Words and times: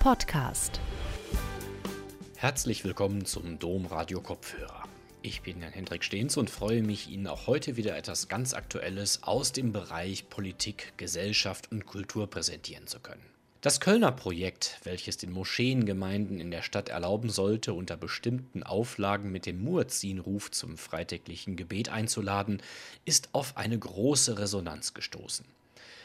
Podcast. 0.00 0.80
Herzlich 2.36 2.84
willkommen 2.84 3.26
zum 3.26 3.58
Dom 3.58 3.84
Radio 3.84 4.22
Kopfhörer. 4.22 4.84
Ich 5.20 5.42
bin 5.42 5.60
Jan 5.60 5.74
Hendrik 5.74 6.04
Stehns 6.04 6.38
und 6.38 6.48
freue 6.48 6.82
mich, 6.82 7.10
Ihnen 7.10 7.26
auch 7.26 7.46
heute 7.46 7.76
wieder 7.76 7.94
etwas 7.98 8.26
ganz 8.26 8.54
Aktuelles 8.54 9.22
aus 9.24 9.52
dem 9.52 9.72
Bereich 9.72 10.30
Politik, 10.30 10.94
Gesellschaft 10.96 11.70
und 11.70 11.84
Kultur 11.84 12.30
präsentieren 12.30 12.86
zu 12.86 12.98
können. 12.98 13.20
Das 13.60 13.78
Kölner 13.78 14.10
Projekt, 14.10 14.80
welches 14.84 15.18
den 15.18 15.32
Moscheengemeinden 15.32 16.40
in 16.40 16.50
der 16.50 16.62
Stadt 16.62 16.88
erlauben 16.88 17.28
sollte, 17.28 17.74
unter 17.74 17.98
bestimmten 17.98 18.62
Auflagen 18.62 19.30
mit 19.30 19.44
dem 19.44 19.62
Muezzinruf 19.62 20.50
zum 20.50 20.78
freitäglichen 20.78 21.56
Gebet 21.56 21.90
einzuladen, 21.90 22.62
ist 23.04 23.28
auf 23.32 23.58
eine 23.58 23.78
große 23.78 24.38
Resonanz 24.38 24.94
gestoßen. 24.94 25.44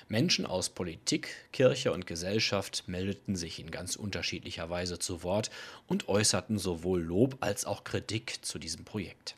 Menschen 0.08 0.46
aus 0.46 0.70
Politik, 0.70 1.30
Kirche 1.52 1.92
und 1.92 2.06
Gesellschaft 2.06 2.84
meldeten 2.88 3.36
sich 3.36 3.60
in 3.60 3.72
ganz 3.72 3.96
unterschiedlicher 3.96 4.70
Weise 4.70 5.00
zu 5.00 5.24
Wort 5.24 5.50
und 5.88 6.08
äußerten 6.08 6.60
sowohl 6.60 7.02
Lob 7.02 7.38
als 7.40 7.66
auch 7.66 7.84
Kritik 7.84 8.38
zu 8.44 8.60
diesem 8.60 8.86
Projekt. 8.86 9.36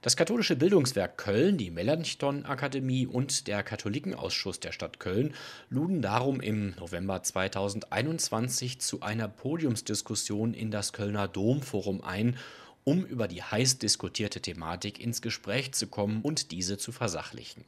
Das 0.00 0.16
katholische 0.16 0.54
Bildungswerk 0.54 1.18
Köln, 1.18 1.58
die 1.58 1.72
Melanchthon-Akademie 1.72 3.08
und 3.08 3.48
der 3.48 3.64
Katholikenausschuss 3.64 4.60
der 4.60 4.70
Stadt 4.70 5.00
Köln 5.00 5.34
luden 5.70 6.02
darum 6.02 6.40
im 6.40 6.76
November 6.78 7.20
2021 7.20 8.78
zu 8.78 9.02
einer 9.02 9.26
Podiumsdiskussion 9.26 10.54
in 10.54 10.70
das 10.70 10.92
Kölner 10.92 11.26
Domforum 11.26 12.04
ein, 12.04 12.36
um 12.84 13.04
über 13.04 13.26
die 13.26 13.42
heiß 13.42 13.78
diskutierte 13.78 14.40
Thematik 14.40 15.00
ins 15.00 15.20
Gespräch 15.20 15.72
zu 15.72 15.88
kommen 15.88 16.22
und 16.22 16.52
diese 16.52 16.78
zu 16.78 16.92
versachlichen. 16.92 17.64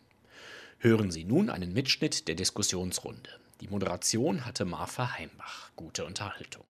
Hören 0.83 1.11
Sie 1.11 1.25
nun 1.25 1.51
einen 1.51 1.75
Mitschnitt 1.75 2.27
der 2.27 2.37
Diskussionsrunde. 2.37 3.29
Die 3.61 3.69
Moderation 3.69 4.47
hatte 4.47 4.65
Marfa 4.65 5.19
Heimbach. 5.19 5.71
Gute 5.77 6.07
Unterhaltung. 6.07 6.65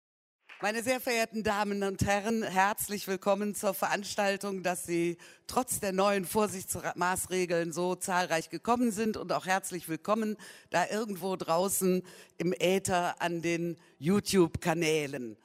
Meine 0.62 0.84
sehr 0.84 1.00
verehrten 1.00 1.42
Damen 1.42 1.82
und 1.82 2.06
Herren, 2.06 2.44
herzlich 2.44 3.08
willkommen 3.08 3.56
zur 3.56 3.74
Veranstaltung, 3.74 4.62
dass 4.62 4.86
Sie 4.86 5.18
trotz 5.48 5.80
der 5.80 5.90
neuen 5.90 6.24
Vorsichtsmaßregeln 6.24 7.72
so 7.72 7.96
zahlreich 7.96 8.48
gekommen 8.48 8.92
sind 8.92 9.16
und 9.16 9.32
auch 9.32 9.46
herzlich 9.46 9.88
willkommen 9.88 10.36
da 10.70 10.86
irgendwo 10.88 11.34
draußen 11.34 12.04
im 12.38 12.54
Äther 12.56 13.20
an 13.20 13.42
den 13.42 13.76
YouTube-Kanälen. 13.98 15.36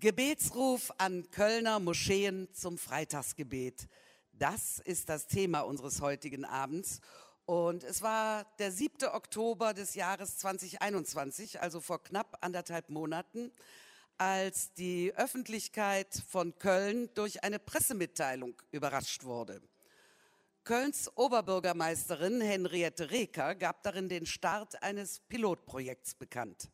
Gebetsruf 0.00 0.90
an 0.98 1.30
Kölner 1.30 1.78
Moscheen 1.78 2.48
zum 2.52 2.78
Freitagsgebet. 2.78 3.86
Das 4.32 4.80
ist 4.80 5.08
das 5.08 5.28
Thema 5.28 5.60
unseres 5.60 6.00
heutigen 6.00 6.44
Abends. 6.44 7.00
Und 7.52 7.84
es 7.84 8.00
war 8.00 8.46
der 8.58 8.72
7. 8.72 9.08
Oktober 9.08 9.74
des 9.74 9.94
Jahres 9.94 10.38
2021, 10.38 11.60
also 11.60 11.82
vor 11.82 12.02
knapp 12.02 12.38
anderthalb 12.40 12.88
Monaten, 12.88 13.52
als 14.16 14.72
die 14.72 15.12
Öffentlichkeit 15.16 16.08
von 16.30 16.58
Köln 16.58 17.10
durch 17.12 17.44
eine 17.44 17.58
Pressemitteilung 17.58 18.54
überrascht 18.70 19.24
wurde. 19.24 19.60
Kölns 20.64 21.14
Oberbürgermeisterin 21.14 22.40
Henriette 22.40 23.10
Reker 23.10 23.54
gab 23.54 23.82
darin 23.82 24.08
den 24.08 24.24
Start 24.24 24.82
eines 24.82 25.20
Pilotprojekts 25.20 26.14
bekannt. 26.14 26.70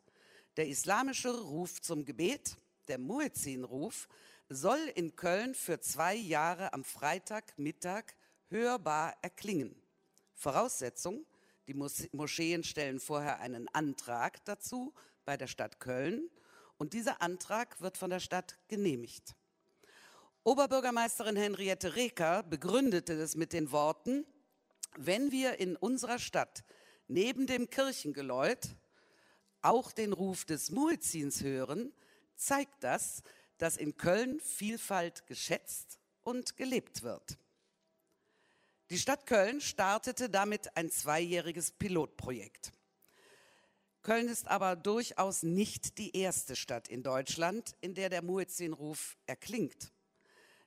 Der 0.55 0.69
islamische 0.69 1.37
Ruf 1.41 1.81
zum 1.81 2.05
Gebet, 2.05 2.55
der 2.87 2.99
Muezzin-Ruf, 2.99 4.07
soll 4.47 4.79
in 4.95 5.17
Köln 5.17 5.55
für 5.55 5.81
zwei 5.81 6.15
Jahre 6.15 6.71
am 6.71 6.85
Freitagmittag 6.85 8.05
hörbar 8.47 9.17
erklingen. 9.21 9.75
Voraussetzung, 10.39 11.25
die 11.67 11.73
Moscheen 11.73 12.63
stellen 12.63 13.01
vorher 13.01 13.41
einen 13.41 13.67
Antrag 13.73 14.43
dazu 14.45 14.93
bei 15.25 15.35
der 15.35 15.47
Stadt 15.47 15.81
Köln 15.81 16.29
und 16.77 16.93
dieser 16.93 17.21
Antrag 17.21 17.81
wird 17.81 17.97
von 17.97 18.09
der 18.09 18.21
Stadt 18.21 18.57
genehmigt. 18.69 19.35
Oberbürgermeisterin 20.43 21.35
Henriette 21.35 21.97
Reker 21.97 22.43
begründete 22.43 23.13
es 23.13 23.35
mit 23.35 23.51
den 23.51 23.73
Worten, 23.73 24.25
wenn 24.97 25.31
wir 25.33 25.59
in 25.59 25.75
unserer 25.75 26.19
Stadt 26.19 26.63
neben 27.09 27.45
dem 27.45 27.69
Kirchengeläut 27.69 28.69
auch 29.61 29.91
den 29.91 30.13
Ruf 30.13 30.45
des 30.45 30.71
Muezzins 30.71 31.43
hören, 31.43 31.91
zeigt 32.37 32.81
das, 32.85 33.23
dass 33.57 33.75
in 33.75 33.97
Köln 33.97 34.39
Vielfalt 34.39 35.27
geschätzt 35.27 35.99
und 36.21 36.55
gelebt 36.55 37.03
wird. 37.03 37.37
Die 38.89 38.97
Stadt 38.97 39.27
Köln 39.27 39.61
startete 39.61 40.31
damit 40.31 40.75
ein 40.75 40.89
zweijähriges 40.89 41.71
Pilotprojekt. 41.71 42.73
Köln 44.01 44.27
ist 44.27 44.47
aber 44.47 44.75
durchaus 44.75 45.43
nicht 45.43 45.99
die 45.99 46.17
erste 46.17 46.55
Stadt 46.55 46.87
in 46.87 47.03
Deutschland, 47.03 47.75
in 47.81 47.93
der 47.93 48.09
der 48.09 48.23
Muezzinruf 48.23 49.15
erklingt. 49.27 49.91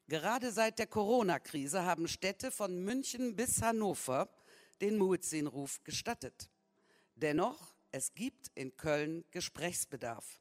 Gerade 0.06 0.52
seit 0.52 0.78
der 0.78 0.86
Corona-Krise 0.86 1.84
haben 1.84 2.06
Städte 2.06 2.52
von 2.52 2.84
München 2.84 3.34
bis 3.34 3.60
Hannover 3.60 4.28
den 4.80 4.98
Muezzinruf 4.98 5.82
gestattet. 5.82 6.48
Dennoch, 7.16 7.74
es 7.90 8.14
gibt 8.14 8.52
in 8.54 8.76
Köln 8.76 9.24
Gesprächsbedarf. 9.32 10.40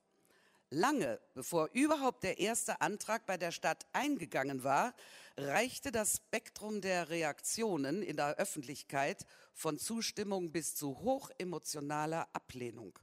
Lange 0.69 1.19
bevor 1.33 1.69
überhaupt 1.73 2.23
der 2.23 2.37
erste 2.37 2.79
Antrag 2.79 3.25
bei 3.25 3.37
der 3.37 3.51
Stadt 3.51 3.87
eingegangen 3.91 4.63
war, 4.63 4.93
reichte 5.37 5.91
das 5.91 6.17
Spektrum 6.17 6.81
der 6.81 7.09
Reaktionen 7.09 8.01
in 8.01 8.17
der 8.17 8.37
Öffentlichkeit 8.37 9.25
von 9.53 9.77
Zustimmung 9.77 10.51
bis 10.51 10.75
zu 10.75 10.99
hochemotionaler 10.99 12.27
Ablehnung. 12.33 12.97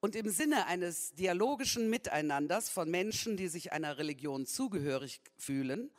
Und 0.00 0.16
im 0.16 0.30
Sinne 0.30 0.66
eines 0.66 1.14
dialogischen 1.14 1.88
Miteinanders 1.88 2.68
von 2.68 2.90
Menschen, 2.90 3.36
die 3.36 3.48
sich 3.48 3.72
einer 3.72 3.98
Religion 3.98 4.46
zugehörig 4.46 5.20
fühlen 5.36 5.90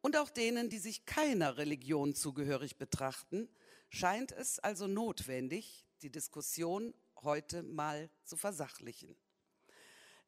und 0.00 0.16
auch 0.16 0.30
denen, 0.30 0.68
die 0.68 0.78
sich 0.78 1.06
keiner 1.06 1.58
Religion 1.58 2.14
zugehörig 2.14 2.76
betrachten, 2.76 3.48
scheint 3.88 4.32
es 4.32 4.58
also 4.58 4.88
notwendig, 4.88 5.86
die 6.02 6.10
Diskussion 6.10 6.92
heute 7.22 7.62
mal 7.62 8.10
zu 8.24 8.36
versachlichen. 8.36 9.14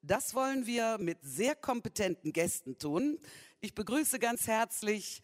Das 0.06 0.34
wollen 0.34 0.66
wir 0.66 0.98
mit 0.98 1.18
sehr 1.22 1.56
kompetenten 1.56 2.32
Gästen 2.32 2.78
tun. 2.78 3.18
Ich 3.64 3.74
begrüße 3.74 4.18
ganz 4.18 4.46
herzlich 4.46 5.22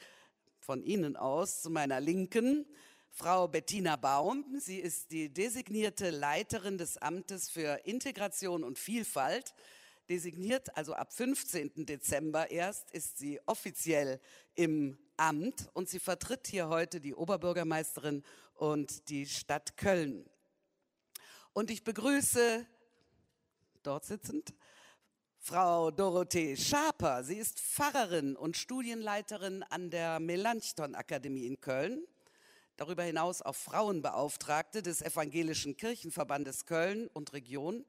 von 0.60 0.82
Ihnen 0.82 1.14
aus 1.14 1.60
zu 1.60 1.68
meiner 1.68 2.00
Linken 2.00 2.64
Frau 3.10 3.46
Bettina 3.46 3.96
Baum. 3.96 4.58
Sie 4.58 4.78
ist 4.78 5.10
die 5.10 5.28
designierte 5.28 6.08
Leiterin 6.08 6.78
des 6.78 6.96
Amtes 6.96 7.50
für 7.50 7.82
Integration 7.84 8.64
und 8.64 8.78
Vielfalt. 8.78 9.52
Designiert, 10.08 10.74
also 10.74 10.94
ab 10.94 11.12
15. 11.12 11.84
Dezember 11.84 12.50
erst, 12.50 12.90
ist 12.92 13.18
sie 13.18 13.38
offiziell 13.44 14.18
im 14.54 14.96
Amt 15.18 15.68
und 15.74 15.90
sie 15.90 16.00
vertritt 16.00 16.46
hier 16.46 16.70
heute 16.70 16.98
die 16.98 17.14
Oberbürgermeisterin 17.14 18.24
und 18.54 19.10
die 19.10 19.26
Stadt 19.26 19.76
Köln. 19.76 20.24
Und 21.52 21.70
ich 21.70 21.84
begrüße 21.84 22.66
dort 23.82 24.06
sitzend 24.06 24.54
Frau 25.42 25.90
Dorothee 25.90 26.54
Schaper. 26.54 27.24
Sie 27.24 27.36
ist 27.36 27.58
Pfarrerin 27.58 28.36
und 28.36 28.58
Studienleiterin 28.58 29.62
an 29.70 29.88
der 29.88 30.20
Melanchthon 30.20 30.94
Akademie 30.94 31.46
in 31.46 31.58
Köln. 31.58 32.04
Darüber 32.76 33.04
hinaus 33.04 33.40
auch 33.40 33.56
Frauenbeauftragte 33.56 34.82
des 34.82 35.00
Evangelischen 35.00 35.78
Kirchenverbandes 35.78 36.66
Köln 36.66 37.08
und 37.14 37.32
Region. 37.32 37.86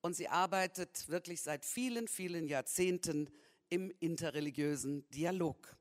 Und 0.00 0.16
sie 0.16 0.28
arbeitet 0.28 1.08
wirklich 1.08 1.40
seit 1.40 1.64
vielen, 1.64 2.08
vielen 2.08 2.48
Jahrzehnten 2.48 3.30
im 3.70 3.92
interreligiösen 4.00 5.08
Dialog. 5.10 5.76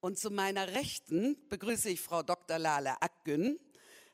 Und 0.00 0.18
zu 0.18 0.30
meiner 0.30 0.74
Rechten 0.74 1.38
begrüße 1.48 1.88
ich 1.88 2.02
Frau 2.02 2.22
Dr. 2.22 2.58
Lale 2.58 3.00
Akgün. 3.00 3.58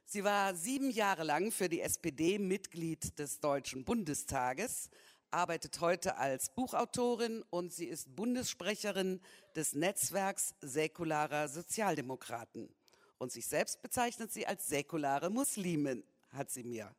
Sie 0.05 0.25
war 0.25 0.55
sieben 0.55 0.91
Jahre 0.91 1.25
lang 1.25 1.51
für 1.51 1.69
die 1.69 1.81
SPD 1.81 2.39
Mitglied 2.39 3.19
des 3.19 3.41
Deutschen 3.41 3.85
Bundestages, 3.85 4.89
arbeitet 5.31 5.81
heute 5.81 6.17
als 6.17 6.51
Buchautorin 6.51 7.43
und 7.51 7.73
sie 7.73 7.87
ist 7.87 8.15
Bundessprecherin 8.15 9.21
des 9.55 9.75
Netzwerks 9.75 10.55
säkularer 10.61 11.49
Sozialdemokraten. 11.49 12.75
Und 13.19 13.33
sich 13.33 13.47
selbst 13.47 13.83
bezeichnet 13.83 14.33
sie 14.33 14.47
als 14.47 14.69
säkulare 14.69 15.31
Muslimin, 15.31 16.05
hat 16.31 16.51
sie 16.51 16.65
mir 16.65 16.95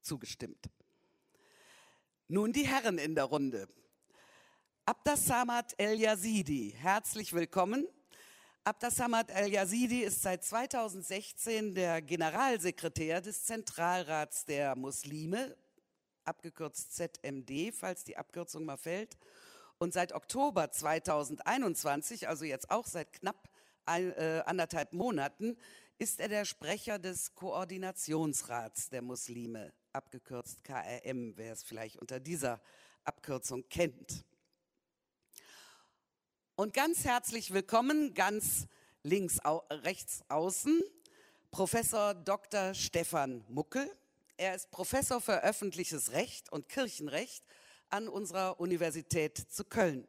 zugestimmt. 0.00 0.70
Nun 2.28 2.52
die 2.52 2.66
Herren 2.66 2.98
in 2.98 3.14
der 3.14 3.24
Runde. 3.24 3.68
Abdas 4.84 5.26
Samad 5.26 5.74
El-Yazidi, 5.78 6.74
herzlich 6.76 7.32
willkommen. 7.32 7.86
Abdas 8.64 8.96
Samad 8.96 9.30
El-Yazidi 9.30 10.02
ist 10.02 10.22
seit 10.22 10.42
2016 10.44 11.74
der 11.74 12.02
Generalsekretär 12.02 13.20
des 13.20 13.44
Zentralrats 13.44 14.44
der 14.44 14.74
Muslime 14.74 15.56
abgekürzt 16.24 16.94
ZMD, 16.94 17.74
falls 17.74 18.04
die 18.04 18.16
Abkürzung 18.16 18.64
mal 18.64 18.76
fällt. 18.76 19.16
Und 19.78 19.92
seit 19.92 20.12
Oktober 20.12 20.70
2021, 20.70 22.28
also 22.28 22.44
jetzt 22.44 22.70
auch 22.70 22.86
seit 22.86 23.12
knapp 23.12 23.48
ein, 23.84 24.12
äh, 24.12 24.42
anderthalb 24.46 24.92
Monaten 24.92 25.56
ist 25.98 26.20
er 26.20 26.28
der 26.28 26.44
Sprecher 26.44 26.98
des 26.98 27.34
Koordinationsrats 27.34 28.90
der 28.90 29.02
Muslime, 29.02 29.72
abgekürzt 29.92 30.64
KRM, 30.64 31.36
wer 31.36 31.52
es 31.52 31.62
vielleicht 31.62 31.96
unter 31.96 32.20
dieser 32.20 32.60
Abkürzung 33.04 33.68
kennt. 33.68 34.24
Und 36.54 36.74
ganz 36.74 37.04
herzlich 37.04 37.52
willkommen, 37.52 38.14
ganz 38.14 38.66
links, 39.02 39.40
rechts 39.70 40.22
außen, 40.28 40.82
Professor 41.50 42.14
Dr. 42.14 42.74
Stefan 42.74 43.44
Muckel. 43.48 43.90
Er 44.42 44.56
ist 44.56 44.72
Professor 44.72 45.20
für 45.20 45.44
öffentliches 45.44 46.10
Recht 46.10 46.50
und 46.50 46.68
Kirchenrecht 46.68 47.44
an 47.90 48.08
unserer 48.08 48.58
Universität 48.58 49.38
zu 49.38 49.64
Köln. 49.64 50.08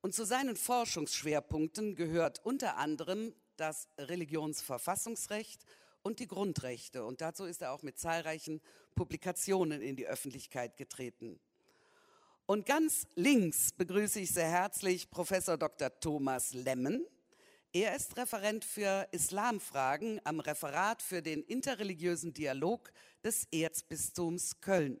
Und 0.00 0.14
zu 0.14 0.24
seinen 0.24 0.56
Forschungsschwerpunkten 0.56 1.94
gehört 1.94 2.40
unter 2.46 2.78
anderem 2.78 3.34
das 3.58 3.90
Religionsverfassungsrecht 3.98 5.66
und 6.00 6.18
die 6.18 6.28
Grundrechte. 6.28 7.04
Und 7.04 7.20
dazu 7.20 7.44
ist 7.44 7.60
er 7.60 7.72
auch 7.72 7.82
mit 7.82 7.98
zahlreichen 7.98 8.62
Publikationen 8.94 9.82
in 9.82 9.96
die 9.96 10.06
Öffentlichkeit 10.06 10.78
getreten. 10.78 11.38
Und 12.46 12.64
ganz 12.64 13.06
links 13.16 13.72
begrüße 13.72 14.20
ich 14.20 14.32
sehr 14.32 14.48
herzlich 14.48 15.10
Professor 15.10 15.58
Dr. 15.58 15.90
Thomas 16.00 16.54
Lemmen. 16.54 17.04
Er 17.74 17.96
ist 17.96 18.18
Referent 18.18 18.66
für 18.66 19.08
Islamfragen 19.12 20.20
am 20.24 20.40
Referat 20.40 21.00
für 21.00 21.22
den 21.22 21.42
interreligiösen 21.42 22.34
Dialog 22.34 22.92
des 23.24 23.46
Erzbistums 23.50 24.60
Köln. 24.60 25.00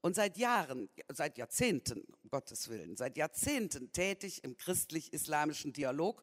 Und 0.00 0.14
seit 0.14 0.38
Jahren, 0.38 0.88
seit 1.12 1.38
Jahrzehnten, 1.38 2.04
um 2.22 2.30
Gottes 2.30 2.68
Willen, 2.68 2.96
seit 2.96 3.16
Jahrzehnten 3.16 3.90
tätig 3.90 4.44
im 4.44 4.56
christlich-islamischen 4.56 5.72
Dialog 5.72 6.22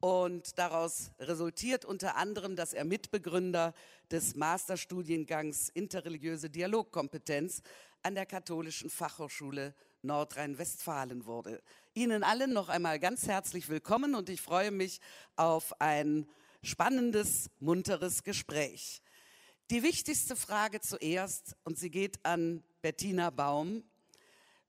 und 0.00 0.58
daraus 0.58 1.10
resultiert 1.18 1.86
unter 1.86 2.16
anderem, 2.16 2.54
dass 2.54 2.74
er 2.74 2.84
Mitbegründer 2.84 3.72
des 4.10 4.34
Masterstudiengangs 4.34 5.70
Interreligiöse 5.70 6.50
Dialogkompetenz 6.50 7.62
an 8.02 8.14
der 8.14 8.26
Katholischen 8.26 8.90
Fachhochschule 8.90 9.74
Nordrhein-Westfalen 10.02 11.24
wurde. 11.24 11.62
Ihnen 11.92 12.22
allen 12.22 12.52
noch 12.52 12.68
einmal 12.68 13.00
ganz 13.00 13.26
herzlich 13.26 13.68
willkommen 13.68 14.14
und 14.14 14.28
ich 14.28 14.40
freue 14.40 14.70
mich 14.70 15.00
auf 15.34 15.80
ein 15.80 16.28
spannendes, 16.62 17.50
munteres 17.58 18.22
Gespräch. 18.22 19.02
Die 19.70 19.82
wichtigste 19.82 20.36
Frage 20.36 20.80
zuerst, 20.80 21.56
und 21.64 21.80
sie 21.80 21.90
geht 21.90 22.24
an 22.24 22.62
Bettina 22.80 23.30
Baum. 23.30 23.82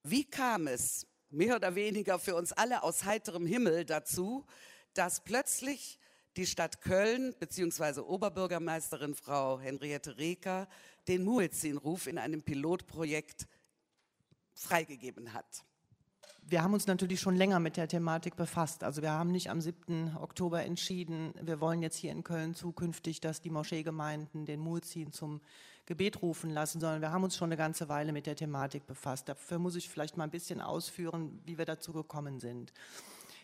Wie 0.02 0.26
kam 0.28 0.66
es, 0.66 1.06
mehr 1.30 1.58
oder 1.58 1.76
weniger 1.76 2.18
für 2.18 2.34
uns 2.34 2.54
alle 2.54 2.82
aus 2.82 3.04
heiterem 3.04 3.46
Himmel, 3.46 3.86
dazu, 3.86 4.48
dass 4.96 5.24
plötzlich 5.24 6.00
die 6.38 6.48
Stadt 6.48 6.82
Köln 6.82 7.36
bzw. 7.40 8.00
Oberbürgermeisterin 8.00 9.14
Frau 9.14 9.60
Henriette 9.60 10.18
Reker 10.18 10.68
den 11.08 11.24
Muezzin-Ruf 11.24 12.08
in 12.08 12.18
einem 12.18 12.42
Pilotprojekt 12.42 13.48
freigegeben 14.56 15.34
hat. 15.34 15.66
Wir 16.52 16.64
haben 16.64 16.74
uns 16.74 16.86
natürlich 16.86 17.22
schon 17.22 17.38
länger 17.38 17.62
mit 17.62 17.78
der 17.78 17.88
Thematik 17.88 18.36
befasst. 18.36 18.84
Also 18.84 19.02
wir 19.02 19.12
haben 19.12 19.32
nicht 19.32 19.50
am 19.50 19.62
7. 19.62 20.18
Oktober 20.20 20.66
entschieden, 20.66 21.34
wir 21.42 21.62
wollen 21.62 21.82
jetzt 21.82 21.96
hier 21.96 22.12
in 22.12 22.26
Köln 22.26 22.56
zukünftig, 22.56 23.22
dass 23.22 23.40
die 23.40 23.50
Moscheegemeinden 23.50 24.46
den 24.46 24.60
Muezzin 24.60 25.14
zum 25.14 25.40
Gebet 25.86 26.22
rufen 26.22 26.50
lassen, 26.50 26.82
sondern 26.82 27.00
wir 27.00 27.14
haben 27.14 27.24
uns 27.24 27.38
schon 27.38 27.48
eine 27.48 27.56
ganze 27.56 27.88
Weile 27.88 28.12
mit 28.12 28.26
der 28.26 28.36
Thematik 28.36 28.86
befasst. 28.86 29.30
Dafür 29.30 29.60
muss 29.60 29.78
ich 29.78 29.88
vielleicht 29.88 30.18
mal 30.18 30.26
ein 30.26 30.30
bisschen 30.30 30.60
ausführen, 30.60 31.40
wie 31.46 31.58
wir 31.58 31.64
dazu 31.64 31.94
gekommen 31.94 32.42
sind. 32.42 32.74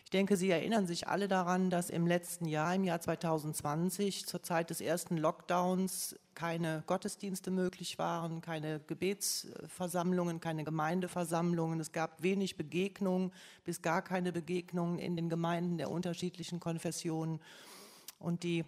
Ich 0.08 0.10
denke, 0.10 0.38
Sie 0.38 0.48
erinnern 0.48 0.86
sich 0.86 1.06
alle 1.06 1.28
daran, 1.28 1.68
dass 1.68 1.90
im 1.90 2.06
letzten 2.06 2.46
Jahr, 2.46 2.74
im 2.74 2.82
Jahr 2.82 2.98
2020, 2.98 4.24
zur 4.24 4.42
Zeit 4.42 4.70
des 4.70 4.80
ersten 4.80 5.18
Lockdowns 5.18 6.18
keine 6.34 6.82
Gottesdienste 6.86 7.50
möglich 7.50 7.98
waren, 7.98 8.40
keine 8.40 8.80
Gebetsversammlungen, 8.80 10.40
keine 10.40 10.64
Gemeindeversammlungen. 10.64 11.78
Es 11.78 11.92
gab 11.92 12.22
wenig 12.22 12.56
Begegnungen, 12.56 13.34
bis 13.64 13.82
gar 13.82 14.00
keine 14.00 14.32
Begegnungen 14.32 14.98
in 14.98 15.14
den 15.14 15.28
Gemeinden 15.28 15.76
der 15.76 15.90
unterschiedlichen 15.90 16.58
Konfessionen. 16.58 17.38
Und 18.18 18.44
die 18.44 18.64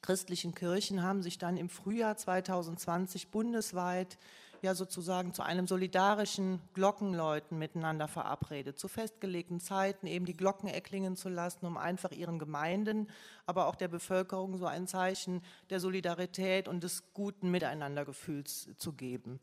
christlichen 0.00 0.54
Kirchen 0.54 1.02
haben 1.02 1.22
sich 1.22 1.36
dann 1.36 1.58
im 1.58 1.68
Frühjahr 1.68 2.16
2020 2.16 3.28
bundesweit 3.28 4.16
ja 4.64 4.74
sozusagen 4.74 5.32
zu 5.32 5.42
einem 5.42 5.68
solidarischen 5.68 6.60
Glockenläuten 6.72 7.58
miteinander 7.58 8.08
verabredet, 8.08 8.78
zu 8.78 8.88
festgelegten 8.88 9.60
Zeiten 9.60 10.06
eben 10.08 10.26
die 10.26 10.36
Glocken 10.36 10.68
erklingen 10.68 11.16
zu 11.16 11.28
lassen, 11.28 11.66
um 11.66 11.76
einfach 11.76 12.10
ihren 12.10 12.38
Gemeinden, 12.38 13.08
aber 13.46 13.66
auch 13.66 13.76
der 13.76 13.88
Bevölkerung 13.88 14.58
so 14.58 14.66
ein 14.66 14.88
Zeichen 14.88 15.42
der 15.70 15.78
Solidarität 15.78 16.66
und 16.66 16.82
des 16.82 17.12
guten 17.12 17.50
Miteinandergefühls 17.50 18.70
zu 18.76 18.92
geben. 18.92 19.38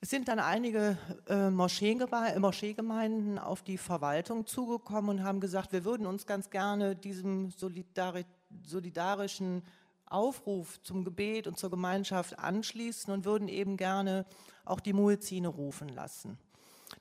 Es 0.00 0.10
sind 0.10 0.28
dann 0.28 0.38
einige 0.38 0.98
äh, 1.28 1.48
Moscheegemeinden 1.48 3.38
auf 3.38 3.62
die 3.62 3.78
Verwaltung 3.78 4.46
zugekommen 4.46 5.18
und 5.18 5.24
haben 5.24 5.40
gesagt, 5.40 5.72
wir 5.72 5.84
würden 5.84 6.06
uns 6.06 6.26
ganz 6.26 6.50
gerne 6.50 6.94
diesem 6.94 7.50
solidari 7.50 8.26
solidarischen 8.62 9.62
Aufruf 10.06 10.80
zum 10.82 11.04
Gebet 11.04 11.46
und 11.46 11.58
zur 11.58 11.70
Gemeinschaft 11.70 12.38
anschließen 12.38 13.12
und 13.12 13.24
würden 13.24 13.48
eben 13.48 13.76
gerne 13.76 14.26
auch 14.64 14.80
die 14.80 14.92
Muezzine 14.92 15.48
rufen 15.48 15.88
lassen. 15.88 16.38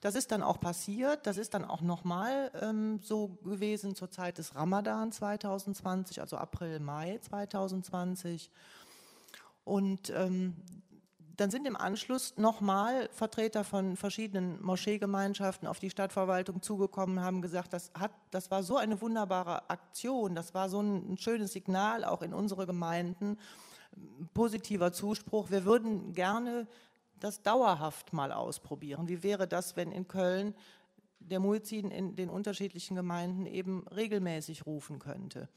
Das 0.02 0.16
ist 0.16 0.32
dann 0.32 0.44
auch 0.44 0.60
passiert. 0.60 1.28
Das 1.28 1.38
ist 1.38 1.54
dann 1.54 1.66
auch 1.66 1.82
nochmal 1.82 2.52
ähm, 2.62 3.00
so 3.04 3.30
gewesen 3.44 3.96
zur 3.96 4.10
Zeit 4.10 4.38
des 4.38 4.56
Ramadan 4.56 5.12
2020, 5.12 6.22
also 6.22 6.38
April, 6.38 6.80
Mai 6.80 7.20
2020. 7.22 8.50
Und 9.66 10.10
ähm, 10.10 10.56
dann 11.36 11.50
sind 11.50 11.66
im 11.66 11.76
Anschluss 11.76 12.38
nochmal 12.38 13.10
Vertreter 13.12 13.64
von 13.64 13.98
verschiedenen 13.98 14.62
Moscheegemeinschaften 14.62 15.68
auf 15.68 15.80
die 15.80 15.90
Stadtverwaltung 15.90 16.62
zugekommen, 16.62 17.22
haben 17.22 17.42
gesagt, 17.42 17.74
das, 17.74 17.92
hat, 17.98 18.12
das 18.30 18.52
war 18.52 18.62
so 18.62 18.78
eine 18.78 19.02
wunderbare 19.02 19.70
Aktion, 19.70 20.36
das 20.36 20.54
war 20.54 20.70
so 20.70 20.82
ein, 20.82 21.18
schönes 21.18 21.54
Signal 21.54 22.06
auch 22.06 22.22
in 22.22 22.34
unsere 22.34 22.68
Gemeinden, 22.68 23.38
positiver 24.34 24.92
Zuspruch. 24.94 25.50
Wir 25.50 25.66
würden 25.66 26.14
gerne 26.14 26.68
das 27.20 27.42
dauerhaft 27.42 28.14
mal 28.14 28.32
ausprobieren. 28.32 29.08
Wie 29.08 29.24
wäre 29.24 29.48
das, 29.48 29.76
wenn 29.76 29.92
in 29.92 30.08
Köln 30.08 30.54
der 31.20 31.40
Muezzin 31.40 31.90
in 31.90 32.16
den 32.16 32.30
unterschiedlichen 32.30 32.96
Gemeinden 32.96 33.46
eben 33.46 33.88
regelmäßig 33.88 34.66
rufen 34.66 35.00
könnte? 35.00 35.48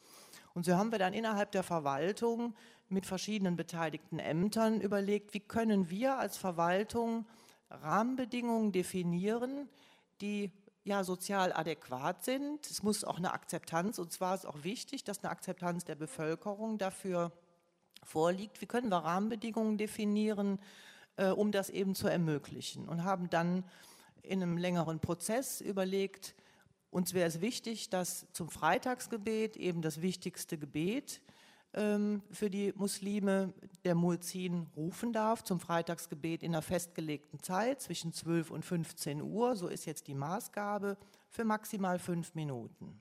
Und 0.57 0.65
so 0.65 0.75
haben 0.75 0.91
wir 0.91 0.99
dann 0.99 1.13
innerhalb 1.13 1.53
der 1.53 1.63
Verwaltung 1.63 2.55
mit 2.89 3.05
verschiedenen 3.05 3.57
beteiligten 3.57 4.19
Ämtern 4.19 4.81
überlegt, 4.81 5.35
wie 5.35 5.41
können 5.41 5.91
wir 5.91 6.17
als 6.17 6.39
Verwaltung 6.39 7.27
Rahmenbedingungen 7.69 8.73
definieren, 8.73 9.69
die 10.23 10.51
ja 10.83 11.05
sozial 11.05 11.53
adäquat 11.53 12.25
sind. 12.25 12.71
Es 12.71 12.83
muss 12.83 13.05
auch 13.05 13.19
eine 13.19 13.35
Akzeptanz, 13.35 13.99
und 13.99 14.13
zwar 14.13 14.35
ist 14.35 14.47
auch 14.47 14.65
wichtig, 14.65 15.05
dass 15.05 15.23
eine 15.23 15.31
Akzeptanz 15.31 15.85
der 15.85 15.95
Bevölkerung 15.95 16.79
dafür 16.79 17.33
vorliegt. 18.03 18.63
Wie 18.63 18.67
können 18.67 18.89
wir 18.89 19.05
Rahmenbedingungen 19.05 19.77
definieren, 19.77 20.59
äh, 21.19 21.27
um 21.27 21.53
das 21.53 21.69
eben 21.69 21.95
zu 21.95 22.09
ermöglichen? 22.09 22.89
Und 22.89 23.05
haben 23.05 23.29
dann 23.29 23.63
in 24.23 24.43
einem 24.43 24.57
längeren 24.57 25.01
Prozess 25.01 25.61
überlegt, 25.61 26.35
uns 26.97 27.13
wäre 27.13 27.29
es 27.29 27.43
wichtig, 27.43 27.91
dass 27.91 28.27
zum 28.33 28.49
Freitagsgebet 28.49 29.59
eben 29.59 29.83
das 29.83 30.01
wichtigste 30.01 30.57
Gebet 30.57 31.21
ähm, 31.75 32.23
für 32.31 32.49
die 32.49 32.73
Muslime 32.75 33.53
der 33.85 33.95
Muezzin 33.95 34.67
rufen 34.75 35.13
darf 35.13 35.45
zum 35.45 35.61
Freitagsgebet 35.61 36.43
in 36.43 36.55
einer 36.55 36.63
festgelegten 36.63 37.43
Zeit 37.43 37.83
zwischen 37.83 38.15
12 38.15 38.51
und 38.51 38.65
15 38.65 39.21
Uhr. 39.21 39.57
So 39.57 39.69
ist 39.69 39.85
jetzt 39.85 40.07
die 40.07 40.15
Maßgabe 40.15 40.97
für 41.29 41.45
maximal 41.45 41.99
fünf 41.99 42.35
Minuten. 42.35 42.99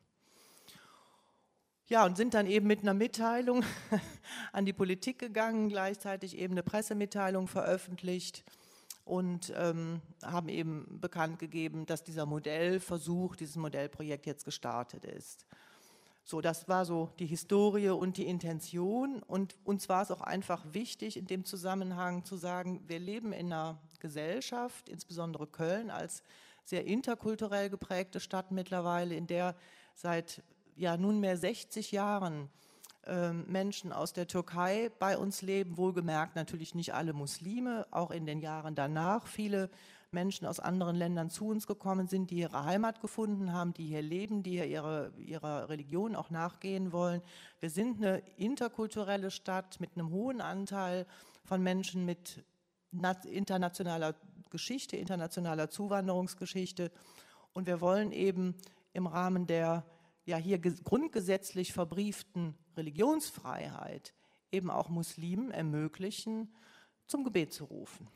Ja, 1.88 2.06
und 2.06 2.18
sind 2.18 2.34
dann 2.34 2.48
eben 2.48 2.68
mit 2.68 2.82
einer 2.82 2.94
Mitteilung 2.94 3.64
an 4.52 4.66
die 4.66 4.74
Politik 4.74 5.20
gegangen, 5.20 5.70
gleichzeitig 5.70 6.38
eben 6.38 6.56
eine 6.56 6.64
Pressemitteilung 6.64 7.48
veröffentlicht 7.48 8.44
und 9.06 9.54
ähm, 9.56 10.02
haben 10.24 10.50
eben 10.50 11.00
bekannt 11.00 11.40
gegeben, 11.40 11.86
dass 11.86 12.04
dieser 12.04 12.26
Modellversuch, 12.26 13.36
dieses 13.36 13.56
Modellprojekt 13.56 14.26
jetzt 14.26 14.46
gestartet 14.46 15.06
ist. 15.06 15.46
So, 16.28 16.42
das 16.42 16.68
war 16.68 16.86
so 16.86 17.12
die 17.20 17.28
Historie 17.28 17.90
und 17.90 18.18
die 18.18 18.26
Intention. 18.26 19.22
Und 19.22 19.56
uns 19.64 19.88
war 19.90 20.02
es 20.02 20.10
auch 20.10 20.22
einfach 20.22 20.66
wichtig, 20.74 21.18
in 21.18 21.28
dem 21.28 21.46
Zusammenhang 21.46 22.26
zu 22.26 22.36
sagen, 22.36 22.84
wir 22.88 22.98
leben 22.98 23.32
in 23.32 23.54
einer 23.54 23.78
Gesellschaft, 24.00 24.90
insbesondere 24.90 25.46
Köln 25.46 25.92
als 25.92 26.24
sehr 26.64 26.86
interkulturell 26.88 27.70
geprägte 27.70 28.20
Stadt 28.20 28.52
mittlerweile, 28.52 29.16
in 29.16 29.28
der 29.28 29.56
seit 29.94 30.42
ja 30.76 30.98
nunmehr 30.98 31.38
60 31.38 31.92
Jahren 31.92 32.50
Menschen 33.48 33.94
aus 33.94 34.14
der 34.14 34.28
Türkei 34.28 34.92
bei 34.98 35.18
uns 35.18 35.42
leben, 35.42 35.78
wohlgemerkt 35.78 36.36
natürlich 36.36 36.74
nicht 36.74 36.94
alle 36.94 37.14
Muslime, 37.14 37.86
auch 37.92 38.10
in 38.10 38.26
den 38.26 38.40
Jahren 38.40 38.74
danach 38.74 39.28
viele 39.28 39.70
Menschen 40.12 40.48
aus 40.48 40.60
anderen 40.60 40.96
Ländern 40.96 41.30
zu 41.30 41.48
uns 41.48 41.68
gekommen 41.68 42.08
sind, 42.08 42.32
die 42.32 42.38
ihre 42.38 42.64
Heimat 42.66 43.02
gefunden 43.02 43.54
haben, 43.54 43.74
die 43.74 43.86
hier 43.86 44.02
leben, 44.02 44.42
die 44.42 44.52
hier 44.52 44.66
ihre, 44.66 45.14
ihrer 45.18 45.70
Religion 45.70 46.16
auch 46.16 46.32
nachgehen 46.32 46.92
wollen. 46.92 47.22
Wir 47.60 47.70
sind 47.70 47.98
eine 47.98 48.20
interkulturelle 48.38 49.30
Stadt 49.30 49.80
mit 49.80 49.92
einem 49.96 50.10
hohen 50.10 50.42
Anteil 50.42 51.06
von 51.44 51.62
Menschen 51.62 52.06
mit 52.06 52.44
internationaler 53.26 54.16
Geschichte, 54.50 54.96
internationaler 54.96 55.70
Zuwanderungsgeschichte. 55.70 56.92
Und 57.54 57.68
wir 57.68 57.82
wollen 57.82 58.12
eben 58.12 58.56
im 58.94 59.06
Rahmen 59.06 59.46
der 59.46 59.86
ja 60.26 60.38
hier 60.38 60.60
grundgesetzlich 60.60 61.74
verbrieften 61.74 62.58
Religionsfreiheit 62.78 64.14
eben 64.52 64.70
auch 64.70 64.90
Muslimen 64.90 65.52
ermöglichen, 65.52 66.54
zum 67.08 67.24
Gebet 67.24 67.54
zu 67.54 67.66
rufen. 67.66 68.08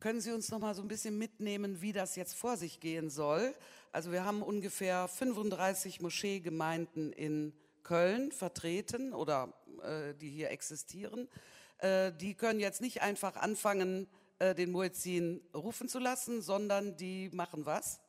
Können 0.00 0.20
Sie 0.20 0.32
uns 0.32 0.50
noch 0.50 0.58
mal 0.58 0.74
so 0.74 0.82
ein 0.82 0.88
bisschen 0.88 1.18
mitnehmen, 1.18 1.82
wie 1.82 1.92
das 1.92 2.16
jetzt 2.16 2.34
vor 2.34 2.56
sich 2.56 2.80
gehen 2.80 3.10
soll? 3.10 3.54
Also 3.92 4.12
wir 4.12 4.24
haben 4.24 4.42
ungefähr 4.42 5.08
35 5.08 6.00
Moscheegemeinden 6.00 7.12
in 7.12 7.52
Köln 7.82 8.32
vertreten 8.32 9.12
oder 9.12 9.52
äh, 9.82 10.14
die 10.14 10.30
hier 10.30 10.50
existieren. 10.50 11.28
Äh, 11.78 12.12
die 12.12 12.34
können 12.34 12.60
jetzt 12.60 12.80
nicht 12.80 13.02
einfach 13.02 13.36
anfangen, 13.36 14.08
äh, 14.38 14.54
den 14.54 14.70
Muezzin 14.70 15.42
rufen 15.54 15.88
zu 15.88 15.98
lassen, 15.98 16.40
sondern 16.40 16.96
die 16.96 17.28
machen 17.32 17.66
was? 17.66 18.00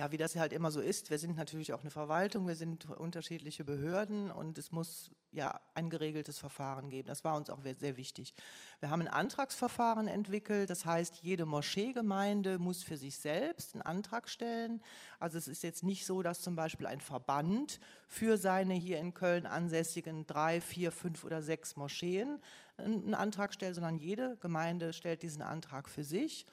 Ja, 0.00 0.10
wie 0.10 0.16
das 0.16 0.34
halt 0.34 0.54
immer 0.54 0.70
so 0.70 0.80
ist. 0.80 1.10
Wir 1.10 1.18
sind 1.18 1.36
natürlich 1.36 1.74
auch 1.74 1.82
eine 1.82 1.90
Verwaltung, 1.90 2.48
wir 2.48 2.54
sind 2.54 2.88
unterschiedliche 2.88 3.64
Behörden 3.64 4.30
und 4.30 4.56
es 4.56 4.72
muss 4.72 5.10
ja 5.30 5.60
ein 5.74 5.90
geregeltes 5.90 6.38
Verfahren 6.38 6.88
geben. 6.88 7.06
Das 7.06 7.22
war 7.22 7.36
uns 7.36 7.50
auch 7.50 7.58
sehr 7.62 7.98
wichtig. 7.98 8.32
Wir 8.78 8.88
haben 8.88 9.02
ein 9.02 9.08
Antragsverfahren 9.08 10.08
entwickelt. 10.08 10.70
Das 10.70 10.86
heißt, 10.86 11.16
jede 11.16 11.44
Moscheegemeinde 11.44 12.58
muss 12.58 12.82
für 12.82 12.96
sich 12.96 13.18
selbst 13.18 13.74
einen 13.74 13.82
Antrag 13.82 14.30
stellen. 14.30 14.80
Also 15.18 15.36
es 15.36 15.48
ist 15.48 15.62
jetzt 15.62 15.82
nicht 15.82 16.06
so, 16.06 16.22
dass 16.22 16.40
zum 16.40 16.56
Beispiel 16.56 16.86
ein 16.86 17.02
Verband 17.02 17.78
für 18.08 18.38
seine 18.38 18.72
hier 18.72 19.00
in 19.00 19.12
Köln 19.12 19.44
ansässigen 19.44 20.26
drei, 20.26 20.62
vier, 20.62 20.92
fünf 20.92 21.24
oder 21.24 21.42
sechs 21.42 21.76
Moscheen 21.76 22.40
einen 22.78 23.12
Antrag 23.12 23.52
stellt, 23.52 23.74
sondern 23.74 23.98
jede 23.98 24.38
Gemeinde 24.38 24.94
stellt 24.94 25.22
diesen 25.22 25.42
Antrag 25.42 25.90
für 25.90 26.04
sich 26.04 26.46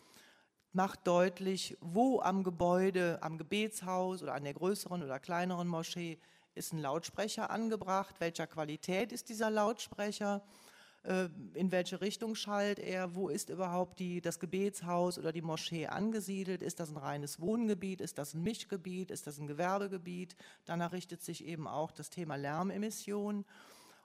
macht 0.78 1.08
deutlich, 1.08 1.76
wo 1.82 2.22
am 2.22 2.44
Gebäude, 2.44 3.18
am 3.24 3.40
Gebetshaus 3.40 4.22
oder 4.22 4.36
an 4.36 4.44
der 4.44 4.54
größeren 4.54 5.02
oder 5.02 5.20
kleineren 5.20 5.68
Moschee 5.68 6.20
ist 6.54 6.72
ein 6.72 6.78
Lautsprecher 6.78 7.50
angebracht, 7.50 8.14
welcher 8.20 8.46
Qualität 8.46 9.12
ist 9.12 9.30
dieser 9.30 9.50
Lautsprecher, 9.50 10.44
äh, 11.02 11.30
in 11.56 11.72
welche 11.72 12.00
Richtung 12.00 12.36
schallt 12.36 12.78
er, 12.78 13.16
wo 13.16 13.28
ist 13.28 13.50
überhaupt 13.50 13.98
die, 14.00 14.22
das 14.22 14.40
Gebetshaus 14.40 15.18
oder 15.18 15.32
die 15.32 15.42
Moschee 15.42 15.88
angesiedelt, 15.88 16.62
ist 16.62 16.80
das 16.80 16.92
ein 16.92 16.98
reines 16.98 17.40
Wohngebiet, 17.40 18.00
ist 18.00 18.20
das 18.20 18.36
ein 18.36 18.44
Mischgebiet, 18.44 19.10
ist 19.10 19.26
das 19.26 19.40
ein 19.40 19.48
Gewerbegebiet, 19.48 20.36
danach 20.66 20.92
richtet 20.92 21.24
sich 21.24 21.44
eben 21.44 21.68
auch 21.68 21.92
das 21.92 22.12
Thema 22.12 22.36
Lärmemissionen 22.36 23.46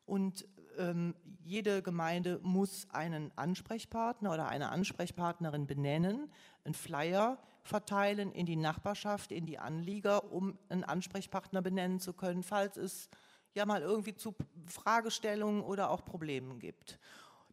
und 0.07 0.47
ähm, 0.79 1.15
jede 1.45 1.83
Gemeinde 1.83 2.41
muss 2.43 2.87
einen 2.91 3.37
Ansprechpartner 3.37 4.33
oder 4.33 4.49
eine 4.49 4.71
Ansprechpartnerin 4.71 5.67
benennen, 5.67 6.31
einen 6.65 6.75
Flyer 6.75 7.39
verteilen 7.63 8.33
in 8.33 8.47
die 8.47 8.57
Nachbarschaft, 8.57 9.33
in 9.33 9.47
die 9.47 9.59
Anlieger, 9.59 10.33
um 10.33 10.59
einen 10.69 10.85
Ansprechpartner 10.85 11.63
benennen 11.63 12.01
zu 12.01 12.13
können, 12.13 12.43
falls 12.43 12.77
es 12.77 13.09
ja 13.55 13.67
mal 13.67 13.83
irgendwie 13.83 14.15
zu 14.15 14.35
Fragestellungen 14.67 15.63
oder 15.63 15.91
auch 15.91 16.05
Problemen 16.05 16.59
gibt. 16.59 16.99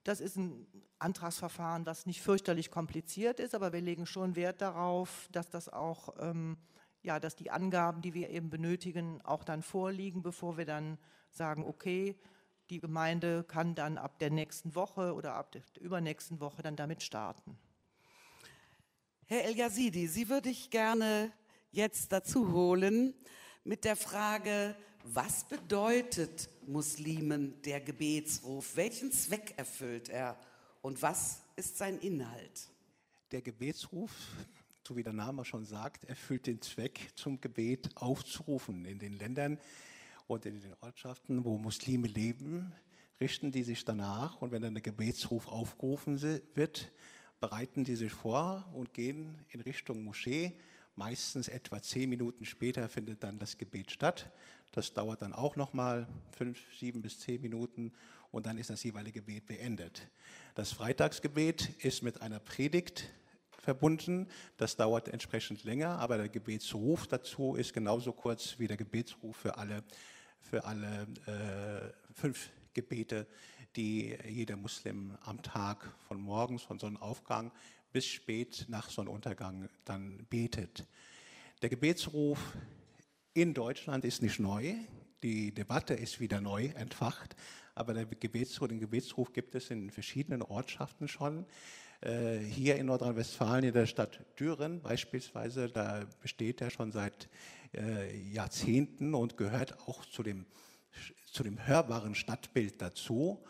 Das 0.04 0.22
ist 0.22 0.38
ein 0.38 0.66
Antragsverfahren, 0.98 1.84
das 1.84 2.06
nicht 2.06 2.22
fürchterlich 2.22 2.72
kompliziert 2.72 3.40
ist, 3.40 3.54
aber 3.54 3.74
wir 3.74 3.82
legen 3.82 4.06
schon 4.06 4.36
Wert 4.36 4.62
darauf, 4.62 5.30
dass 5.32 5.50
das 5.50 5.70
auch, 5.70 6.16
ähm, 6.20 6.58
ja, 7.02 7.20
dass 7.20 7.36
die 7.36 7.52
Angaben, 7.52 8.02
die 8.02 8.14
wir 8.14 8.30
eben 8.30 8.50
benötigen, 8.50 9.22
auch 9.24 9.44
dann 9.44 9.62
vorliegen, 9.62 10.22
bevor 10.22 10.58
wir 10.58 10.66
dann 10.66 10.98
sagen, 11.32 11.66
okay, 11.66 12.18
die 12.70 12.80
Gemeinde 12.80 13.44
kann 13.44 13.76
dann 13.76 13.98
ab 13.98 14.20
der 14.20 14.30
nächsten 14.30 14.76
Woche 14.76 15.14
oder 15.14 15.34
ab 15.34 15.52
der 15.52 15.64
übernächsten 15.80 16.40
Woche 16.40 16.62
dann 16.62 16.76
damit 16.76 17.02
starten. 17.02 17.58
Herr 19.26 19.46
El 19.46 19.56
Yazidi, 19.56 20.08
Sie 20.08 20.30
würde 20.30 20.50
ich 20.50 20.70
gerne 20.70 21.32
jetzt 21.72 22.12
dazu 22.12 22.52
holen 22.52 23.14
mit 23.64 23.86
der 23.86 23.96
Frage, 23.96 24.76
was 25.04 25.44
bedeutet 25.46 26.50
Muslimen 26.68 27.62
der 27.64 27.82
Gebetsruf? 27.82 28.76
Welchen 28.76 29.12
Zweck 29.12 29.54
erfüllt 29.58 30.10
er 30.10 30.38
und 30.82 31.02
was 31.02 31.42
ist 31.56 31.78
sein 31.78 32.00
Inhalt? 32.00 32.70
Der 33.32 33.42
Gebetsruf, 33.42 34.12
so 34.88 34.96
wie 34.96 35.04
der 35.04 35.14
Name 35.14 35.46
schon 35.46 35.66
sagt, 35.66 36.04
erfüllt 36.06 36.48
den 36.48 36.62
Zweck, 36.62 37.12
zum 37.16 37.40
Gebet 37.40 37.90
aufzurufen 37.96 38.86
in 38.86 39.00
den 39.00 39.14
Ländern, 39.14 39.60
und 40.30 40.46
in 40.46 40.62
den 40.62 40.76
Ortschaften, 40.82 41.44
wo 41.44 41.58
Muslime 41.58 42.08
leben, 42.08 42.72
richten 43.20 43.52
die 43.52 43.64
sich 43.64 43.84
danach 43.84 44.42
und 44.42 44.52
wenn 44.52 44.62
dann 44.62 44.76
der 44.76 44.84
Gebetsruf 44.84 45.48
aufgerufen 45.48 46.22
wird, 46.22 46.92
bereiten 47.40 47.84
die 47.84 47.96
sich 47.96 48.12
vor 48.12 48.70
und 48.74 48.94
gehen 48.94 49.44
in 49.50 49.62
Richtung 49.62 50.04
Moschee. 50.04 50.54
Meistens 50.96 51.48
etwa 51.48 51.82
zehn 51.82 52.10
Minuten 52.10 52.46
später 52.46 52.88
findet 52.90 53.24
dann 53.24 53.40
das 53.40 53.58
Gebet 53.58 53.90
statt. 53.90 54.32
Das 54.72 54.94
dauert 54.94 55.24
dann 55.24 55.34
auch 55.34 55.56
nochmal 55.56 56.08
fünf, 56.32 56.60
sieben 56.78 57.02
bis 57.02 57.20
zehn 57.20 57.42
Minuten 57.42 57.92
und 58.30 58.46
dann 58.46 58.60
ist 58.60 58.70
das 58.70 58.84
jeweilige 58.84 59.22
Gebet 59.22 59.48
beendet. 59.48 60.08
Das 60.54 60.72
Freitagsgebet 60.72 61.84
ist 61.84 62.04
mit 62.04 62.22
einer 62.22 62.40
Predigt 62.40 63.10
verbunden. 63.50 64.28
Das 64.58 64.76
dauert 64.76 65.08
entsprechend 65.08 65.64
länger, 65.64 65.98
aber 65.98 66.18
der 66.18 66.30
Gebetsruf 66.30 67.08
dazu 67.08 67.56
ist 67.56 67.74
genauso 67.74 68.14
kurz 68.14 68.60
wie 68.60 68.68
der 68.68 68.78
Gebetsruf 68.78 69.36
für 69.36 69.58
alle 69.58 69.84
für 70.42 70.66
alle 70.66 71.08
äh, 71.26 72.14
fünf 72.14 72.50
Gebete, 72.74 73.28
die 73.76 74.18
jeder 74.28 74.56
Muslim 74.56 75.18
am 75.22 75.42
Tag 75.42 75.94
von 76.08 76.20
morgens, 76.20 76.64
von 76.64 76.80
Sonnenaufgang 76.80 77.52
bis 77.92 78.06
spät 78.06 78.66
nach 78.68 78.90
Sonnenuntergang 78.90 79.70
dann 79.86 80.26
betet. 80.30 80.86
Der 81.62 81.70
Gebetsruf 81.70 82.40
in 83.34 83.54
Deutschland 83.54 84.06
ist 84.06 84.22
nicht 84.22 84.40
neu. 84.40 84.76
Die 85.24 85.54
Debatte 85.54 85.94
ist 85.94 86.20
wieder 86.20 86.40
neu 86.40 86.68
entfacht, 86.76 87.36
aber 87.76 88.06
Gebetsruf, 88.06 88.70
den 88.70 88.80
Gebetsruf 88.80 89.34
gibt 89.34 89.56
es 89.56 89.70
in 89.70 89.90
verschiedenen 89.90 90.42
Ortschaften 90.42 91.08
schon. 91.08 91.46
Äh, 92.02 92.38
hier 92.38 92.78
in 92.78 92.86
Nordrhein-Westfalen, 92.86 93.66
in 93.66 93.74
der 93.74 93.86
Stadt 93.86 94.22
Düren 94.40 94.82
beispielsweise, 94.82 95.68
da 95.68 96.06
besteht 96.22 96.62
er 96.62 96.70
schon 96.70 96.94
seit 96.94 97.28
äh, 97.74 98.18
Jahrzehnten 98.32 99.14
und 99.14 99.38
gehört 99.38 99.80
auch 99.88 100.06
zu 100.06 100.24
dem, 100.24 100.46
zu 101.32 101.44
dem 101.44 101.66
hörbaren 101.68 102.16
Stadtbild 102.16 102.82
dazu. 102.82 103.44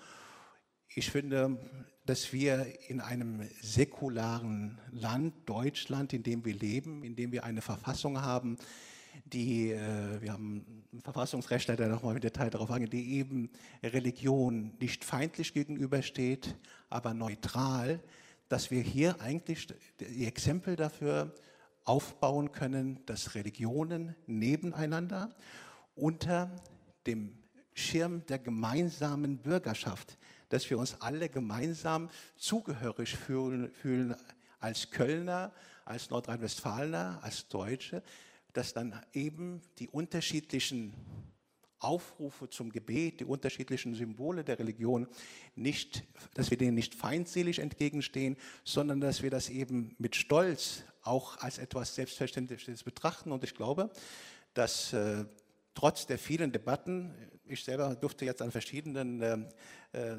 Ich 0.95 1.11
finde, 1.11 1.57
dass 2.05 2.33
wir 2.33 2.65
in 2.89 3.01
einem 3.01 3.47
säkularen 3.61 4.79
Land, 4.91 5.47
Deutschland, 5.47 6.11
in 6.13 6.23
dem 6.23 6.43
wir 6.43 6.55
leben, 6.55 7.03
in 7.03 7.15
dem 7.15 7.31
wir 7.31 7.43
eine 7.43 7.61
Verfassung 7.61 8.21
haben, 8.21 8.57
die, 9.25 9.71
äh, 9.71 10.21
wir 10.21 10.33
haben 10.33 10.83
einen 10.91 11.01
Verfassungsrechtler, 11.01 11.75
der 11.75 11.87
nochmal 11.87 12.15
im 12.15 12.21
Detail 12.21 12.49
darauf 12.49 12.71
eingeht, 12.71 12.93
die 12.93 13.17
eben 13.17 13.49
Religion 13.83 14.75
nicht 14.79 15.03
feindlich 15.03 15.53
gegenübersteht, 15.53 16.55
aber 16.89 17.13
neutral, 17.13 18.01
dass 18.47 18.71
wir 18.71 18.81
hier 18.81 19.21
eigentlich 19.21 19.67
die 19.99 20.25
Exempel 20.25 20.75
dafür 20.75 21.33
aufbauen 21.89 22.51
können, 22.51 23.03
dass 23.07 23.33
Religionen 23.33 24.15
nebeneinander 24.27 25.35
unter 25.95 26.51
dem 27.07 27.35
Schirm 27.73 28.23
der 28.27 28.37
gemeinsamen 28.37 29.39
Bürgerschaft, 29.39 30.19
dass 30.49 30.69
wir 30.69 30.77
uns 30.77 31.01
alle 31.01 31.29
gemeinsam 31.29 32.11
zugehörig 32.35 33.15
fühlen, 33.15 33.71
fühlen 33.71 34.15
als 34.59 34.91
Kölner, 34.91 35.51
als 35.83 36.11
Nordrhein-Westfalener, 36.11 37.21
als 37.23 37.47
Deutsche, 37.47 38.03
dass 38.53 38.73
dann 38.73 38.93
eben 39.13 39.63
die 39.79 39.87
unterschiedlichen 39.87 40.93
Aufrufe 41.79 42.49
zum 42.49 42.71
Gebet, 42.71 43.21
die 43.21 43.25
unterschiedlichen 43.25 43.95
Symbole 43.95 44.43
der 44.43 44.59
Religion 44.59 45.07
nicht, 45.55 46.03
dass 46.35 46.51
wir 46.51 46.57
denen 46.57 46.75
nicht 46.75 46.93
feindselig 46.93 47.57
entgegenstehen, 47.57 48.37
sondern 48.63 49.01
dass 49.01 49.23
wir 49.23 49.31
das 49.31 49.49
eben 49.49 49.95
mit 49.97 50.15
Stolz 50.15 50.83
auch 51.01 51.37
als 51.37 51.57
etwas 51.57 51.95
Selbstverständliches 51.95 52.83
betrachten. 52.83 53.31
Und 53.31 53.43
ich 53.43 53.55
glaube, 53.55 53.89
dass 54.53 54.93
äh, 54.93 55.25
trotz 55.73 56.05
der 56.05 56.17
vielen 56.17 56.51
Debatten, 56.51 57.13
ich 57.45 57.63
selber 57.63 57.95
durfte 57.95 58.25
jetzt 58.25 58.41
an 58.41 58.51
verschiedenen 58.51 59.21
äh, 59.21 59.37
äh, 59.91 60.17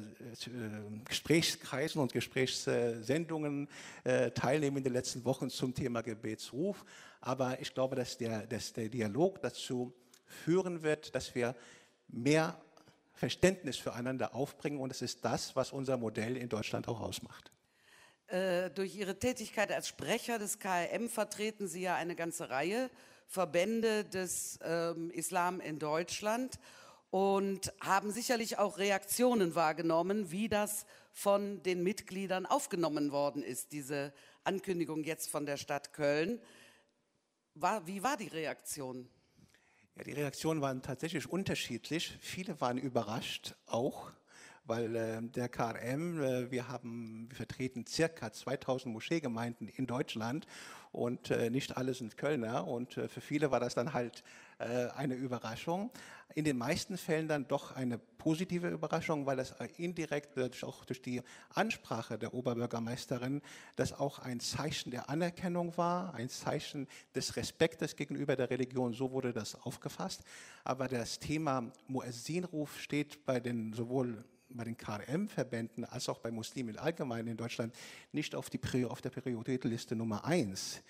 Gesprächskreisen 1.05 2.01
und 2.01 2.11
Gesprächssendungen 2.11 3.69
äh, 4.03 4.31
teilnehmen 4.31 4.77
in 4.77 4.83
den 4.83 4.93
letzten 4.93 5.23
Wochen 5.23 5.49
zum 5.49 5.73
Thema 5.73 6.01
Gebetsruf. 6.01 6.83
Aber 7.21 7.61
ich 7.61 7.73
glaube, 7.73 7.95
dass 7.95 8.17
der, 8.17 8.47
dass 8.47 8.73
der 8.73 8.89
Dialog 8.89 9.41
dazu 9.41 9.93
führen 10.25 10.83
wird, 10.83 11.13
dass 11.15 11.35
wir 11.35 11.55
mehr 12.07 12.59
Verständnis 13.13 13.77
füreinander 13.77 14.33
aufbringen. 14.33 14.79
Und 14.79 14.91
es 14.91 15.01
ist 15.01 15.23
das, 15.23 15.55
was 15.55 15.71
unser 15.71 15.97
Modell 15.97 16.35
in 16.37 16.49
Deutschland 16.49 16.87
auch 16.87 16.99
ausmacht. 16.99 17.51
Äh, 18.31 18.69
durch 18.69 18.95
Ihre 18.95 19.19
Tätigkeit 19.19 19.73
als 19.73 19.89
Sprecher 19.89 20.39
des 20.39 20.57
KRM 20.57 21.09
vertreten 21.09 21.67
Sie 21.67 21.81
ja 21.81 21.95
eine 21.95 22.15
ganze 22.15 22.49
Reihe 22.49 22.89
Verbände 23.27 24.05
des 24.05 24.57
ähm, 24.63 25.11
Islam 25.11 25.59
in 25.59 25.79
Deutschland 25.79 26.57
und 27.09 27.73
haben 27.81 28.11
sicherlich 28.11 28.57
auch 28.57 28.77
Reaktionen 28.77 29.53
wahrgenommen, 29.53 30.31
wie 30.31 30.47
das 30.47 30.85
von 31.11 31.61
den 31.63 31.83
Mitgliedern 31.83 32.45
aufgenommen 32.45 33.11
worden 33.11 33.43
ist, 33.43 33.73
diese 33.73 34.13
Ankündigung 34.45 35.03
jetzt 35.03 35.29
von 35.29 35.45
der 35.45 35.57
Stadt 35.57 35.91
Köln. 35.91 36.39
War, 37.55 37.85
wie 37.85 38.01
war 38.01 38.15
die 38.15 38.29
Reaktion? 38.29 39.09
Ja, 39.97 40.05
die 40.05 40.13
Reaktionen 40.13 40.61
waren 40.61 40.81
tatsächlich 40.81 41.27
unterschiedlich. 41.27 42.17
Viele 42.21 42.61
waren 42.61 42.77
überrascht 42.77 43.55
auch, 43.65 44.13
weil 44.65 44.95
äh, 44.95 45.21
der 45.21 45.49
KRM, 45.49 46.21
äh, 46.21 46.51
wir 46.51 46.67
haben, 46.67 47.27
wir 47.29 47.37
vertreten 47.37 47.85
circa 47.87 48.31
2000 48.31 48.93
Moscheegemeinden 48.93 49.67
in 49.67 49.87
Deutschland 49.87 50.45
und 50.91 51.31
äh, 51.31 51.49
nicht 51.49 51.77
alle 51.77 51.93
sind 51.93 52.17
Kölner 52.17 52.67
und 52.67 52.97
äh, 52.97 53.07
für 53.07 53.21
viele 53.21 53.51
war 53.51 53.59
das 53.59 53.75
dann 53.75 53.93
halt 53.93 54.23
äh, 54.59 54.89
eine 54.95 55.15
Überraschung. 55.15 55.89
In 56.35 56.45
den 56.45 56.57
meisten 56.57 56.97
Fällen 56.97 57.27
dann 57.27 57.47
doch 57.47 57.75
eine 57.75 57.97
positive 57.97 58.69
Überraschung, 58.69 59.25
weil 59.25 59.37
das 59.37 59.51
äh, 59.53 59.67
indirekt 59.77 60.37
auch 60.63 60.85
durch 60.85 61.01
die 61.01 61.21
Ansprache 61.53 62.17
der 62.19 62.33
Oberbürgermeisterin 62.33 63.41
das 63.75 63.93
auch 63.93 64.19
ein 64.19 64.39
Zeichen 64.39 64.91
der 64.91 65.09
Anerkennung 65.09 65.75
war, 65.77 66.13
ein 66.13 66.29
Zeichen 66.29 66.87
des 67.15 67.35
Respektes 67.35 67.95
gegenüber 67.95 68.35
der 68.35 68.49
Religion. 68.49 68.93
So 68.93 69.11
wurde 69.11 69.33
das 69.33 69.55
aufgefasst. 69.55 70.23
Aber 70.63 70.87
das 70.87 71.19
Thema 71.19 71.71
Muezzinruf 71.87 72.79
steht 72.79 73.25
bei 73.25 73.39
den 73.39 73.73
sowohl 73.73 74.23
bei 74.55 74.63
den 74.63 74.77
KRM-Verbänden 74.77 75.85
als 75.85 76.09
auch 76.09 76.19
bei 76.19 76.31
Muslimen 76.31 76.77
allgemein 76.77 77.27
in 77.27 77.37
Deutschland 77.37 77.75
nicht 78.11 78.35
auf, 78.35 78.49
die, 78.49 78.85
auf 78.85 79.01
der 79.01 79.09
Prioritätenliste 79.09 79.95
Nummer 79.95 80.25
eins. 80.25 80.81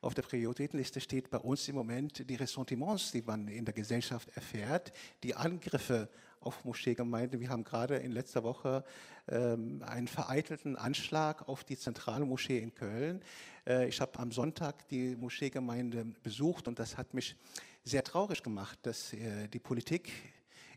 Auf 0.00 0.14
der 0.14 0.22
Prioritätenliste 0.22 1.00
steht 1.00 1.30
bei 1.30 1.38
uns 1.38 1.66
im 1.68 1.74
Moment 1.74 2.28
die 2.28 2.36
Ressentiments, 2.36 3.10
die 3.10 3.22
man 3.22 3.48
in 3.48 3.64
der 3.64 3.74
Gesellschaft 3.74 4.28
erfährt, 4.36 4.92
die 5.22 5.34
Angriffe 5.34 6.08
auf 6.40 6.64
Moscheegemeinden. 6.64 7.40
Wir 7.40 7.48
haben 7.48 7.64
gerade 7.64 7.96
in 7.96 8.12
letzter 8.12 8.44
Woche 8.44 8.84
ähm, 9.28 9.82
einen 9.84 10.06
vereitelten 10.06 10.76
Anschlag 10.76 11.48
auf 11.48 11.64
die 11.64 11.76
Zentralmoschee 11.76 12.58
in 12.58 12.74
Köln. 12.74 13.22
Äh, 13.66 13.88
ich 13.88 14.00
habe 14.00 14.18
am 14.18 14.30
Sonntag 14.30 14.86
die 14.88 15.16
Moscheegemeinde 15.16 16.06
besucht 16.22 16.68
und 16.68 16.78
das 16.78 16.96
hat 16.96 17.12
mich 17.12 17.36
sehr 17.84 18.04
traurig 18.04 18.42
gemacht, 18.42 18.78
dass 18.82 19.12
äh, 19.12 19.48
die 19.48 19.58
Politik 19.58 20.12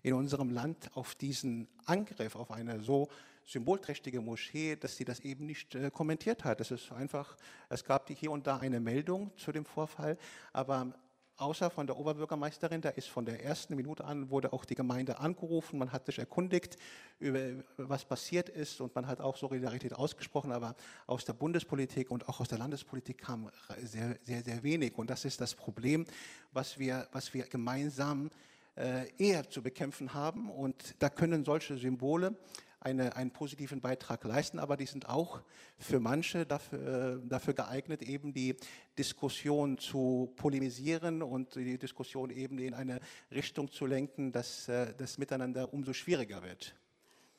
in 0.04 0.14
unserem 0.14 0.50
Land 0.50 0.90
auf 0.96 1.16
diesen 1.16 1.68
Angriff 1.86 2.36
auf 2.36 2.52
eine 2.52 2.80
so 2.82 3.10
symbolträchtige 3.46 4.22
Moschee, 4.22 4.76
dass 4.76 4.98
sie 4.98 5.06
das 5.06 5.20
eben 5.22 5.46
nicht 5.46 5.76
äh, 5.76 5.92
kommentiert 5.92 6.44
hat. 6.44 6.62
Es 6.62 6.72
ist 6.72 6.92
einfach, 6.92 7.38
es 7.70 7.84
gab 7.84 8.10
hier 8.10 8.32
und 8.32 8.48
da 8.48 8.58
eine 8.58 8.80
Meldung 8.80 9.32
zu 9.38 9.52
dem 9.52 9.66
Vorfall, 9.66 10.18
aber 10.54 10.94
außer 11.38 11.72
von 11.72 11.88
der 11.88 11.98
Oberbürgermeisterin, 11.98 12.82
da 12.82 12.90
ist 12.90 13.10
von 13.10 13.26
der 13.26 13.44
ersten 13.44 13.76
Minute 13.76 14.06
an, 14.06 14.30
wurde 14.30 14.54
auch 14.54 14.64
die 14.64 14.76
Gemeinde 14.76 15.20
angerufen, 15.20 15.80
man 15.80 15.92
hat 15.92 16.06
sich 16.06 16.20
erkundigt, 16.20 16.78
über 17.20 17.40
was 17.78 18.06
passiert 18.06 18.48
ist 18.48 18.80
und 18.80 18.94
man 18.94 19.08
hat 19.08 19.20
auch 19.22 19.36
Solidarität 19.36 19.94
ausgesprochen, 19.94 20.52
aber 20.52 20.76
aus 21.08 21.26
der 21.26 21.34
Bundespolitik 21.34 22.12
und 22.12 22.30
auch 22.30 22.40
aus 22.40 22.48
der 22.48 22.60
Landespolitik 22.60 23.18
kam 23.18 23.50
sehr, 23.82 24.18
sehr, 24.22 24.44
sehr 24.44 24.62
wenig. 24.62 24.98
Und 24.98 25.10
das 25.10 25.26
ist 25.26 25.42
das 25.42 25.56
Problem, 25.56 26.06
was 26.52 26.78
wir, 26.78 27.08
was 27.12 27.34
wir 27.34 27.46
gemeinsam 27.46 28.30
eher 28.76 29.50
zu 29.50 29.62
bekämpfen 29.62 30.14
haben. 30.14 30.50
Und 30.50 30.96
da 31.00 31.10
können 31.10 31.44
solche 31.44 31.78
Symbole 31.78 32.36
eine, 32.82 33.16
einen 33.16 33.32
positiven 33.32 33.80
Beitrag 33.80 34.24
leisten, 34.24 34.60
aber 34.60 34.76
die 34.76 34.88
sind 34.88 35.08
auch 35.08 35.42
für 35.78 36.00
manche 36.00 36.46
dafür, 36.46 37.22
äh, 37.24 37.28
dafür 37.28 37.54
geeignet, 37.54 38.02
eben 38.02 38.34
die 38.34 38.56
Diskussion 38.98 39.78
zu 39.78 40.34
polemisieren 40.36 41.22
und 41.22 41.56
die 41.56 41.78
Diskussion 41.78 42.32
eben 42.32 42.58
in 42.58 42.74
eine 42.74 43.00
Richtung 43.32 43.72
zu 43.72 43.86
lenken, 43.86 44.32
dass 44.32 44.68
äh, 44.68 44.94
das 44.98 45.20
Miteinander 45.20 45.72
umso 45.74 45.94
schwieriger 45.94 46.42
wird. 46.42 46.76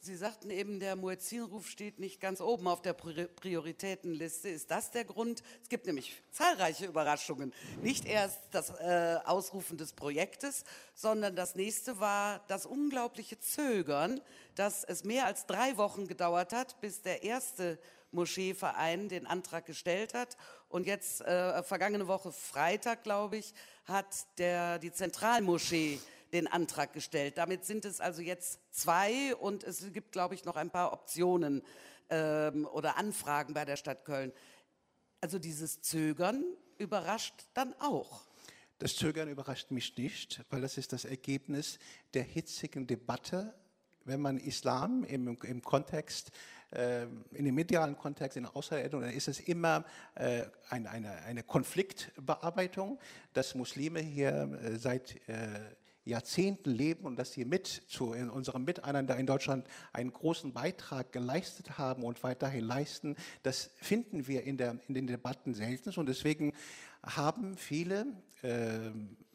Sie 0.05 0.17
sagten 0.17 0.51
eben, 0.51 0.81
der 0.81 0.97
Muezzinruf 0.97 1.69
steht 1.69 2.01
nicht 2.01 2.21
ganz 2.21 2.41
oben 2.41 2.67
auf 2.67 2.83
der 2.83 2.93
Prioritätenliste. 2.93 4.49
Ist 4.49 4.69
das 4.73 4.91
der 4.91 5.05
Grund? 5.05 5.45
Es 5.63 5.69
gibt 5.69 5.87
nämlich 5.87 6.21
zahlreiche 6.33 6.87
Überraschungen. 6.87 7.55
Nicht 7.83 8.07
erst 8.07 8.41
das 8.51 8.71
äh, 8.81 9.19
Ausrufen 9.25 9.79
des 9.79 9.93
Projektes, 9.93 10.65
sondern 10.97 11.37
das 11.37 11.55
nächste 11.55 12.01
war 12.01 12.45
das 12.49 12.67
unglaubliche 12.67 13.39
Zögern, 13.39 14.21
dass 14.57 14.83
es 14.83 15.05
mehr 15.05 15.27
als 15.27 15.47
drei 15.47 15.77
Wochen 15.77 16.09
gedauert 16.09 16.53
hat, 16.53 16.81
bis 16.81 17.03
der 17.03 17.23
erste 17.23 17.79
Moscheeverein 18.11 19.09
den 19.09 19.25
Antrag 19.25 19.67
gestellt 19.67 20.15
hat. 20.15 20.37
Und 20.69 20.89
jetzt, 20.89 21.21
äh, 21.21 21.63
vergangene 21.63 22.09
Woche 22.09 22.33
Freitag, 22.33 23.05
glaube 23.05 23.37
ich, 23.37 23.55
hat 23.85 24.09
der, 24.39 24.81
die 24.81 24.91
Zentralmoschee 24.91 26.01
den 26.33 26.47
Antrag 26.47 26.93
gestellt. 26.93 27.39
Damit 27.39 27.65
sind 27.65 27.85
es 27.85 28.01
also 28.01 28.23
jetzt 28.23 28.61
zwei 28.71 29.35
und 29.37 29.65
es 29.65 29.93
gibt, 29.93 30.13
glaube 30.13 30.35
ich, 30.35 30.45
noch 30.45 30.57
ein 30.57 30.71
paar 30.71 30.93
Optionen 30.93 31.63
ähm, 32.11 32.67
oder 32.67 32.97
Anfragen 32.97 33.55
bei 33.55 33.65
der 33.65 33.77
Stadt 33.77 34.05
Köln. 34.05 34.33
Also 35.21 35.39
dieses 35.39 35.83
Zögern 35.83 36.45
überrascht 36.79 37.35
dann 37.55 37.75
auch. 37.81 38.23
Das 38.79 38.97
Zögern 38.97 39.29
überrascht 39.29 39.71
mich 39.71 39.97
nicht, 39.97 40.43
weil 40.51 40.61
das 40.61 40.77
ist 40.79 40.93
das 40.93 41.05
Ergebnis 41.05 41.79
der 42.15 42.25
hitzigen 42.25 42.87
Debatte, 42.87 43.55
wenn 44.05 44.21
man 44.21 44.39
Islam 44.39 45.05
im, 45.05 45.39
im 45.43 45.63
Kontext 45.63 46.33
äh, 46.73 47.05
in 47.33 47.45
dem 47.45 47.55
medialen 47.55 47.97
Kontext, 47.97 48.37
in 48.37 48.45
der 48.45 48.57
Außenwelt, 48.57 48.93
dann 48.93 49.05
ist 49.05 49.29
es 49.29 49.41
immer 49.41 49.85
äh, 50.15 50.45
eine, 50.71 50.91
eine, 50.91 51.13
eine 51.23 51.43
Konfliktbearbeitung, 51.43 52.99
dass 53.33 53.55
Muslime 53.55 54.01
hier 54.01 54.59
äh, 54.63 54.79
seit 54.79 55.17
äh, 55.29 55.61
Jahrzehnten 56.05 56.71
leben 56.71 57.05
und 57.05 57.17
dass 57.17 57.33
sie 57.33 57.45
mit 57.45 57.67
zu 57.67 58.13
in 58.13 58.29
unserem 58.29 58.65
Miteinander 58.65 59.17
in 59.17 59.27
Deutschland 59.27 59.67
einen 59.93 60.13
großen 60.13 60.53
Beitrag 60.53 61.13
geleistet 61.13 61.79
haben 61.79 62.03
und 62.03 62.23
weiterhin 62.23 62.65
leisten, 62.65 63.17
das 63.43 63.71
finden 63.77 64.27
wir 64.27 64.45
in, 64.45 64.57
der, 64.57 64.79
in 64.89 64.95
den 64.95 65.07
Debatten 65.07 65.55
selten. 65.55 65.91
Und 65.99 66.07
deswegen 66.07 66.53
haben 67.03 67.57
viele, 67.57 68.07
äh, 68.43 68.91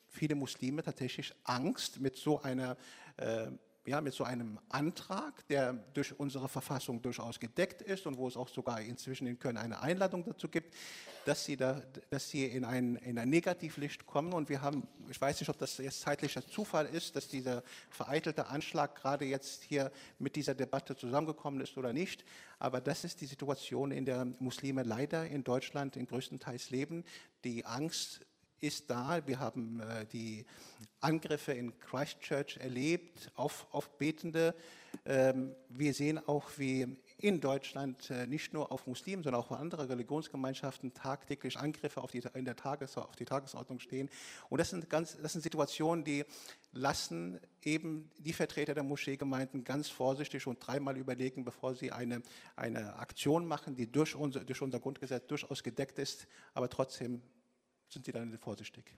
viele 0.09 0.35
Muslime 0.35 0.83
tatsächlich 0.83 1.33
Angst, 1.43 1.99
mit 1.99 2.15
so 2.15 2.41
einer 2.41 2.77
äh, 3.17 3.47
ja, 3.87 4.01
mit 4.01 4.13
so 4.13 4.25
einem 4.25 4.59
Antrag, 4.67 5.47
der 5.47 5.73
durch 5.93 6.19
unsere 6.19 6.49
Verfassung 6.49 7.01
durchaus 7.01 7.39
gedeckt 7.39 7.81
ist 7.81 8.05
und 8.05 8.17
wo 8.17 8.27
es 8.27 8.35
auch 8.35 8.49
sogar 8.49 8.81
inzwischen 8.81 9.27
in 9.27 9.39
Köln 9.39 9.55
eine 9.55 9.81
Einladung 9.81 10.25
dazu 10.25 10.49
gibt, 10.49 10.75
dass 11.23 11.45
sie, 11.45 11.55
da, 11.55 11.81
dass 12.09 12.29
sie 12.29 12.45
in, 12.45 12.65
ein, 12.65 12.97
in 12.97 13.17
ein 13.17 13.29
Negativlicht 13.29 14.05
kommen. 14.05 14.33
Und 14.33 14.49
wir 14.49 14.61
haben, 14.61 14.85
ich 15.09 15.19
weiß 15.19 15.39
nicht, 15.39 15.49
ob 15.49 15.57
das 15.57 15.77
jetzt 15.77 16.01
zeitlicher 16.01 16.45
Zufall 16.45 16.85
ist, 16.85 17.15
dass 17.15 17.29
dieser 17.29 17.63
vereitelte 17.89 18.47
Anschlag 18.47 18.93
gerade 18.95 19.23
jetzt 19.23 19.63
hier 19.63 19.89
mit 20.19 20.35
dieser 20.35 20.53
Debatte 20.53 20.95
zusammengekommen 20.97 21.61
ist 21.61 21.77
oder 21.77 21.93
nicht. 21.93 22.25
Aber 22.59 22.81
das 22.81 23.05
ist 23.05 23.21
die 23.21 23.25
Situation, 23.25 23.91
in 23.91 24.03
der 24.03 24.25
Muslime 24.39 24.83
leider 24.83 25.25
in 25.27 25.45
Deutschland 25.45 25.95
in 25.95 26.07
größtenteils 26.07 26.71
leben. 26.71 27.05
Die 27.45 27.65
Angst 27.65 28.26
ist 28.59 28.89
da. 28.89 29.21
Wir 29.25 29.39
haben 29.39 29.79
äh, 29.79 30.05
die 30.05 30.45
Angriffe 30.99 31.53
in 31.53 31.77
Christchurch 31.79 32.57
erlebt 32.57 33.31
auf, 33.35 33.67
auf 33.71 33.97
Betende. 33.97 34.55
Ähm, 35.05 35.55
wir 35.69 35.93
sehen 35.93 36.19
auch, 36.27 36.45
wie 36.57 36.97
in 37.19 37.39
Deutschland 37.39 38.09
äh, 38.09 38.27
nicht 38.27 38.53
nur 38.53 38.71
auf 38.71 38.87
Muslimen, 38.87 39.23
sondern 39.23 39.41
auch 39.41 39.51
auf 39.51 39.59
andere 39.59 39.89
Religionsgemeinschaften 39.89 40.93
tagtäglich 40.93 41.57
Angriffe 41.57 42.01
auf 42.01 42.11
die, 42.11 42.21
in 42.33 42.45
der 42.45 42.55
Tages, 42.55 42.97
auf 42.97 43.15
die 43.15 43.25
Tagesordnung 43.25 43.79
stehen. 43.79 44.09
Und 44.49 44.59
das 44.59 44.69
sind, 44.69 44.89
ganz, 44.89 45.17
das 45.21 45.33
sind 45.33 45.41
Situationen, 45.41 46.03
die 46.03 46.25
lassen 46.71 47.39
eben 47.63 48.09
die 48.19 48.33
Vertreter 48.33 48.73
der 48.73 48.83
Moscheegemeinden 48.83 49.63
ganz 49.63 49.89
vorsichtig 49.89 50.45
und 50.45 50.65
dreimal 50.65 50.97
überlegen, 50.97 51.43
bevor 51.43 51.75
sie 51.75 51.91
eine, 51.91 52.21
eine 52.55 52.97
Aktion 52.97 53.47
machen, 53.47 53.75
die 53.75 53.91
durch 53.91 54.15
unser, 54.15 54.43
durch 54.43 54.61
unser 54.61 54.79
Grundgesetz 54.79 55.27
durchaus 55.27 55.63
gedeckt 55.63 55.97
ist, 55.99 56.27
aber 56.53 56.69
trotzdem 56.69 57.21
sind 57.89 58.05
Sie 58.05 58.11
dann 58.11 58.37
vorsichtig. 58.39 58.93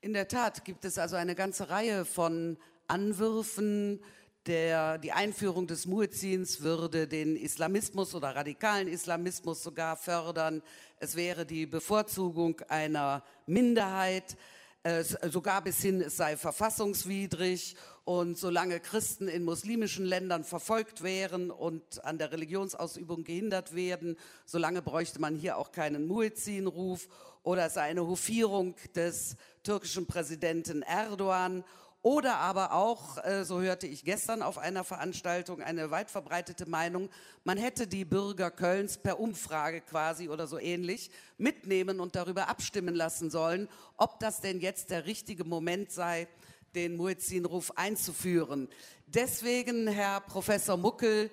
In 0.00 0.12
der 0.12 0.28
Tat 0.28 0.64
gibt 0.64 0.84
es 0.84 0.98
also 0.98 1.16
eine 1.16 1.34
ganze 1.34 1.70
Reihe 1.70 2.04
von 2.04 2.56
Anwürfen. 2.86 4.00
Der, 4.46 4.98
die 4.98 5.12
Einführung 5.12 5.66
des 5.66 5.86
Muezzins 5.86 6.62
würde 6.62 7.06
den 7.06 7.36
Islamismus 7.36 8.14
oder 8.14 8.34
radikalen 8.34 8.88
Islamismus 8.88 9.62
sogar 9.62 9.96
fördern. 9.96 10.62
Es 10.98 11.16
wäre 11.16 11.44
die 11.44 11.66
Bevorzugung 11.66 12.60
einer 12.68 13.24
Minderheit, 13.46 14.36
äh, 14.84 15.02
sogar 15.02 15.62
bis 15.62 15.82
hin, 15.82 16.00
es 16.00 16.16
sei 16.16 16.36
verfassungswidrig. 16.36 17.76
Und 18.08 18.38
solange 18.38 18.80
Christen 18.80 19.28
in 19.28 19.44
muslimischen 19.44 20.06
Ländern 20.06 20.42
verfolgt 20.42 21.02
wären 21.02 21.50
und 21.50 22.02
an 22.06 22.16
der 22.16 22.32
Religionsausübung 22.32 23.22
gehindert 23.22 23.74
werden, 23.74 24.16
solange 24.46 24.80
bräuchte 24.80 25.20
man 25.20 25.36
hier 25.36 25.58
auch 25.58 25.72
keinen 25.72 26.06
Muezzin-Ruf 26.06 27.06
oder 27.42 27.66
es 27.66 27.74
sei 27.74 27.82
eine 27.82 28.06
Hofierung 28.06 28.76
des 28.94 29.36
türkischen 29.62 30.06
Präsidenten 30.06 30.80
Erdogan. 30.80 31.64
Oder 32.00 32.36
aber 32.36 32.72
auch, 32.72 33.22
äh, 33.26 33.44
so 33.44 33.60
hörte 33.60 33.86
ich 33.86 34.06
gestern 34.06 34.40
auf 34.40 34.56
einer 34.56 34.84
Veranstaltung, 34.84 35.60
eine 35.60 35.90
weit 35.90 36.10
verbreitete 36.10 36.64
Meinung, 36.64 37.10
man 37.44 37.58
hätte 37.58 37.86
die 37.86 38.06
Bürger 38.06 38.50
Kölns 38.50 38.96
per 38.96 39.20
Umfrage 39.20 39.82
quasi 39.82 40.30
oder 40.30 40.46
so 40.46 40.58
ähnlich 40.58 41.10
mitnehmen 41.36 42.00
und 42.00 42.16
darüber 42.16 42.48
abstimmen 42.48 42.94
lassen 42.94 43.28
sollen, 43.28 43.68
ob 43.98 44.18
das 44.18 44.40
denn 44.40 44.60
jetzt 44.60 44.88
der 44.88 45.04
richtige 45.04 45.44
Moment 45.44 45.92
sei, 45.92 46.26
den 46.74 46.96
Muezzinruf 46.96 47.72
einzuführen. 47.76 48.68
Deswegen, 49.06 49.88
Herr 49.88 50.20
Professor 50.20 50.76
Muckel, 50.76 51.30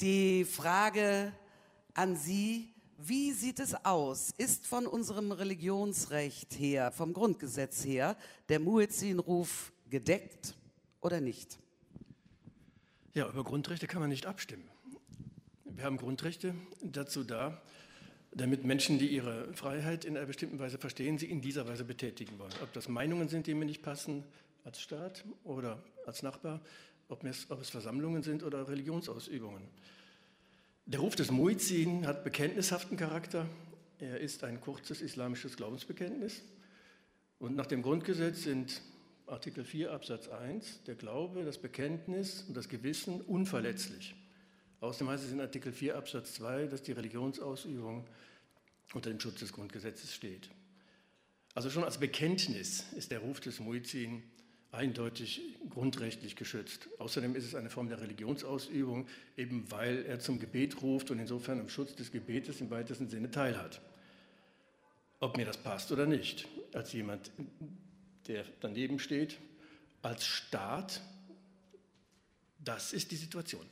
die 0.00 0.44
Frage 0.44 1.32
an 1.94 2.16
Sie, 2.16 2.72
wie 2.98 3.32
sieht 3.32 3.60
es 3.60 3.74
aus? 3.84 4.32
Ist 4.38 4.66
von 4.66 4.86
unserem 4.86 5.32
Religionsrecht 5.32 6.58
her, 6.58 6.92
vom 6.92 7.12
Grundgesetz 7.12 7.84
her, 7.84 8.16
der 8.48 8.60
Muezzinruf 8.60 9.72
gedeckt 9.90 10.54
oder 11.00 11.20
nicht? 11.20 11.58
Ja, 13.14 13.28
über 13.28 13.44
Grundrechte 13.44 13.86
kann 13.86 14.00
man 14.00 14.10
nicht 14.10 14.26
abstimmen. 14.26 14.68
Wir 15.64 15.84
haben 15.84 15.98
Grundrechte 15.98 16.54
dazu 16.82 17.22
da, 17.22 17.60
damit 18.32 18.64
Menschen, 18.64 18.98
die 18.98 19.08
ihre 19.08 19.52
Freiheit 19.54 20.04
in 20.04 20.16
einer 20.16 20.26
bestimmten 20.26 20.58
Weise 20.58 20.78
verstehen, 20.78 21.18
sie 21.18 21.26
in 21.26 21.40
dieser 21.40 21.66
Weise 21.66 21.84
betätigen 21.84 22.38
wollen. 22.38 22.52
Ob 22.62 22.72
das 22.72 22.88
Meinungen 22.88 23.28
sind, 23.28 23.46
die 23.46 23.54
mir 23.54 23.64
nicht 23.64 23.82
passen 23.82 24.24
als 24.66 24.80
Staat 24.80 25.24
oder 25.44 25.82
als 26.06 26.22
Nachbar, 26.22 26.60
ob 27.08 27.22
es, 27.24 27.48
ob 27.50 27.60
es 27.60 27.70
Versammlungen 27.70 28.24
sind 28.24 28.42
oder 28.42 28.68
Religionsausübungen. 28.68 29.62
Der 30.86 30.98
Ruf 31.00 31.14
des 31.14 31.30
Muizin 31.30 32.06
hat 32.06 32.24
bekenntnishaften 32.24 32.96
Charakter. 32.96 33.46
Er 34.00 34.18
ist 34.18 34.42
ein 34.42 34.60
kurzes 34.60 35.00
islamisches 35.00 35.56
Glaubensbekenntnis. 35.56 36.42
Und 37.38 37.54
nach 37.54 37.66
dem 37.66 37.82
Grundgesetz 37.82 38.42
sind 38.42 38.82
Artikel 39.26 39.64
4 39.64 39.92
Absatz 39.92 40.28
1 40.28 40.82
der 40.84 40.96
Glaube, 40.96 41.44
das 41.44 41.58
Bekenntnis 41.58 42.44
und 42.48 42.56
das 42.56 42.68
Gewissen 42.68 43.20
unverletzlich. 43.20 44.16
Außerdem 44.80 45.10
heißt 45.10 45.24
es 45.24 45.32
in 45.32 45.40
Artikel 45.40 45.72
4 45.72 45.96
Absatz 45.96 46.34
2, 46.34 46.66
dass 46.66 46.82
die 46.82 46.92
Religionsausübung 46.92 48.04
unter 48.94 49.10
dem 49.10 49.20
Schutz 49.20 49.38
des 49.38 49.52
Grundgesetzes 49.52 50.12
steht. 50.12 50.50
Also 51.54 51.70
schon 51.70 51.84
als 51.84 51.98
Bekenntnis 51.98 52.84
ist 52.96 53.12
der 53.12 53.20
Ruf 53.20 53.40
des 53.40 53.60
Muizin 53.60 54.22
eindeutig 54.76 55.42
grundrechtlich 55.70 56.36
geschützt. 56.36 56.88
Außerdem 56.98 57.34
ist 57.34 57.44
es 57.44 57.54
eine 57.54 57.70
Form 57.70 57.88
der 57.88 58.00
Religionsausübung, 58.00 59.08
eben 59.36 59.70
weil 59.70 60.04
er 60.04 60.20
zum 60.20 60.38
Gebet 60.38 60.82
ruft 60.82 61.10
und 61.10 61.18
insofern 61.18 61.60
am 61.60 61.68
Schutz 61.68 61.96
des 61.96 62.12
Gebetes 62.12 62.60
im 62.60 62.70
weitesten 62.70 63.08
Sinne 63.08 63.30
teilhat. 63.30 63.80
Ob 65.18 65.36
mir 65.36 65.46
das 65.46 65.56
passt 65.56 65.90
oder 65.92 66.06
nicht, 66.06 66.46
als 66.72 66.92
jemand, 66.92 67.30
der 68.28 68.44
daneben 68.60 68.98
steht, 68.98 69.38
als 70.02 70.26
Staat, 70.26 71.00
das 72.58 72.92
ist 72.92 73.10
die 73.10 73.16
Situation. 73.16 73.66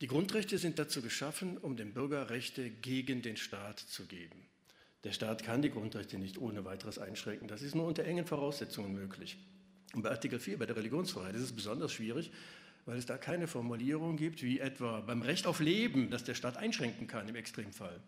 Die 0.00 0.06
Grundrechte 0.06 0.58
sind 0.58 0.78
dazu 0.78 1.02
geschaffen, 1.02 1.58
um 1.58 1.76
den 1.76 1.92
Bürger 1.92 2.30
Rechte 2.30 2.70
gegen 2.70 3.22
den 3.22 3.36
Staat 3.36 3.78
zu 3.78 4.06
geben. 4.06 4.46
Der 5.04 5.12
Staat 5.12 5.44
kann 5.44 5.62
die 5.62 5.70
Grundrechte 5.70 6.18
nicht 6.18 6.38
ohne 6.38 6.64
weiteres 6.64 6.98
einschränken. 6.98 7.48
Das 7.48 7.62
ist 7.62 7.74
nur 7.74 7.86
unter 7.86 8.04
engen 8.04 8.26
Voraussetzungen 8.26 8.92
möglich. 8.92 9.38
Und 9.94 10.02
bei 10.02 10.10
Artikel 10.10 10.38
4, 10.38 10.58
bei 10.58 10.66
der 10.66 10.76
Religionsfreiheit, 10.76 11.34
ist 11.34 11.42
es 11.42 11.52
besonders 11.52 11.92
schwierig, 11.92 12.30
weil 12.86 12.96
es 12.96 13.06
da 13.06 13.18
keine 13.18 13.46
Formulierung 13.46 14.16
gibt, 14.16 14.42
wie 14.42 14.60
etwa 14.60 15.00
beim 15.00 15.22
Recht 15.22 15.46
auf 15.46 15.60
Leben, 15.60 16.10
das 16.10 16.24
der 16.24 16.34
Staat 16.34 16.56
einschränken 16.56 17.06
kann 17.06 17.28
im 17.28 17.36
Extremfall. 17.36 18.00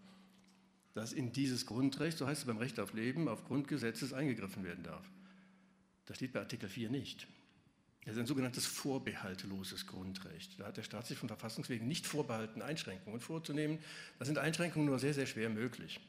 Dass 0.95 1.13
in 1.13 1.33
dieses 1.33 1.67
Grundrecht, 1.67 2.19
so 2.19 2.27
heißt 2.27 2.43
es 2.43 2.47
beim 2.47 2.59
Recht 2.59 2.79
auf 2.79 2.93
Leben, 2.93 3.29
auf 3.29 3.45
Grundgesetzes 3.45 4.13
eingegriffen 4.13 4.65
werden 4.65 4.85
darf. 4.85 5.05
Das 6.07 6.17
steht 6.17 6.33
bei 6.33 6.41
Artikel 6.41 6.69
4 6.69 6.91
nicht. 6.91 7.27
Das 8.05 8.15
ist 8.15 8.21
ein 8.21 8.27
sogenanntes 8.27 8.67
vorbehaltloses 8.67 9.87
Grundrecht. 9.87 10.59
Da 10.59 10.67
hat 10.67 10.77
der 10.77 10.83
Staat 10.83 11.07
sich 11.07 11.17
von 11.17 11.29
Verfassungswegen 11.29 11.87
nicht 11.87 12.07
vorbehalten, 12.07 12.61
Einschränkungen 12.61 13.21
vorzunehmen. 13.21 13.79
Da 14.19 14.25
sind 14.25 14.39
Einschränkungen 14.39 14.87
nur 14.87 14.99
sehr, 14.99 15.15
sehr 15.15 15.27
schwer 15.27 15.49
möglich. 15.49 16.01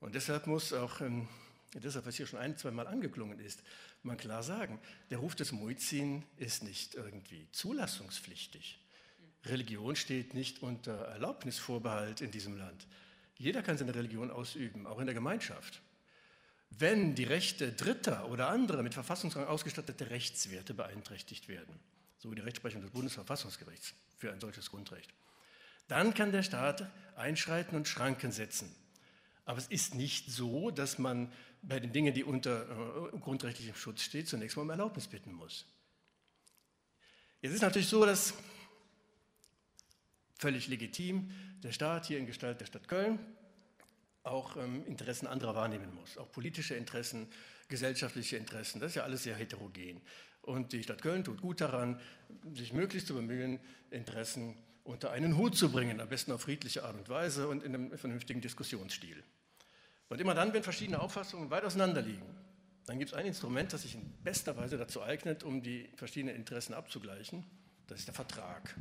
Und 0.00 0.14
deshalb 0.14 0.46
muss 0.46 0.72
auch, 0.72 1.00
ähm, 1.00 1.26
deshalb, 1.74 2.06
was 2.06 2.16
hier 2.16 2.26
schon 2.26 2.38
ein, 2.38 2.56
zwei 2.56 2.70
Mal 2.70 2.86
angeklungen 2.86 3.38
ist, 3.38 3.62
man 4.02 4.16
klar 4.16 4.42
sagen, 4.42 4.80
der 5.10 5.18
Ruf 5.18 5.34
des 5.34 5.52
Muizin 5.52 6.24
ist 6.36 6.62
nicht 6.62 6.94
irgendwie 6.94 7.46
zulassungspflichtig. 7.52 8.80
Religion 9.44 9.96
steht 9.96 10.34
nicht 10.34 10.62
unter 10.62 10.92
Erlaubnisvorbehalt 10.92 12.20
in 12.20 12.30
diesem 12.30 12.56
Land. 12.56 12.86
Jeder 13.36 13.62
kann 13.62 13.78
seine 13.78 13.94
Religion 13.94 14.30
ausüben, 14.30 14.86
auch 14.86 14.98
in 14.98 15.06
der 15.06 15.14
Gemeinschaft. 15.14 15.80
Wenn 16.70 17.14
die 17.14 17.24
Rechte 17.24 17.72
Dritter 17.72 18.28
oder 18.28 18.48
anderer 18.48 18.82
mit 18.82 18.94
Verfassungsrang 18.94 19.46
ausgestattete 19.46 20.10
Rechtswerte 20.10 20.74
beeinträchtigt 20.74 21.48
werden, 21.48 21.78
so 22.18 22.30
wie 22.30 22.34
die 22.34 22.42
Rechtsprechung 22.42 22.82
des 22.82 22.90
Bundesverfassungsgerichts 22.90 23.94
für 24.16 24.32
ein 24.32 24.40
solches 24.40 24.70
Grundrecht, 24.70 25.12
dann 25.86 26.12
kann 26.12 26.32
der 26.32 26.42
Staat 26.42 26.90
einschreiten 27.16 27.76
und 27.76 27.88
Schranken 27.88 28.32
setzen. 28.32 28.74
Aber 29.48 29.56
es 29.56 29.66
ist 29.68 29.94
nicht 29.94 30.30
so, 30.30 30.70
dass 30.70 30.98
man 30.98 31.32
bei 31.62 31.80
den 31.80 31.90
Dingen, 31.90 32.12
die 32.12 32.22
unter 32.22 32.68
äh, 33.14 33.18
grundrechtlichem 33.18 33.74
Schutz 33.74 34.02
stehen, 34.02 34.26
zunächst 34.26 34.58
mal 34.58 34.62
um 34.64 34.68
Erlaubnis 34.68 35.08
bitten 35.08 35.32
muss. 35.32 35.64
Jetzt 37.40 37.54
ist 37.54 37.62
natürlich 37.62 37.88
so, 37.88 38.04
dass 38.04 38.34
völlig 40.38 40.68
legitim 40.68 41.30
der 41.62 41.72
Staat 41.72 42.04
hier 42.04 42.18
in 42.18 42.26
Gestalt 42.26 42.60
der 42.60 42.66
Stadt 42.66 42.88
Köln 42.88 43.18
auch 44.22 44.58
ähm, 44.58 44.84
Interessen 44.84 45.26
anderer 45.26 45.54
wahrnehmen 45.54 45.94
muss, 45.94 46.18
auch 46.18 46.30
politische 46.30 46.74
Interessen, 46.74 47.26
gesellschaftliche 47.68 48.36
Interessen. 48.36 48.80
Das 48.80 48.90
ist 48.90 48.96
ja 48.96 49.04
alles 49.04 49.22
sehr 49.22 49.34
heterogen. 49.34 50.02
Und 50.42 50.74
die 50.74 50.82
Stadt 50.82 51.00
Köln 51.00 51.24
tut 51.24 51.40
gut 51.40 51.62
daran, 51.62 51.98
sich 52.52 52.74
möglichst 52.74 53.08
zu 53.08 53.14
bemühen, 53.14 53.60
Interessen 53.88 54.58
unter 54.84 55.10
einen 55.10 55.38
Hut 55.38 55.56
zu 55.56 55.72
bringen, 55.72 56.02
am 56.02 56.08
besten 56.10 56.32
auf 56.32 56.42
friedliche 56.42 56.84
Art 56.84 56.96
und 56.96 57.08
Weise 57.08 57.48
und 57.48 57.62
in 57.62 57.74
einem 57.74 57.96
vernünftigen 57.96 58.42
Diskussionsstil. 58.42 59.24
Und 60.08 60.20
immer 60.20 60.34
dann, 60.34 60.52
wenn 60.52 60.62
verschiedene 60.62 61.00
Auffassungen 61.00 61.50
weit 61.50 61.64
auseinander 61.64 62.02
liegen, 62.02 62.26
dann 62.86 62.98
gibt 62.98 63.12
es 63.12 63.16
ein 63.16 63.26
Instrument, 63.26 63.72
das 63.72 63.82
sich 63.82 63.94
in 63.94 64.10
bester 64.24 64.56
Weise 64.56 64.78
dazu 64.78 65.02
eignet, 65.02 65.44
um 65.44 65.62
die 65.62 65.90
verschiedenen 65.96 66.34
Interessen 66.34 66.72
abzugleichen. 66.72 67.44
Das 67.86 67.98
ist 67.98 68.08
der 68.08 68.14
Vertrag. 68.14 68.74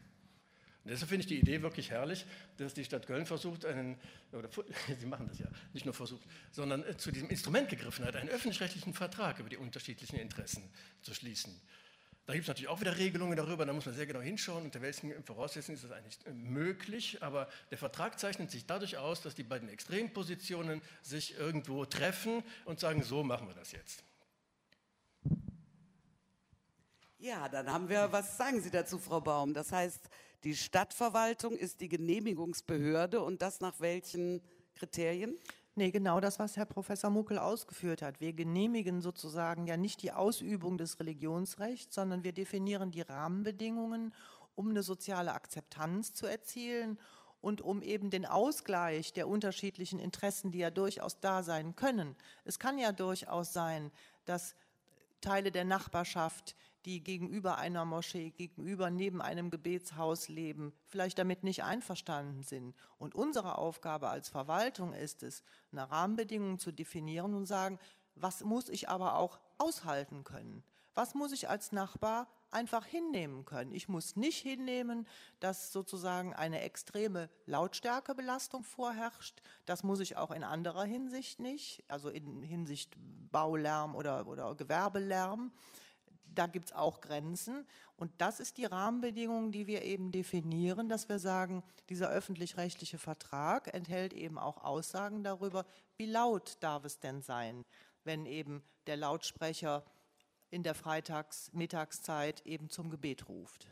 Und 0.83 0.91
deshalb 0.91 1.09
finde 1.09 1.21
ich 1.23 1.27
die 1.27 1.39
Idee 1.39 1.61
wirklich 1.61 1.91
herrlich, 1.91 2.25
dass 2.55 2.73
die 2.73 2.85
Stadt 2.85 3.07
Köln 3.07 3.25
versucht, 3.25 3.65
einen, 3.65 3.99
oder 4.31 4.47
sie 4.99 5.05
machen 5.05 5.27
das 5.27 5.39
ja, 5.39 5.47
nicht 5.73 5.83
nur 5.83 5.93
versucht, 5.93 6.25
sondern 6.51 6.85
äh, 6.85 6.95
zu 6.95 7.11
diesem 7.11 7.29
Instrument 7.29 7.67
gegriffen 7.67 8.05
hat, 8.05 8.15
einen 8.15 8.29
öffentlich-rechtlichen 8.29 8.93
Vertrag 8.93 9.39
über 9.39 9.49
die 9.49 9.57
unterschiedlichen 9.57 10.17
Interessen 10.17 10.63
zu 11.01 11.13
schließen. 11.13 11.53
Da 12.27 12.33
gibt 12.33 12.43
es 12.43 12.49
natürlich 12.49 12.67
auch 12.67 12.81
wieder 12.81 12.97
Regelungen 12.97 13.37
darüber, 13.37 13.65
da 13.65 13.71
muss 13.71 13.85
man 13.85 13.95
sehr 13.95 14.05
genau 14.05 14.19
hinschauen, 14.19 14.65
unter 14.65 14.81
welchen 14.81 15.23
Voraussetzungen 15.23 15.77
ist 15.77 15.85
das 15.85 15.91
eigentlich 15.93 16.17
äh, 16.25 16.33
möglich. 16.33 17.23
Aber 17.23 17.47
der 17.71 17.77
Vertrag 17.77 18.19
zeichnet 18.19 18.51
sich 18.51 18.65
dadurch 18.65 18.97
aus, 18.97 19.21
dass 19.21 19.33
die 19.33 19.43
beiden 19.43 19.69
Extrempositionen 19.69 20.81
sich 21.01 21.37
irgendwo 21.37 21.85
treffen 21.85 22.43
und 22.65 22.81
sagen, 22.81 23.01
so 23.01 23.23
machen 23.23 23.47
wir 23.47 23.55
das 23.55 23.71
jetzt. 23.71 24.03
Ja, 27.17 27.47
dann 27.47 27.71
haben 27.71 27.87
wir, 27.87 28.11
was 28.11 28.35
sagen 28.35 28.59
Sie 28.59 28.71
dazu, 28.71 28.99
Frau 28.99 29.21
Baum? 29.21 29.53
Das 29.53 29.71
heißt, 29.71 30.09
die 30.43 30.55
Stadtverwaltung 30.57 31.55
ist 31.55 31.79
die 31.79 31.87
Genehmigungsbehörde 31.87 33.21
und 33.21 33.41
das 33.41 33.61
nach 33.61 33.79
welchen 33.79 34.41
Kriterien? 34.75 35.39
Nee, 35.77 35.91
genau 35.91 36.19
das, 36.19 36.39
was 36.39 36.57
Herr 36.57 36.65
Professor 36.65 37.11
Muckel 37.11 37.37
ausgeführt 37.37 38.01
hat. 38.01 38.19
Wir 38.19 38.33
genehmigen 38.33 38.99
sozusagen 38.99 39.67
ja 39.67 39.77
nicht 39.77 40.01
die 40.01 40.11
Ausübung 40.11 40.79
des 40.79 40.99
Religionsrechts, 40.99 41.93
sondern 41.93 42.23
wir 42.23 42.31
definieren 42.31 42.89
die 42.89 43.01
Rahmenbedingungen, 43.01 44.11
um 44.55 44.71
eine 44.71 44.81
soziale 44.81 45.33
Akzeptanz 45.33 46.13
zu 46.13 46.25
erzielen 46.25 46.97
und 47.41 47.61
um 47.61 47.83
eben 47.83 48.09
den 48.09 48.25
Ausgleich 48.25 49.13
der 49.13 49.27
unterschiedlichen 49.27 49.99
Interessen, 49.99 50.51
die 50.51 50.57
ja 50.57 50.71
durchaus 50.71 51.19
da 51.19 51.43
sein 51.43 51.75
können. 51.75 52.15
Es 52.43 52.57
kann 52.57 52.79
ja 52.79 52.91
durchaus 52.91 53.53
sein, 53.53 53.91
dass 54.25 54.55
Teile 55.21 55.51
der 55.51 55.65
Nachbarschaft 55.65 56.55
die 56.87 57.03
gegenüber 57.03 57.57
einer 57.57 57.83
Moschee, 57.83 58.29
gegenüber 58.29 58.89
neben 58.89 59.21
einem 59.21 59.51
Gebetshaus 59.51 60.29
leben, 60.29 60.71
vielleicht 60.85 61.19
damit 61.19 61.43
nicht 61.43 61.63
einverstanden 61.65 62.43
sind. 62.43 62.73
Und 62.97 63.13
unsere 63.13 63.57
Aufgabe 63.57 64.07
als 64.07 64.29
Verwaltung 64.29 64.93
ist 64.93 65.21
es, 65.21 65.43
eine 65.73 65.91
Rahmenbedingung 65.91 66.59
zu 66.59 66.71
definieren 66.71 67.33
und 67.33 67.45
sagen, 67.45 67.77
was 68.15 68.41
muss 68.41 68.69
ich 68.69 68.87
aber 68.87 69.17
auch 69.17 69.37
aushalten 69.57 70.23
können? 70.23 70.63
Was 70.95 71.13
muss 71.13 71.33
ich 71.33 71.49
als 71.49 71.73
Nachbar 71.73 72.29
einfach 72.51 72.85
hinnehmen 72.85 73.43
können? 73.43 73.73
Ich 73.73 73.89
muss 73.89 74.15
nicht 74.15 74.41
hinnehmen, 74.41 75.05
dass 75.41 75.73
sozusagen 75.73 76.33
eine 76.33 76.61
extreme 76.61 77.29
Lautstärkebelastung 77.47 78.63
vorherrscht. 78.63 79.41
Das 79.65 79.83
muss 79.83 79.99
ich 79.99 80.15
auch 80.15 80.31
in 80.31 80.45
anderer 80.45 80.85
Hinsicht 80.85 81.41
nicht, 81.41 81.83
also 81.89 82.07
in 82.07 82.41
Hinsicht 82.41 82.95
Baulärm 83.29 83.93
oder, 83.93 84.25
oder 84.25 84.55
Gewerbelärm 84.55 85.51
da 86.37 86.47
gibt 86.47 86.67
es 86.67 86.73
auch 86.73 87.01
Grenzen. 87.01 87.65
Und 87.95 88.11
das 88.19 88.39
ist 88.39 88.57
die 88.57 88.65
Rahmenbedingung, 88.65 89.51
die 89.51 89.65
wir 89.67 89.81
eben 89.81 90.11
definieren, 90.11 90.87
dass 90.87 91.09
wir 91.09 91.19
sagen, 91.19 91.63
dieser 91.89 92.09
öffentlich-rechtliche 92.09 92.97
Vertrag 92.97 93.73
enthält 93.73 94.13
eben 94.13 94.37
auch 94.37 94.63
Aussagen 94.63 95.23
darüber, 95.23 95.65
wie 95.97 96.05
laut 96.05 96.57
darf 96.59 96.85
es 96.85 96.99
denn 96.99 97.21
sein, 97.21 97.65
wenn 98.03 98.25
eben 98.25 98.63
der 98.85 98.97
Lautsprecher 98.97 99.83
in 100.49 100.63
der 100.63 100.75
Freitags-Mittagszeit 100.75 102.45
eben 102.45 102.69
zum 102.69 102.89
Gebet 102.89 103.27
ruft. 103.27 103.67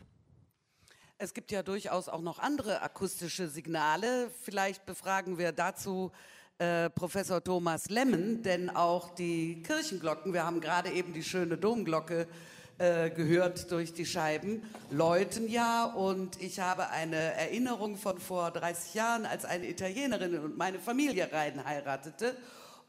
Es 1.17 1.33
gibt 1.33 1.51
ja 1.51 1.63
durchaus 1.63 2.09
auch 2.09 2.21
noch 2.21 2.39
andere 2.39 2.81
akustische 2.81 3.47
Signale. 3.47 4.29
Vielleicht 4.41 4.85
befragen 4.85 5.37
wir 5.37 5.53
dazu 5.53 6.11
äh, 6.57 6.89
Professor 6.89 7.43
Thomas 7.43 7.89
Lemmen, 7.89 8.41
denn 8.41 8.69
auch 8.69 9.13
die 9.15 9.61
Kirchenglocken, 9.63 10.33
wir 10.33 10.45
haben 10.45 10.61
gerade 10.61 10.89
eben 10.91 11.13
die 11.13 11.23
schöne 11.23 11.57
Domglocke 11.57 12.27
äh, 12.77 13.09
gehört 13.09 13.71
durch 13.71 13.93
die 13.93 14.05
Scheiben, 14.05 14.63
läuten 14.91 15.47
ja. 15.47 15.85
Und 15.85 16.41
ich 16.41 16.59
habe 16.59 16.89
eine 16.89 17.15
Erinnerung 17.15 17.97
von 17.97 18.19
vor 18.19 18.51
30 18.51 18.93
Jahren, 18.93 19.25
als 19.25 19.45
eine 19.45 19.69
Italienerin 19.69 20.37
und 20.39 20.57
meine 20.57 20.79
Familie 20.79 21.31
rein 21.31 21.63
heiratete 21.63 22.35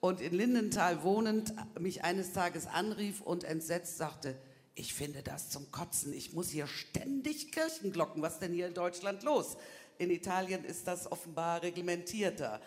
und 0.01 0.21
in 0.21 0.35
Lindenthal 0.35 1.03
wohnend 1.03 1.55
mich 1.79 2.05
eines 2.05 2.33
Tages 2.33 2.67
anrief 2.67 3.21
und 3.21 3.45
entsetzt 3.45 3.97
sagte, 3.99 4.37
ich 4.75 4.93
finde 4.93 5.23
das 5.23 5.49
zum 5.51 5.71
Kotzen. 5.71 6.13
Ich 6.13 6.33
muss 6.33 6.51
hier 6.51 6.67
ständig 6.67 7.51
Kirchenglocken. 7.51 8.21
Was 8.23 8.39
denn 8.39 8.53
hier 8.53 8.67
in 8.67 8.75
Deutschland 8.75 9.23
los? 9.23 9.57
In 9.99 10.11
Italien 10.11 10.65
ist 10.65 10.87
das 10.87 11.11
offenbar 11.11 11.63
reglementierter. 11.63 12.61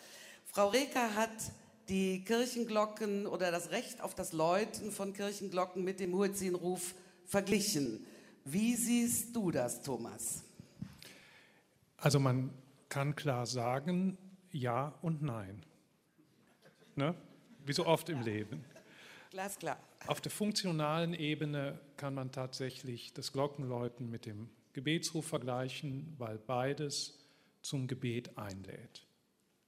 Frau 0.45 0.69
Reker 0.69 1.15
hat 1.15 1.29
die 1.87 2.23
Kirchenglocken 2.23 3.27
oder 3.27 3.51
das 3.51 3.69
Recht 3.69 4.01
auf 4.01 4.15
das 4.15 4.33
Läuten 4.33 4.91
von 4.91 5.13
Kirchenglocken 5.13 5.83
mit 5.83 5.99
dem 5.99 6.11
Muezzinruf 6.11 6.95
verglichen. 7.29 8.05
Wie 8.43 8.75
siehst 8.75 9.35
du 9.35 9.51
das, 9.51 9.81
Thomas? 9.81 10.43
Also 11.97 12.19
man 12.19 12.49
kann 12.89 13.15
klar 13.15 13.45
sagen, 13.45 14.17
ja 14.51 14.95
und 15.01 15.21
nein. 15.21 15.63
Ne? 16.95 17.13
Wie 17.65 17.73
so 17.73 17.85
oft 17.85 18.09
im 18.09 18.21
Leben. 18.21 18.65
Glasklar. 19.29 19.77
Auf 20.07 20.21
der 20.21 20.31
funktionalen 20.31 21.13
Ebene 21.13 21.79
kann 21.97 22.15
man 22.15 22.31
tatsächlich 22.31 23.13
das 23.13 23.31
Glockenläuten 23.31 24.09
mit 24.09 24.25
dem 24.25 24.49
Gebetsruf 24.73 25.27
vergleichen, 25.27 26.15
weil 26.17 26.39
beides 26.39 27.19
zum 27.61 27.87
Gebet 27.87 28.37
einlädt. 28.37 29.05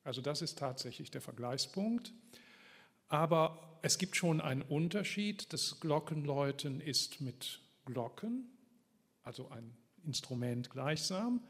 Also 0.03 0.21
das 0.21 0.41
ist 0.41 0.57
tatsächlich 0.57 1.11
der 1.11 1.21
Vergleichspunkt. 1.21 2.11
Aber 3.07 3.70
es 3.81 3.97
gibt 3.97 4.15
schon 4.15 4.41
einen 4.41 4.61
Unterschied. 4.61 5.51
Das 5.53 5.79
Glockenläuten 5.79 6.81
ist 6.81 7.21
mit 7.21 7.59
Glocken, 7.85 8.49
also 9.23 9.49
ein 9.49 9.75
Instrument 10.05 10.69
gleichsam. 10.69 11.41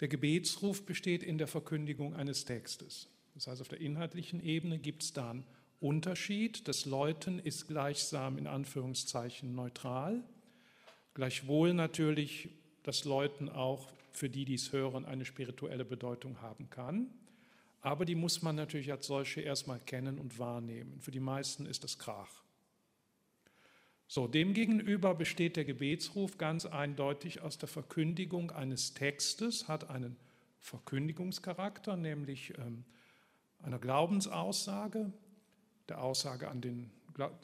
Der 0.00 0.08
Gebetsruf 0.08 0.84
besteht 0.84 1.22
in 1.22 1.38
der 1.38 1.46
Verkündigung 1.46 2.14
eines 2.14 2.44
Textes. 2.44 3.08
Das 3.34 3.46
heißt, 3.46 3.60
auf 3.60 3.68
der 3.68 3.80
inhaltlichen 3.80 4.42
Ebene 4.42 4.78
gibt 4.78 5.02
es 5.02 5.12
da 5.12 5.30
einen 5.30 5.44
Unterschied. 5.80 6.68
Das 6.68 6.84
Läuten 6.84 7.38
ist 7.38 7.66
gleichsam 7.68 8.38
in 8.38 8.46
Anführungszeichen 8.46 9.54
neutral. 9.54 10.22
Gleichwohl 11.14 11.74
natürlich 11.74 12.50
das 12.82 13.04
Läuten 13.04 13.48
auch 13.48 13.90
für 14.12 14.30
die, 14.30 14.44
die 14.44 14.54
es 14.54 14.72
hören, 14.72 15.04
eine 15.04 15.24
spirituelle 15.24 15.84
Bedeutung 15.84 16.40
haben 16.40 16.70
kann. 16.70 17.10
Aber 17.80 18.04
die 18.04 18.14
muss 18.14 18.42
man 18.42 18.56
natürlich 18.56 18.90
als 18.90 19.06
solche 19.06 19.40
erstmal 19.40 19.80
kennen 19.80 20.18
und 20.18 20.38
wahrnehmen. 20.38 21.00
Für 21.00 21.10
die 21.10 21.20
meisten 21.20 21.66
ist 21.66 21.84
das 21.84 21.98
Krach. 21.98 22.42
So, 24.08 24.28
demgegenüber 24.28 25.14
besteht 25.14 25.56
der 25.56 25.64
Gebetsruf 25.64 26.38
ganz 26.38 26.64
eindeutig 26.64 27.42
aus 27.42 27.58
der 27.58 27.68
Verkündigung 27.68 28.52
eines 28.52 28.94
Textes, 28.94 29.66
hat 29.66 29.90
einen 29.90 30.16
Verkündigungscharakter, 30.60 31.96
nämlich 31.96 32.56
ähm, 32.58 32.84
einer 33.62 33.78
Glaubensaussage, 33.78 35.12
der 35.88 36.02
Aussage 36.02 36.48
an 36.48 36.60
den, 36.60 36.90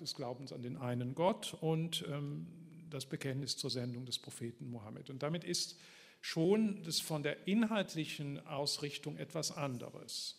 des 0.00 0.14
Glaubens 0.14 0.52
an 0.52 0.62
den 0.62 0.76
einen 0.76 1.14
Gott 1.14 1.56
und 1.60 2.04
ähm, 2.08 2.46
das 2.90 3.06
Bekenntnis 3.06 3.56
zur 3.56 3.70
Sendung 3.70 4.06
des 4.06 4.18
Propheten 4.18 4.70
Mohammed. 4.70 5.10
Und 5.10 5.22
damit 5.22 5.44
ist 5.44 5.78
schon 6.22 6.82
das 6.84 7.00
von 7.00 7.24
der 7.24 7.46
inhaltlichen 7.48 8.46
Ausrichtung 8.46 9.18
etwas 9.18 9.54
anderes. 9.54 10.38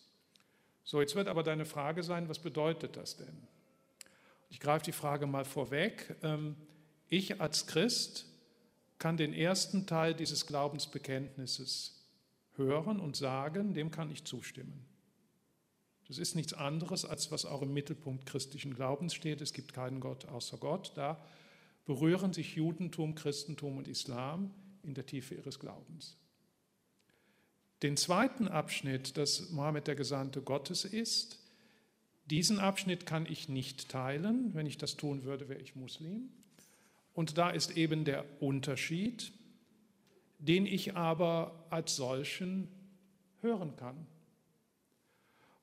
So, 0.82 1.00
jetzt 1.00 1.14
wird 1.14 1.28
aber 1.28 1.42
deine 1.42 1.66
Frage 1.66 2.02
sein, 2.02 2.28
was 2.28 2.38
bedeutet 2.38 2.96
das 2.96 3.16
denn? 3.16 3.46
Ich 4.48 4.60
greife 4.60 4.86
die 4.86 4.92
Frage 4.92 5.26
mal 5.26 5.44
vorweg. 5.44 6.16
Ähm, 6.22 6.56
ich 7.08 7.40
als 7.40 7.66
Christ 7.66 8.26
kann 8.98 9.18
den 9.18 9.34
ersten 9.34 9.86
Teil 9.86 10.14
dieses 10.14 10.46
Glaubensbekenntnisses 10.46 12.02
hören 12.56 12.98
und 12.98 13.14
sagen, 13.14 13.74
dem 13.74 13.90
kann 13.90 14.10
ich 14.10 14.24
zustimmen. 14.24 14.86
Das 16.08 16.16
ist 16.16 16.34
nichts 16.34 16.54
anderes, 16.54 17.04
als 17.04 17.30
was 17.30 17.44
auch 17.44 17.60
im 17.60 17.74
Mittelpunkt 17.74 18.24
christlichen 18.24 18.74
Glaubens 18.74 19.12
steht. 19.12 19.42
Es 19.42 19.52
gibt 19.52 19.74
keinen 19.74 20.00
Gott 20.00 20.26
außer 20.26 20.56
Gott. 20.56 20.92
Da 20.94 21.22
berühren 21.84 22.32
sich 22.32 22.54
Judentum, 22.54 23.14
Christentum 23.14 23.76
und 23.76 23.88
Islam 23.88 24.50
in 24.84 24.94
der 24.94 25.06
Tiefe 25.06 25.34
ihres 25.34 25.58
Glaubens. 25.58 26.16
Den 27.82 27.96
zweiten 27.96 28.48
Abschnitt, 28.48 29.16
dass 29.16 29.50
Mohammed 29.50 29.86
der 29.86 29.94
Gesandte 29.94 30.42
Gottes 30.42 30.84
ist, 30.84 31.38
diesen 32.26 32.58
Abschnitt 32.58 33.04
kann 33.04 33.26
ich 33.26 33.48
nicht 33.48 33.90
teilen. 33.90 34.54
Wenn 34.54 34.66
ich 34.66 34.78
das 34.78 34.96
tun 34.96 35.24
würde, 35.24 35.48
wäre 35.48 35.60
ich 35.60 35.76
Muslim. 35.76 36.30
Und 37.12 37.36
da 37.36 37.50
ist 37.50 37.76
eben 37.76 38.04
der 38.04 38.24
Unterschied, 38.40 39.32
den 40.38 40.66
ich 40.66 40.96
aber 40.96 41.66
als 41.70 41.96
solchen 41.96 42.68
hören 43.40 43.76
kann. 43.76 44.06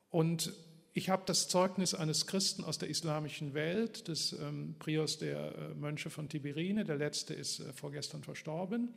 Und 0.10 0.54
ich 0.94 1.10
habe 1.10 1.24
das 1.26 1.48
Zeugnis 1.48 1.94
eines 1.94 2.28
Christen 2.28 2.64
aus 2.64 2.78
der 2.78 2.90
islamischen 2.90 3.54
Welt, 3.54 4.08
des 4.08 4.34
ähm, 4.34 4.76
Priors 4.78 5.18
der 5.18 5.56
äh, 5.56 5.74
Mönche 5.74 6.10
von 6.10 6.28
Tiberine, 6.28 6.84
der 6.84 6.98
letzte 6.98 7.34
ist 7.34 7.62
äh, 7.62 7.74
vorgestern 7.74 8.24
verstorben, 8.24 8.94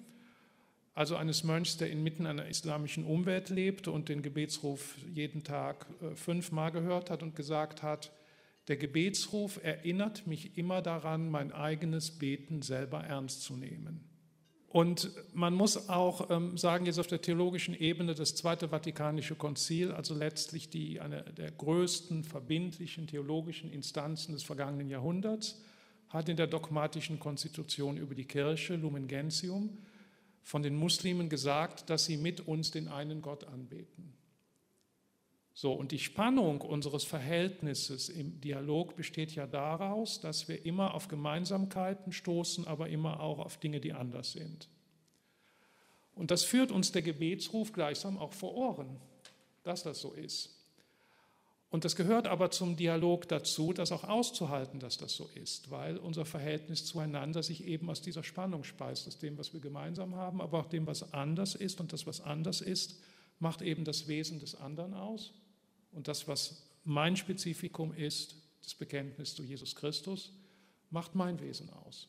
also 0.95 1.17
eines 1.17 1.43
Mönchs, 1.43 1.77
der 1.77 1.91
inmitten 1.91 2.27
einer 2.27 2.47
islamischen 2.47 3.05
Umwelt 3.05 3.51
lebte 3.51 3.91
und 3.91 4.09
den 4.09 4.23
Gebetsruf 4.23 4.97
jeden 5.13 5.43
Tag 5.43 5.87
äh, 6.01 6.15
fünfmal 6.15 6.71
gehört 6.71 7.11
hat 7.11 7.23
und 7.23 7.35
gesagt 7.35 7.83
hat, 7.83 8.13
der 8.69 8.77
Gebetsruf 8.77 9.61
erinnert 9.63 10.27
mich 10.27 10.57
immer 10.57 10.81
daran, 10.81 11.31
mein 11.31 11.53
eigenes 11.53 12.13
Beten 12.13 12.63
selber 12.63 13.01
ernst 13.01 13.43
zu 13.43 13.57
nehmen. 13.57 14.09
Und 14.69 15.13
man 15.33 15.55
muss 15.55 15.89
auch 15.89 16.31
ähm, 16.31 16.57
sagen, 16.57 16.87
jetzt 16.87 16.99
auf 16.99 17.07
der 17.07 17.21
theologischen 17.21 17.79
Ebene, 17.79 18.15
das 18.15 18.35
Zweite 18.35 18.71
Vatikanische 18.71 19.37
Konzil, 19.37 19.93
also 19.93 20.15
letztlich 20.15 20.69
die, 20.71 21.01
eine 21.01 21.23
der 21.23 21.51
größten 21.53 22.25
verbindlichen 22.25 23.07
theologischen 23.07 23.71
Instanzen 23.71 24.33
des 24.33 24.43
vergangenen 24.43 24.91
Jahrhunderts, 24.91 25.63
hat 26.09 26.29
in 26.29 26.37
der 26.37 26.47
dogmatischen 26.47 27.21
Konstitution 27.21 27.97
über 27.97 28.15
die 28.15 28.25
Kirche, 28.25 28.75
Lumen 28.75 29.07
Gentium, 29.07 29.79
von 30.45 30.63
den 30.63 30.77
Muslimen 30.77 31.29
gesagt, 31.29 31.89
dass 31.91 32.05
sie 32.05 32.19
mit 32.19 32.47
uns 32.47 32.71
den 32.71 32.87
einen 32.87 33.23
Gott 33.23 33.45
anbeten. 33.45 34.13
So, 35.55 35.73
und 35.73 35.91
die 35.91 35.99
Spannung 35.99 36.61
unseres 36.61 37.05
Verhältnisses 37.05 38.09
im 38.09 38.41
Dialog 38.41 38.95
besteht 38.95 39.35
ja 39.35 39.47
daraus, 39.47 40.21
dass 40.21 40.47
wir 40.47 40.67
immer 40.67 40.95
auf 40.95 41.09
Gemeinsamkeiten 41.09 42.13
stoßen, 42.13 42.67
aber 42.67 42.89
immer 42.89 43.21
auch 43.21 43.39
auf 43.39 43.57
Dinge, 43.57 43.81
die 43.81 43.95
anders 43.95 44.33
sind. 44.33 44.69
Und 46.15 46.31
das 46.31 46.45
führt 46.45 46.73
uns 46.73 46.93
der 46.93 47.03
Gebetsruf 47.03 47.73
gleichsam 47.73 48.19
auch 48.19 48.33
vor 48.33 48.55
Ohren, 48.55 49.01
dass 49.63 49.83
das 49.83 50.01
so 50.01 50.13
ist. 50.13 50.54
Und 51.75 51.85
das 51.85 51.97
gehört 51.97 52.29
aber 52.29 52.53
zum 52.53 52.77
Dialog 52.77 53.27
dazu, 53.27 53.73
das 53.73 53.91
auch 53.91 54.05
auszuhalten, 54.05 54.79
dass 54.79 54.97
das 54.97 55.17
so 55.17 55.29
ist, 55.35 55.73
weil 55.73 55.97
unser 55.97 56.25
Verhältnis 56.25 56.85
zueinander 56.85 57.43
sich 57.43 57.65
eben 57.65 57.91
aus 57.91 58.01
dieser 58.01 58.23
Spannung 58.23 58.63
speist, 58.63 59.09
aus 59.09 59.19
dem, 59.19 59.37
was 59.39 59.53
wir 59.53 59.59
gemeinsam 59.59 60.15
haben, 60.15 60.41
aber 60.41 60.61
auch 60.61 60.69
dem, 60.69 60.87
was 60.87 61.13
anders 61.13 61.57
ist. 61.57 61.81
Und 61.81 61.93
das, 61.93 62.07
was 62.07 62.21
anders 62.21 62.61
ist, 62.61 63.01
macht 63.41 63.61
eben 63.61 63.85
das 63.85 64.07
Wesen 64.07 64.39
des 64.39 64.55
anderen 64.55 64.95
aus. 64.95 65.33
Und 65.91 66.07
das, 66.07 66.29
was 66.29 66.63
mein 66.85 67.17
Spezifikum 67.17 67.93
ist, 67.93 68.37
das 68.63 68.77
Bekenntnis 68.77 69.35
zu 69.35 69.43
Jesus 69.43 69.75
Christus, 69.75 70.31
macht 70.91 71.17
mein 71.17 71.41
Wesen 71.41 71.71
aus. 71.71 72.09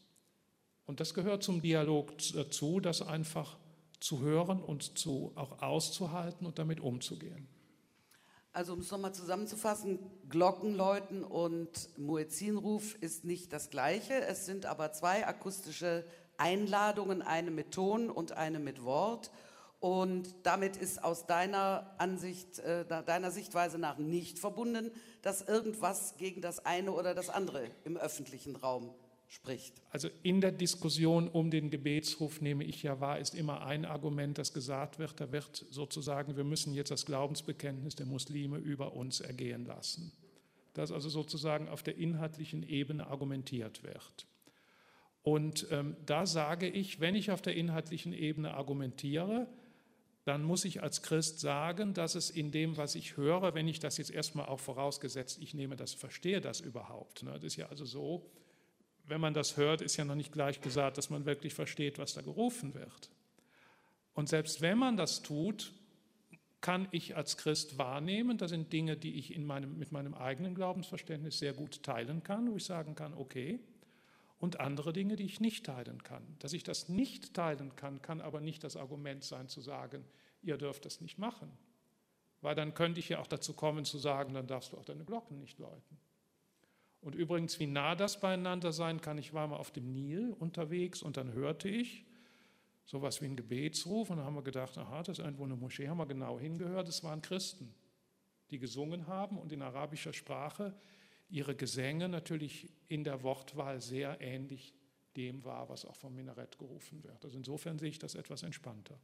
Und 0.85 0.99
das 0.99 1.15
gehört 1.15 1.41
zum 1.41 1.63
Dialog 1.63 2.13
dazu, 2.35 2.79
das 2.79 3.01
einfach 3.01 3.57
zu 3.99 4.19
hören 4.19 4.61
und 4.61 4.99
zu, 4.99 5.31
auch 5.33 5.63
auszuhalten 5.63 6.45
und 6.45 6.59
damit 6.59 6.81
umzugehen. 6.81 7.47
Also 8.55 8.71
um 8.71 8.79
es 8.79 8.89
nochmal 8.89 9.13
zusammenzufassen, 9.13 9.99
Glockenläuten 10.29 11.25
und 11.25 11.89
Muezzinruf 11.97 12.95
ist 13.01 13.25
nicht 13.25 13.51
das 13.51 13.69
gleiche. 13.69 14.13
Es 14.13 14.45
sind 14.45 14.65
aber 14.65 14.93
zwei 14.93 15.27
akustische 15.27 16.05
Einladungen, 16.37 17.21
eine 17.21 17.51
mit 17.51 17.71
Ton 17.71 18.09
und 18.09 18.31
eine 18.31 18.59
mit 18.59 18.85
Wort. 18.85 19.29
Und 19.81 20.33
damit 20.43 20.77
ist 20.77 21.03
aus 21.03 21.25
deiner 21.25 21.95
Ansicht, 21.97 22.59
äh, 22.59 22.85
deiner 22.85 23.29
Sichtweise 23.29 23.77
nach 23.77 23.97
nicht 23.97 24.39
verbunden, 24.39 24.89
dass 25.21 25.41
irgendwas 25.41 26.15
gegen 26.15 26.39
das 26.39 26.65
eine 26.65 26.93
oder 26.93 27.13
das 27.13 27.29
andere 27.29 27.67
im 27.83 27.97
öffentlichen 27.97 28.55
Raum 28.55 28.95
spricht. 29.27 29.81
Also 29.89 30.09
in 30.23 30.41
der 30.41 30.51
Diskussion 30.51 31.27
um 31.27 31.51
den 31.51 31.69
Gebetsruf 31.69 32.41
nehme 32.41 32.63
ich 32.63 32.83
ja 32.83 32.99
wahr, 32.99 33.19
ist 33.19 33.35
immer 33.35 33.65
ein 33.65 33.85
Argument, 33.85 34.37
das 34.37 34.53
gesagt 34.53 34.99
wird. 34.99 35.19
Da 35.19 35.31
wird 35.31 35.65
sozusagen, 35.69 36.37
wir 36.37 36.43
müssen 36.43 36.73
jetzt 36.73 36.91
das 36.91 37.05
Glaubensbekenntnis 37.05 37.95
der 37.95 38.05
Muslime 38.05 38.57
über 38.57 38.93
uns 38.93 39.19
ergehen 39.19 39.65
lassen. 39.65 40.11
Dass 40.73 40.91
also 40.91 41.09
sozusagen 41.09 41.69
auf 41.69 41.83
der 41.83 41.97
inhaltlichen 41.97 42.63
Ebene 42.63 43.07
argumentiert 43.07 43.83
wird. 43.83 44.27
Und 45.23 45.67
ähm, 45.71 45.95
da 46.05 46.25
sage 46.25 46.69
ich, 46.69 46.99
wenn 46.99 47.15
ich 47.15 47.31
auf 47.31 47.41
der 47.41 47.55
inhaltlichen 47.55 48.13
Ebene 48.13 48.53
argumentiere, 48.53 49.47
dann 50.23 50.43
muss 50.43 50.65
ich 50.65 50.83
als 50.83 51.01
Christ 51.01 51.39
sagen, 51.39 51.93
dass 51.93 52.15
es 52.15 52.29
in 52.29 52.51
dem, 52.51 52.77
was 52.77 52.95
ich 52.95 53.15
höre, 53.15 53.53
wenn 53.53 53.67
ich 53.67 53.79
das 53.79 53.97
jetzt 53.97 54.11
erstmal 54.11 54.47
auch 54.47 54.59
vorausgesetzt, 54.59 55.39
ich 55.41 55.53
nehme 55.53 55.75
das, 55.75 55.93
verstehe 55.93 56.41
das 56.41 56.61
überhaupt. 56.61 57.23
Ne? 57.23 57.33
Das 57.33 57.43
ist 57.43 57.55
ja 57.55 57.67
also 57.69 57.85
so, 57.85 58.25
wenn 59.07 59.21
man 59.21 59.33
das 59.33 59.57
hört, 59.57 59.81
ist 59.81 59.97
ja 59.97 60.05
noch 60.05 60.15
nicht 60.15 60.31
gleich 60.31 60.61
gesagt, 60.61 60.97
dass 60.97 61.09
man 61.09 61.25
wirklich 61.25 61.53
versteht, 61.53 61.97
was 61.97 62.13
da 62.13 62.21
gerufen 62.21 62.73
wird. 62.73 63.09
Und 64.13 64.29
selbst 64.29 64.61
wenn 64.61 64.77
man 64.77 64.97
das 64.97 65.21
tut, 65.21 65.73
kann 66.61 66.87
ich 66.91 67.15
als 67.15 67.37
Christ 67.37 67.77
wahrnehmen, 67.77 68.37
das 68.37 68.49
sind 68.49 68.73
Dinge, 68.73 68.97
die 68.97 69.19
ich 69.19 69.35
in 69.35 69.45
meinem, 69.45 69.77
mit 69.77 69.91
meinem 69.91 70.15
eigenen 70.15 70.55
Glaubensverständnis 70.55 71.37
sehr 71.37 71.53
gut 71.53 71.83
teilen 71.83 72.23
kann, 72.23 72.49
wo 72.51 72.55
ich 72.55 72.65
sagen 72.65 72.95
kann, 72.95 73.13
okay, 73.13 73.59
und 74.39 74.59
andere 74.59 74.91
Dinge, 74.91 75.15
die 75.15 75.25
ich 75.25 75.39
nicht 75.39 75.65
teilen 75.65 76.03
kann. 76.03 76.23
Dass 76.39 76.53
ich 76.53 76.63
das 76.63 76.89
nicht 76.89 77.33
teilen 77.33 77.75
kann, 77.75 78.01
kann 78.01 78.21
aber 78.21 78.41
nicht 78.41 78.63
das 78.63 78.77
Argument 78.77 79.23
sein 79.23 79.47
zu 79.47 79.61
sagen, 79.61 80.03
ihr 80.41 80.57
dürft 80.57 80.85
das 80.85 81.01
nicht 81.01 81.17
machen. 81.17 81.51
Weil 82.41 82.55
dann 82.55 82.73
könnte 82.73 82.99
ich 82.99 83.09
ja 83.09 83.19
auch 83.19 83.27
dazu 83.27 83.53
kommen 83.53 83.85
zu 83.85 83.97
sagen, 83.97 84.33
dann 84.33 84.47
darfst 84.47 84.73
du 84.73 84.77
auch 84.77 84.85
deine 84.85 85.05
Glocken 85.05 85.39
nicht 85.39 85.59
läuten. 85.59 85.97
Und 87.05 87.13
übrigens, 87.13 87.59
wie 87.59 87.67
nah 87.67 87.93
das 87.93 88.19
beieinander 88.19 88.71
sein 88.71 88.99
kann, 88.99 89.19
ich 89.19 89.31
war 89.31 89.45
mal 89.45 89.57
auf 89.57 89.69
dem 89.69 89.93
Nil 89.93 90.33
unterwegs 90.39 91.03
und 91.03 91.17
dann 91.17 91.33
hörte 91.33 91.69
ich 91.69 92.03
sowas 92.83 93.21
wie 93.21 93.25
einen 93.25 93.35
Gebetsruf 93.35 94.09
und 94.09 94.17
dann 94.17 94.25
haben 94.25 94.33
wir 94.33 94.41
gedacht, 94.41 94.75
aha, 94.75 95.03
das 95.03 95.19
ist 95.19 95.23
irgendwo 95.23 95.43
eine 95.43 95.55
Moschee, 95.55 95.87
haben 95.87 95.99
wir 95.99 96.07
genau 96.07 96.39
hingehört, 96.39 96.89
es 96.89 97.03
waren 97.03 97.21
Christen, 97.21 97.75
die 98.49 98.57
gesungen 98.57 99.05
haben 99.05 99.37
und 99.37 99.51
in 99.51 99.61
arabischer 99.61 100.13
Sprache 100.13 100.75
ihre 101.29 101.55
Gesänge 101.55 102.09
natürlich 102.09 102.73
in 102.87 103.03
der 103.03 103.21
Wortwahl 103.21 103.81
sehr 103.81 104.19
ähnlich 104.19 104.73
dem 105.15 105.45
war, 105.45 105.69
was 105.69 105.85
auch 105.85 105.95
vom 105.95 106.15
Minarett 106.15 106.57
gerufen 106.57 107.03
wird. 107.03 107.23
Also 107.23 107.37
insofern 107.37 107.77
sehe 107.77 107.89
ich 107.89 107.99
das 107.99 108.15
etwas 108.15 108.41
entspannter. 108.41 108.99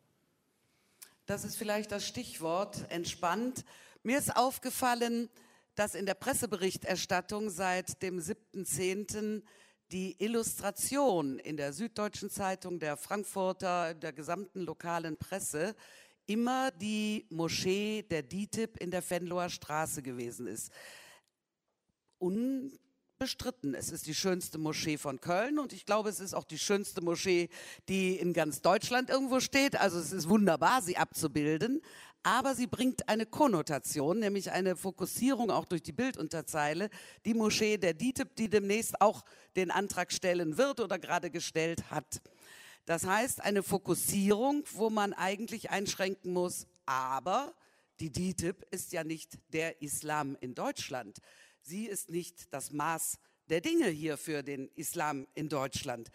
Das 1.27 1.45
ist 1.45 1.55
vielleicht 1.55 1.91
das 1.91 2.07
Stichwort 2.07 2.83
entspannt. 2.89 3.63
Mir 4.01 4.17
ist 4.17 4.35
aufgefallen, 4.35 5.29
dass 5.75 5.95
in 5.95 6.05
der 6.05 6.13
Presseberichterstattung 6.13 7.49
seit 7.49 8.01
dem 8.01 8.19
7.10. 8.19 9.41
die 9.91 10.21
Illustration 10.23 11.39
in 11.39 11.57
der 11.57 11.73
Süddeutschen 11.73 12.29
Zeitung, 12.29 12.79
der 12.79 12.97
Frankfurter, 12.97 13.93
der 13.93 14.13
gesamten 14.13 14.61
lokalen 14.61 15.17
Presse 15.17 15.75
immer 16.27 16.71
die 16.71 17.25
Moschee 17.29 18.03
der 18.03 18.23
DITIB 18.23 18.77
in 18.77 18.91
der 18.91 19.07
Venloer 19.07 19.49
Straße 19.49 20.01
gewesen 20.01 20.47
ist 20.47 20.71
unbestritten. 22.21 23.73
Es 23.73 23.91
ist 23.91 24.05
die 24.05 24.13
schönste 24.13 24.57
Moschee 24.59 24.97
von 24.97 25.19
Köln 25.19 25.59
und 25.59 25.73
ich 25.73 25.85
glaube, 25.85 26.09
es 26.09 26.19
ist 26.19 26.33
auch 26.33 26.43
die 26.43 26.59
schönste 26.59 27.01
Moschee, 27.01 27.49
die 27.89 28.15
in 28.15 28.33
ganz 28.33 28.61
Deutschland 28.61 29.09
irgendwo 29.09 29.39
steht. 29.39 29.75
Also 29.75 29.99
es 29.99 30.11
ist 30.13 30.29
wunderbar, 30.29 30.81
sie 30.81 30.97
abzubilden. 30.97 31.81
Aber 32.23 32.53
sie 32.53 32.67
bringt 32.67 33.09
eine 33.09 33.25
Konnotation, 33.25 34.19
nämlich 34.19 34.51
eine 34.51 34.75
Fokussierung 34.75 35.49
auch 35.49 35.65
durch 35.65 35.81
die 35.81 35.91
Bildunterzeile. 35.91 36.89
Die 37.25 37.33
Moschee 37.33 37.77
der 37.77 37.95
DITIB, 37.95 38.35
die 38.35 38.49
demnächst 38.49 39.01
auch 39.01 39.25
den 39.55 39.71
Antrag 39.71 40.11
stellen 40.11 40.57
wird 40.57 40.79
oder 40.79 40.99
gerade 40.99 41.31
gestellt 41.31 41.89
hat. 41.89 42.21
Das 42.85 43.05
heißt, 43.05 43.41
eine 43.41 43.63
Fokussierung, 43.63 44.63
wo 44.73 44.89
man 44.89 45.13
eigentlich 45.13 45.71
einschränken 45.71 46.33
muss, 46.33 46.67
aber 46.85 47.55
die 47.99 48.11
DITIB 48.11 48.65
ist 48.71 48.91
ja 48.91 49.03
nicht 49.03 49.39
der 49.53 49.81
Islam 49.81 50.37
in 50.41 50.53
Deutschland. 50.53 51.19
Sie 51.61 51.85
ist 51.85 52.09
nicht 52.09 52.53
das 52.53 52.71
Maß 52.71 53.17
der 53.49 53.61
Dinge 53.61 53.87
hier 53.87 54.17
für 54.17 54.43
den 54.43 54.69
Islam 54.75 55.27
in 55.33 55.49
Deutschland. 55.49 56.09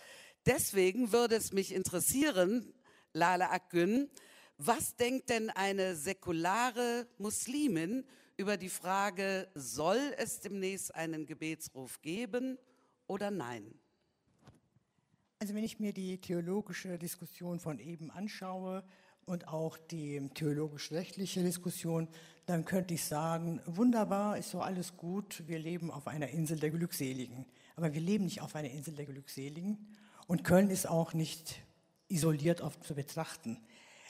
Deswegen 0.46 1.12
würde 1.12 1.36
es 1.36 1.52
mich 1.52 1.72
interessieren, 1.72 2.72
Lala 3.12 3.50
Akgün, 3.50 4.10
was 4.58 4.96
denkt 4.96 5.30
denn 5.30 5.50
eine 5.50 5.96
säkulare 5.96 7.06
Muslimin 7.18 8.04
über 8.36 8.56
die 8.56 8.68
Frage, 8.68 9.48
soll 9.54 9.98
es 10.18 10.40
demnächst 10.40 10.94
einen 10.94 11.26
Gebetsruf 11.26 12.00
geben 12.02 12.58
oder 13.06 13.30
nein? 13.30 13.78
Also 15.38 15.54
wenn 15.54 15.64
ich 15.64 15.80
mir 15.80 15.92
die 15.92 16.18
theologische 16.18 16.98
Diskussion 16.98 17.60
von 17.60 17.78
eben 17.78 18.10
anschaue, 18.10 18.82
und 19.26 19.48
auch 19.48 19.76
die 19.76 20.30
theologisch-rechtliche 20.34 21.42
Diskussion, 21.42 22.08
dann 22.46 22.64
könnte 22.64 22.94
ich 22.94 23.04
sagen, 23.04 23.60
wunderbar, 23.66 24.38
ist 24.38 24.50
so 24.50 24.60
alles 24.60 24.96
gut, 24.96 25.42
wir 25.48 25.58
leben 25.58 25.90
auf 25.90 26.06
einer 26.06 26.28
Insel 26.28 26.58
der 26.58 26.70
Glückseligen. 26.70 27.44
Aber 27.74 27.92
wir 27.92 28.00
leben 28.00 28.24
nicht 28.24 28.40
auf 28.40 28.54
einer 28.54 28.70
Insel 28.70 28.94
der 28.94 29.04
Glückseligen 29.04 29.96
und 30.28 30.44
Köln 30.44 30.70
ist 30.70 30.88
auch 30.88 31.12
nicht 31.12 31.60
isoliert 32.08 32.62
auf, 32.62 32.80
zu 32.80 32.94
betrachten. 32.94 33.58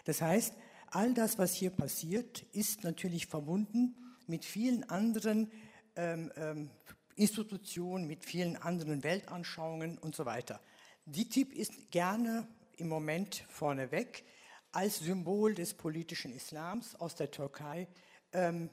Das 0.07 0.23
heißt, 0.23 0.55
all 0.93 1.13
das, 1.15 1.37
was 1.37 1.53
hier 1.53 1.71
passiert, 1.71 2.43
ist 2.53 2.85
natürlich 2.85 3.27
verbunden 3.27 3.97
mit 4.29 4.45
vielen 4.45 4.89
anderen 4.89 5.51
ähm, 5.97 6.33
ähm, 6.37 6.71
Institutionen, 7.17 8.07
mit 8.07 8.25
vielen 8.25 8.57
anderen 8.57 9.03
Weltanschauungen 9.03 9.99
und 9.99 10.15
so 10.15 10.25
weiter. 10.25 10.61
DITIB 11.07 11.53
ist 11.53 11.91
gerne 11.91 12.47
im 12.77 12.89
Moment 12.89 13.45
vorneweg 13.49 14.25
als 14.71 15.01
Symbol 15.01 15.55
des 15.55 15.75
politischen 15.75 16.33
Islams 16.33 16.95
aus 16.95 17.17
der 17.17 17.31
Türkei 17.31 17.89
ähm, 18.33 18.71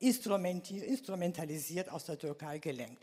instrumentalisiert 0.00 1.88
aus 1.88 2.04
der 2.04 2.18
Türkei 2.18 2.58
gelenkt. 2.58 3.02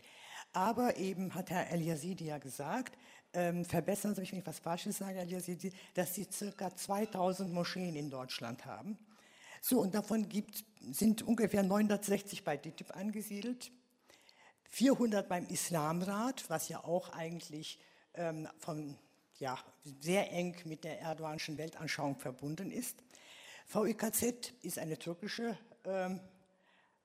Aber 0.52 0.98
eben 0.98 1.34
hat 1.34 1.50
Herr 1.50 1.70
El-Yazidi 1.70 2.26
ja 2.26 2.38
gesagt, 2.38 2.96
ähm, 3.34 3.64
verbessern 3.64 4.14
Sie 4.14 4.20
mich, 4.20 4.32
wenn 4.32 4.40
ich 4.40 4.46
was 4.46 4.58
Falsches 4.58 4.98
sage, 4.98 5.18
El-Yazidi, 5.18 5.72
dass 5.94 6.14
Sie 6.14 6.26
circa 6.30 6.74
2000 6.74 7.52
Moscheen 7.52 7.96
in 7.96 8.10
Deutschland 8.10 8.64
haben. 8.66 8.98
So, 9.60 9.80
und 9.80 9.94
davon 9.94 10.28
gibt, 10.28 10.64
sind 10.90 11.22
ungefähr 11.22 11.62
960 11.62 12.44
bei 12.44 12.56
DITIB 12.56 12.96
angesiedelt, 12.96 13.70
400 14.70 15.28
beim 15.28 15.46
Islamrat, 15.46 16.44
was 16.48 16.68
ja 16.68 16.82
auch 16.82 17.10
eigentlich 17.10 17.78
ähm, 18.14 18.48
von 18.58 18.98
ja, 19.38 19.58
sehr 20.00 20.30
eng 20.32 20.56
mit 20.64 20.84
der 20.84 21.00
erdoganischen 21.00 21.58
Weltanschauung 21.58 22.18
verbunden 22.18 22.70
ist. 22.70 23.02
VIKZ 23.68 24.52
ist 24.62 24.78
eine 24.78 24.98
türkische 24.98 25.56
ähm, 25.84 26.20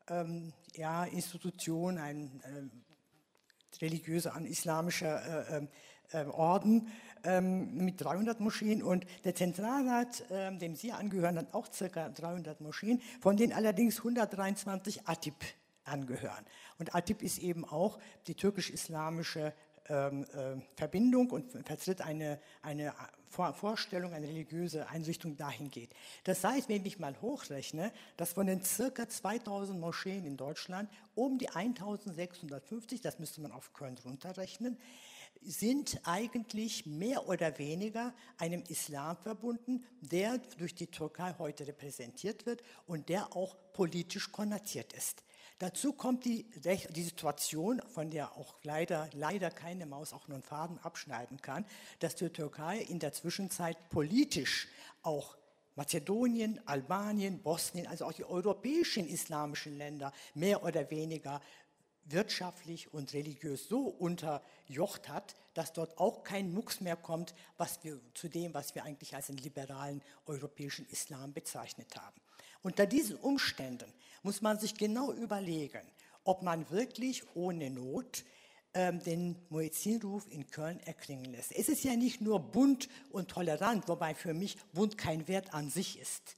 ähm, 0.08 0.54
ja, 0.76 1.06
Institution, 1.06 1.98
ein 1.98 2.42
äh, 2.42 3.82
religiöser, 3.82 4.36
ein 4.36 4.46
islamischer 4.46 5.50
äh, 5.50 5.58
äh, 5.58 5.68
Orden 6.14 6.88
ähm, 7.24 7.76
mit 7.84 8.02
300 8.02 8.40
Moscheen 8.40 8.82
und 8.82 9.06
der 9.24 9.36
Zentralrat, 9.36 10.24
ähm, 10.32 10.60
dem 10.60 10.76
Sie 10.76 10.92
angehören, 10.92 11.38
hat 11.38 11.54
auch 11.54 11.68
ca. 11.70 12.10
300 12.10 12.62
Moscheen, 12.62 13.02
von 13.20 13.38
denen 13.38 13.54
allerdings 13.54 13.98
123 13.98 15.08
Atip 15.08 15.36
angehören. 15.84 16.46
Und 16.80 16.96
Atip 16.96 17.22
ist 17.22 17.40
eben 17.40 17.66
auch 17.66 18.00
die 18.28 18.36
türkisch-islamische 18.36 19.54
ähm, 19.90 20.26
Verbindung 20.76 21.30
und 21.30 21.52
vertritt 21.66 22.02
eine, 22.02 22.40
eine 22.62 22.94
Vorstellung, 23.30 24.14
eine 24.14 24.28
religiöse 24.28 24.90
Einrichtung 24.90 25.38
dahin. 25.38 25.72
Das 26.24 26.44
heißt, 26.44 26.70
wenn 26.70 26.86
ich 26.86 27.00
mal 27.00 27.16
hochrechne, 27.22 27.92
dass 28.16 28.34
von 28.34 28.48
den 28.48 28.64
circa 28.64 29.08
2000 29.08 29.80
Moscheen 29.80 30.26
in 30.26 30.38
Deutschland 30.38 30.90
um 31.16 31.38
die 31.38 31.50
1650, 31.50 33.02
das 33.02 33.20
müsste 33.20 33.42
man 33.42 33.52
auf 33.52 33.74
Köln 33.74 33.98
runterrechnen, 34.04 34.78
sind 35.42 36.00
eigentlich 36.04 36.86
mehr 36.86 37.28
oder 37.28 37.58
weniger 37.58 38.14
einem 38.38 38.64
Islam 38.68 39.18
verbunden, 39.18 39.84
der 40.02 40.38
durch 40.58 40.76
die 40.76 40.88
Türkei 40.88 41.36
heute 41.38 41.68
repräsentiert 41.68 42.46
wird 42.46 42.64
und 42.86 43.10
der 43.10 43.36
auch 43.36 43.56
politisch 43.74 44.32
konnotiert 44.32 44.94
ist. 44.94 45.24
Dazu 45.60 45.94
kommt 45.94 46.26
die, 46.26 46.46
die 46.96 47.04
Situation, 47.04 47.82
von 47.88 48.12
der 48.12 48.38
auch 48.38 48.56
leider, 48.62 49.10
leider 49.14 49.50
keine 49.50 49.88
Maus 49.88 50.14
auch 50.14 50.28
nur 50.28 50.36
einen 50.36 50.44
Faden 50.44 50.78
abschneiden 50.80 51.42
kann, 51.42 51.66
dass 52.00 52.16
die 52.16 52.30
Türkei 52.30 52.78
in 52.78 53.00
der 53.00 53.12
Zwischenzeit 53.12 53.90
politisch 53.90 54.68
auch 55.02 55.36
Mazedonien, 55.76 56.60
Albanien, 56.66 57.42
Bosnien, 57.42 57.88
also 57.88 58.06
auch 58.06 58.14
die 58.14 58.26
europäischen 58.26 59.08
islamischen 59.08 59.78
Länder 59.78 60.12
mehr 60.34 60.64
oder 60.64 60.90
weniger 60.92 61.42
wirtschaftlich 62.12 62.94
und 62.94 63.14
religiös 63.14 63.68
so 63.68 63.82
unterjocht 63.88 65.10
hat, 65.10 65.36
dass 65.54 65.74
dort 65.74 65.98
auch 65.98 66.24
kein 66.24 66.54
Mucks 66.54 66.82
mehr 66.82 66.96
kommt, 66.96 67.34
was 67.58 67.84
wir, 67.84 68.00
zu 68.14 68.28
dem, 68.28 68.54
was 68.54 68.76
wir 68.76 68.84
eigentlich 68.84 69.16
als 69.16 69.30
einen 69.30 69.40
liberalen 69.40 70.02
europäischen 70.26 70.88
Islam 70.90 71.34
bezeichnet 71.34 71.96
haben. 71.96 72.20
Unter 72.62 72.86
diesen 72.86 73.18
Umständen 73.18 73.92
muss 74.24 74.42
man 74.42 74.60
sich 74.60 74.76
genau 74.76 75.12
überlegen, 75.12 75.82
ob 76.24 76.44
man 76.44 76.70
wirklich 76.70 77.24
ohne 77.36 77.70
Not 77.70 78.24
ähm, 78.74 79.02
den 79.02 79.36
Muezzinruf 79.50 80.28
in 80.30 80.48
Köln 80.48 80.80
erklingen 80.82 81.32
lässt. 81.32 81.52
Es 81.52 81.70
ist 81.70 81.84
ja 81.84 81.96
nicht 81.96 82.22
nur 82.22 82.40
bunt 82.40 82.90
und 83.12 83.30
tolerant, 83.30 83.88
wobei 83.88 84.14
für 84.14 84.34
mich 84.34 84.58
bunt 84.74 84.98
kein 84.98 85.28
Wert 85.28 85.54
an 85.54 85.70
sich 85.70 86.00
ist, 86.00 86.38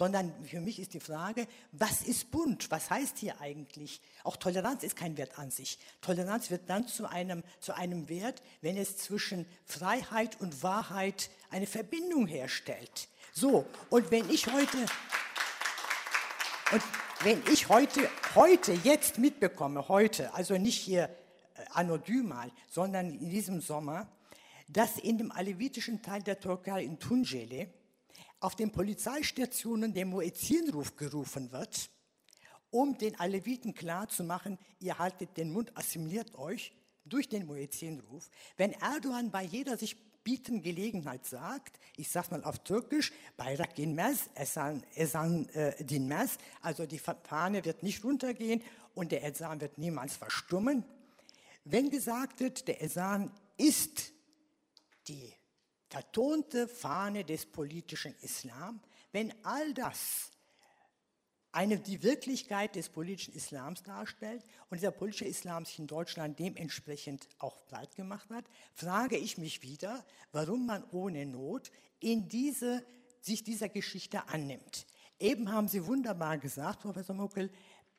sondern 0.00 0.32
für 0.46 0.62
mich 0.62 0.78
ist 0.78 0.94
die 0.94 1.00
Frage, 1.00 1.46
was 1.72 2.00
ist 2.00 2.30
bunt? 2.30 2.70
Was 2.70 2.88
heißt 2.88 3.18
hier 3.18 3.38
eigentlich? 3.38 4.00
Auch 4.24 4.38
Toleranz 4.38 4.82
ist 4.82 4.96
kein 4.96 5.18
Wert 5.18 5.38
an 5.38 5.50
sich. 5.50 5.78
Toleranz 6.00 6.50
wird 6.50 6.70
dann 6.70 6.88
zu 6.88 7.06
einem, 7.06 7.42
zu 7.58 7.76
einem 7.76 8.08
Wert, 8.08 8.40
wenn 8.62 8.78
es 8.78 8.96
zwischen 8.96 9.44
Freiheit 9.66 10.40
und 10.40 10.62
Wahrheit 10.62 11.28
eine 11.50 11.66
Verbindung 11.66 12.26
herstellt. 12.26 13.08
So, 13.34 13.66
und 13.90 14.10
wenn 14.10 14.30
ich 14.30 14.50
heute, 14.50 14.78
und 16.72 16.82
wenn 17.22 17.42
ich 17.52 17.68
heute, 17.68 18.08
heute, 18.34 18.72
jetzt 18.72 19.18
mitbekomme, 19.18 19.86
heute, 19.88 20.32
also 20.32 20.56
nicht 20.56 20.80
hier 20.80 21.10
äh, 21.56 21.64
anodymal, 21.72 22.50
sondern 22.70 23.10
in 23.10 23.28
diesem 23.28 23.60
Sommer, 23.60 24.08
dass 24.66 24.96
in 24.96 25.18
dem 25.18 25.30
alevitischen 25.30 26.00
Teil 26.00 26.22
der 26.22 26.40
Türkei 26.40 26.84
in 26.84 26.98
Tunceli 26.98 27.68
auf 28.40 28.56
den 28.56 28.72
Polizeistationen 28.72 29.92
der 29.94 30.06
Muezzinruf 30.06 30.96
gerufen 30.96 31.52
wird, 31.52 31.90
um 32.70 32.96
den 32.96 33.18
Aleviten 33.18 33.74
klarzumachen, 33.74 34.58
ihr 34.78 34.98
haltet 34.98 35.36
den 35.36 35.52
Mund, 35.52 35.76
assimiliert 35.76 36.34
euch 36.36 36.72
durch 37.04 37.28
den 37.28 37.46
Muezzinruf. 37.46 38.30
Wenn 38.56 38.72
Erdogan 38.72 39.30
bei 39.30 39.42
jeder 39.42 39.76
sich 39.76 39.96
bieten 40.22 40.62
Gelegenheit 40.62 41.26
sagt, 41.26 41.78
ich 41.96 42.10
sage 42.10 42.28
mal 42.30 42.44
auf 42.44 42.58
Türkisch, 42.60 43.12
Bayrak 43.36 43.78
inmez, 43.78 44.30
Esan, 44.34 44.82
Esan 44.94 45.48
äh, 45.50 45.82
dinmez, 45.82 46.36
also 46.60 46.86
die 46.86 46.98
Fahne 46.98 47.64
wird 47.64 47.82
nicht 47.82 48.04
runtergehen 48.04 48.62
und 48.94 49.12
der 49.12 49.24
Esan 49.24 49.60
wird 49.60 49.78
niemals 49.78 50.16
verstummen. 50.16 50.84
Wenn 51.64 51.90
gesagt 51.90 52.40
wird, 52.40 52.68
der 52.68 52.82
Esan 52.82 53.32
ist 53.56 54.12
die 55.08 55.32
vertonte 55.90 56.68
Fahne 56.68 57.24
des 57.24 57.46
politischen 57.46 58.14
Islam, 58.22 58.80
wenn 59.12 59.34
all 59.44 59.74
das 59.74 60.30
eine, 61.52 61.80
die 61.80 62.02
Wirklichkeit 62.04 62.76
des 62.76 62.88
politischen 62.88 63.34
Islams 63.34 63.82
darstellt 63.82 64.44
und 64.68 64.76
dieser 64.76 64.92
politische 64.92 65.24
Islam 65.24 65.64
sich 65.64 65.80
in 65.80 65.88
Deutschland 65.88 66.38
dementsprechend 66.38 67.28
auch 67.40 67.60
breit 67.66 67.96
gemacht 67.96 68.30
hat, 68.30 68.44
frage 68.72 69.16
ich 69.16 69.36
mich 69.36 69.62
wieder, 69.62 70.04
warum 70.30 70.66
man 70.66 70.84
ohne 70.92 71.26
Not 71.26 71.72
in 71.98 72.28
diese, 72.28 72.84
sich 73.20 73.42
dieser 73.42 73.68
Geschichte 73.68 74.28
annimmt. 74.28 74.86
Eben 75.18 75.50
haben 75.50 75.66
Sie 75.66 75.84
wunderbar 75.86 76.38
gesagt, 76.38 76.80
Professor 76.80 77.16
Muckel, 77.16 77.50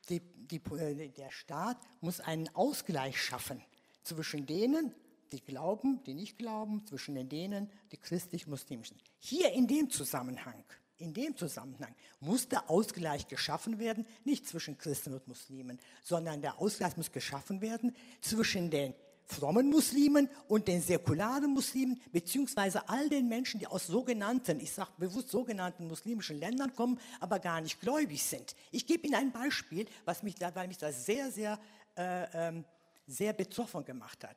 die, 0.08 0.20
die, 0.20 0.60
äh, 0.74 1.08
der 1.10 1.30
Staat 1.30 1.76
muss 2.00 2.20
einen 2.20 2.48
Ausgleich 2.54 3.20
schaffen 3.20 3.62
zwischen 4.02 4.46
denen, 4.46 4.94
die 5.32 5.40
glauben, 5.40 6.02
die 6.04 6.14
nicht 6.14 6.38
glauben, 6.38 6.86
zwischen 6.86 7.28
denen, 7.28 7.70
die 7.90 7.96
christlich-muslimischen. 7.96 8.96
Hier 9.18 9.52
in 9.52 9.66
dem 9.66 9.90
Zusammenhang, 9.90 10.64
in 10.98 11.12
dem 11.12 11.36
Zusammenhang 11.36 11.94
muss 12.20 12.48
der 12.48 12.70
Ausgleich 12.70 13.26
geschaffen 13.28 13.78
werden, 13.78 14.06
nicht 14.24 14.46
zwischen 14.46 14.78
Christen 14.78 15.14
und 15.14 15.26
Muslimen, 15.26 15.78
sondern 16.02 16.40
der 16.40 16.60
Ausgleich 16.60 16.96
muss 16.96 17.10
geschaffen 17.10 17.60
werden 17.60 17.94
zwischen 18.20 18.70
den 18.70 18.94
frommen 19.24 19.70
Muslimen 19.70 20.28
und 20.48 20.68
den 20.68 20.82
säkularen 20.82 21.52
Muslimen, 21.52 22.00
beziehungsweise 22.12 22.88
all 22.88 23.08
den 23.08 23.28
Menschen, 23.28 23.60
die 23.60 23.66
aus 23.66 23.86
sogenannten, 23.86 24.60
ich 24.60 24.72
sage 24.72 24.90
bewusst 24.98 25.30
sogenannten 25.30 25.86
muslimischen 25.88 26.38
Ländern 26.38 26.74
kommen, 26.74 27.00
aber 27.20 27.38
gar 27.38 27.60
nicht 27.60 27.80
gläubig 27.80 28.22
sind. 28.22 28.54
Ich 28.70 28.86
gebe 28.86 29.06
Ihnen 29.06 29.14
ein 29.14 29.32
Beispiel, 29.32 29.86
was 30.04 30.22
mich 30.22 30.34
da, 30.34 30.54
weil 30.54 30.68
mich 30.68 30.78
das 30.78 31.06
sehr, 31.06 31.30
sehr, 31.30 31.58
äh, 31.96 32.48
ähm, 32.48 32.64
sehr 33.06 33.32
betroffen 33.32 33.84
gemacht 33.84 34.22
hat. 34.24 34.36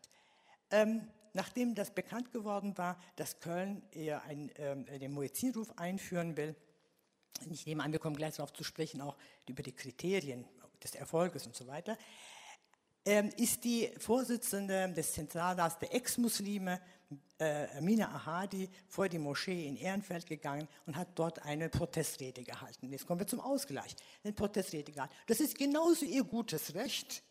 Ähm, 0.72 1.08
nachdem 1.34 1.76
das 1.76 1.92
bekannt 1.92 2.32
geworden 2.32 2.78
war, 2.78 2.98
dass 3.16 3.40
Köln 3.40 3.84
eher 3.92 4.24
ein, 4.24 4.52
ähm, 4.58 4.86
den 4.86 5.12
Muezzinruf 5.12 5.78
einführen 5.78 6.38
will, 6.38 6.56
ich 7.52 7.66
nehme 7.66 7.84
an, 7.84 7.92
wir 7.92 8.00
kommen 8.00 8.16
gleich 8.16 8.36
darauf 8.36 8.54
zu 8.54 8.64
sprechen, 8.64 9.02
auch 9.02 9.18
über 9.48 9.62
die 9.62 9.74
Kriterien 9.74 10.46
des 10.84 10.96
Erfolges 10.96 11.46
und 11.46 11.56
so 11.56 11.68
weiter, 11.68 11.98
ähm, 13.06 13.30
ist 13.38 13.64
die 13.64 13.92
Vorsitzende 14.00 14.92
des 14.92 15.14
Zentralrats 15.14 15.78
der 15.78 15.94
Ex-Muslime, 15.94 16.82
äh, 17.38 17.80
Mina 17.82 18.08
Ahadi, 18.08 18.68
vor 18.88 19.08
die 19.08 19.20
Moschee 19.20 19.68
in 19.68 19.76
Ehrenfeld 19.76 20.26
gegangen 20.26 20.68
und 20.88 20.96
hat 20.96 21.10
dort 21.16 21.44
eine 21.44 21.70
Protestrede 21.70 22.44
gehalten. 22.44 22.90
Jetzt 22.90 23.06
kommen 23.06 23.20
wir 23.20 23.28
zum 23.28 23.42
Ausgleich. 23.42 23.96
Eine 24.24 24.34
Protestrede 24.34 24.92
gehalten. 24.92 25.14
Das 25.28 25.40
ist 25.40 25.56
genauso 25.56 26.06
ihr 26.06 26.24
gutes 26.24 26.74
Recht 26.74 27.22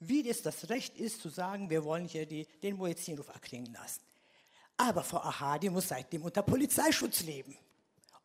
wie 0.00 0.28
es 0.28 0.42
das 0.42 0.68
Recht 0.68 0.98
ist 0.98 1.20
zu 1.20 1.28
sagen, 1.28 1.70
wir 1.70 1.84
wollen 1.84 2.06
hier 2.06 2.26
die, 2.26 2.46
den 2.62 2.76
Muezzinruf 2.76 3.28
erklingen 3.28 3.72
lassen. 3.72 4.00
Aber 4.76 5.04
Frau 5.04 5.18
Ahadi 5.18 5.70
muss 5.70 5.88
seitdem 5.88 6.22
unter 6.22 6.42
Polizeischutz 6.42 7.22
leben. 7.22 7.56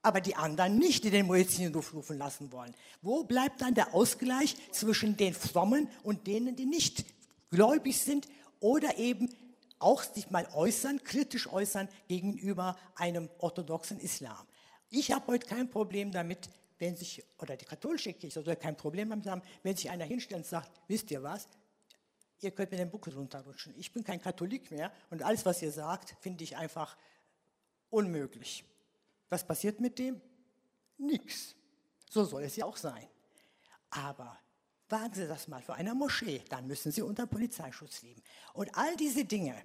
Aber 0.02 0.22
die 0.22 0.36
anderen 0.36 0.78
nicht, 0.78 1.04
die 1.04 1.10
den 1.10 1.28
Muezzinruf 1.28 1.94
rufen 1.94 2.18
lassen 2.18 2.52
wollen. 2.52 2.74
Wo 3.02 3.24
bleibt 3.24 3.62
dann 3.62 3.74
der 3.74 3.94
Ausgleich 3.94 4.56
zwischen 4.72 5.18
den 5.18 5.34
Frommen 5.34 5.90
und 6.04 6.26
denen, 6.26 6.56
die 6.56 6.66
nicht 6.66 7.06
gläubig 7.52 8.00
sind 8.00 8.28
oder 8.60 8.98
eben 8.98 9.30
auch 9.78 10.04
sich 10.04 10.30
mal 10.30 10.48
äußern, 10.54 11.04
kritisch 11.04 11.48
äußern 11.48 11.90
gegenüber 12.08 12.78
einem 12.96 13.30
orthodoxen 13.40 14.00
Islam? 14.00 14.48
Ich 14.90 15.12
habe 15.12 15.28
heute 15.28 15.46
kein 15.46 15.70
Problem 15.70 16.12
damit, 16.12 16.50
wenn 16.80 16.96
sich, 16.96 17.24
oder 17.38 17.58
die 17.58 17.66
katholische 17.66 18.14
Kirche 18.14 18.42
soll 18.42 18.56
kein 18.56 18.78
Problem 18.78 19.10
damit 19.10 19.28
haben, 19.28 19.42
wenn 19.64 19.76
sich 19.76 19.90
einer 19.90 20.06
hinstellt 20.06 20.40
und 20.40 20.48
sagt, 20.48 20.72
wisst 20.88 21.12
ihr 21.12 21.22
was, 21.22 21.48
ihr 22.44 22.52
könnt 22.52 22.72
mit 22.72 22.80
dem 22.80 22.90
Buckel 22.90 23.14
runterrutschen. 23.14 23.74
Ich 23.78 23.92
bin 23.92 24.04
kein 24.04 24.22
Katholik 24.22 24.72
mehr 24.72 24.92
und 25.10 25.24
alles, 25.24 25.46
was 25.46 25.62
ihr 25.62 25.72
sagt, 25.72 26.16
finde 26.22 26.44
ich 26.44 26.58
einfach 26.58 26.98
unmöglich. 27.90 28.64
Was 29.30 29.46
passiert 29.46 29.80
mit 29.80 30.00
dem? 30.00 30.22
Nix. 30.98 31.56
So 32.10 32.26
soll 32.26 32.44
es 32.44 32.56
ja 32.56 32.66
auch 32.66 32.78
sein. 32.78 33.08
Aber 33.90 34.38
wagen 34.90 35.14
Sie 35.14 35.28
das 35.28 35.48
mal 35.48 35.62
für 35.62 35.74
eine 35.74 35.94
Moschee, 35.94 36.44
dann 36.50 36.68
müssen 36.68 36.92
Sie 36.92 37.02
unter 37.02 37.28
Polizeischutz 37.28 38.02
leben. 38.02 38.22
Und 38.54 38.76
all 38.76 38.96
diese 38.96 39.26
Dinge, 39.26 39.56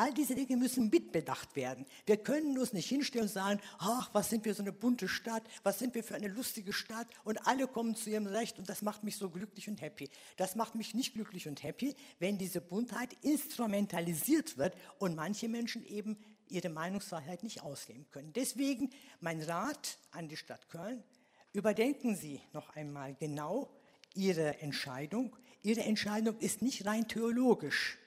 All 0.00 0.14
diese 0.14 0.34
Dinge 0.34 0.56
müssen 0.56 0.88
mitbedacht 0.88 1.54
werden. 1.56 1.84
Wir 2.06 2.16
können 2.16 2.56
uns 2.56 2.72
nicht 2.72 2.88
hinstellen 2.88 3.26
und 3.26 3.32
sagen, 3.32 3.60
ach, 3.78 4.08
was 4.14 4.30
sind 4.30 4.46
wir 4.46 4.54
so 4.54 4.62
eine 4.62 4.72
bunte 4.72 5.08
Stadt, 5.08 5.42
was 5.62 5.78
sind 5.78 5.94
wir 5.94 6.02
für 6.02 6.14
eine 6.14 6.28
lustige 6.28 6.72
Stadt 6.72 7.06
und 7.22 7.46
alle 7.46 7.68
kommen 7.68 7.94
zu 7.94 8.08
ihrem 8.08 8.24
Recht 8.24 8.58
und 8.58 8.70
das 8.70 8.80
macht 8.80 9.04
mich 9.04 9.18
so 9.18 9.28
glücklich 9.28 9.68
und 9.68 9.82
happy. 9.82 10.08
Das 10.38 10.56
macht 10.56 10.74
mich 10.74 10.94
nicht 10.94 11.12
glücklich 11.12 11.48
und 11.48 11.62
happy, 11.62 11.94
wenn 12.18 12.38
diese 12.38 12.62
Buntheit 12.62 13.14
instrumentalisiert 13.20 14.56
wird 14.56 14.74
und 14.98 15.16
manche 15.16 15.50
Menschen 15.50 15.84
eben 15.84 16.16
ihre 16.48 16.70
Meinungsfreiheit 16.70 17.42
nicht 17.42 17.60
ausleben 17.60 18.08
können. 18.10 18.32
Deswegen 18.32 18.88
mein 19.20 19.42
Rat 19.42 19.98
an 20.12 20.30
die 20.30 20.38
Stadt 20.38 20.70
Köln, 20.70 21.04
überdenken 21.52 22.16
Sie 22.16 22.40
noch 22.54 22.74
einmal 22.74 23.16
genau 23.16 23.68
Ihre 24.14 24.60
Entscheidung. 24.60 25.36
Ihre 25.62 25.82
Entscheidung 25.82 26.38
ist 26.38 26.62
nicht 26.62 26.86
rein 26.86 27.06
theologisch. 27.06 27.98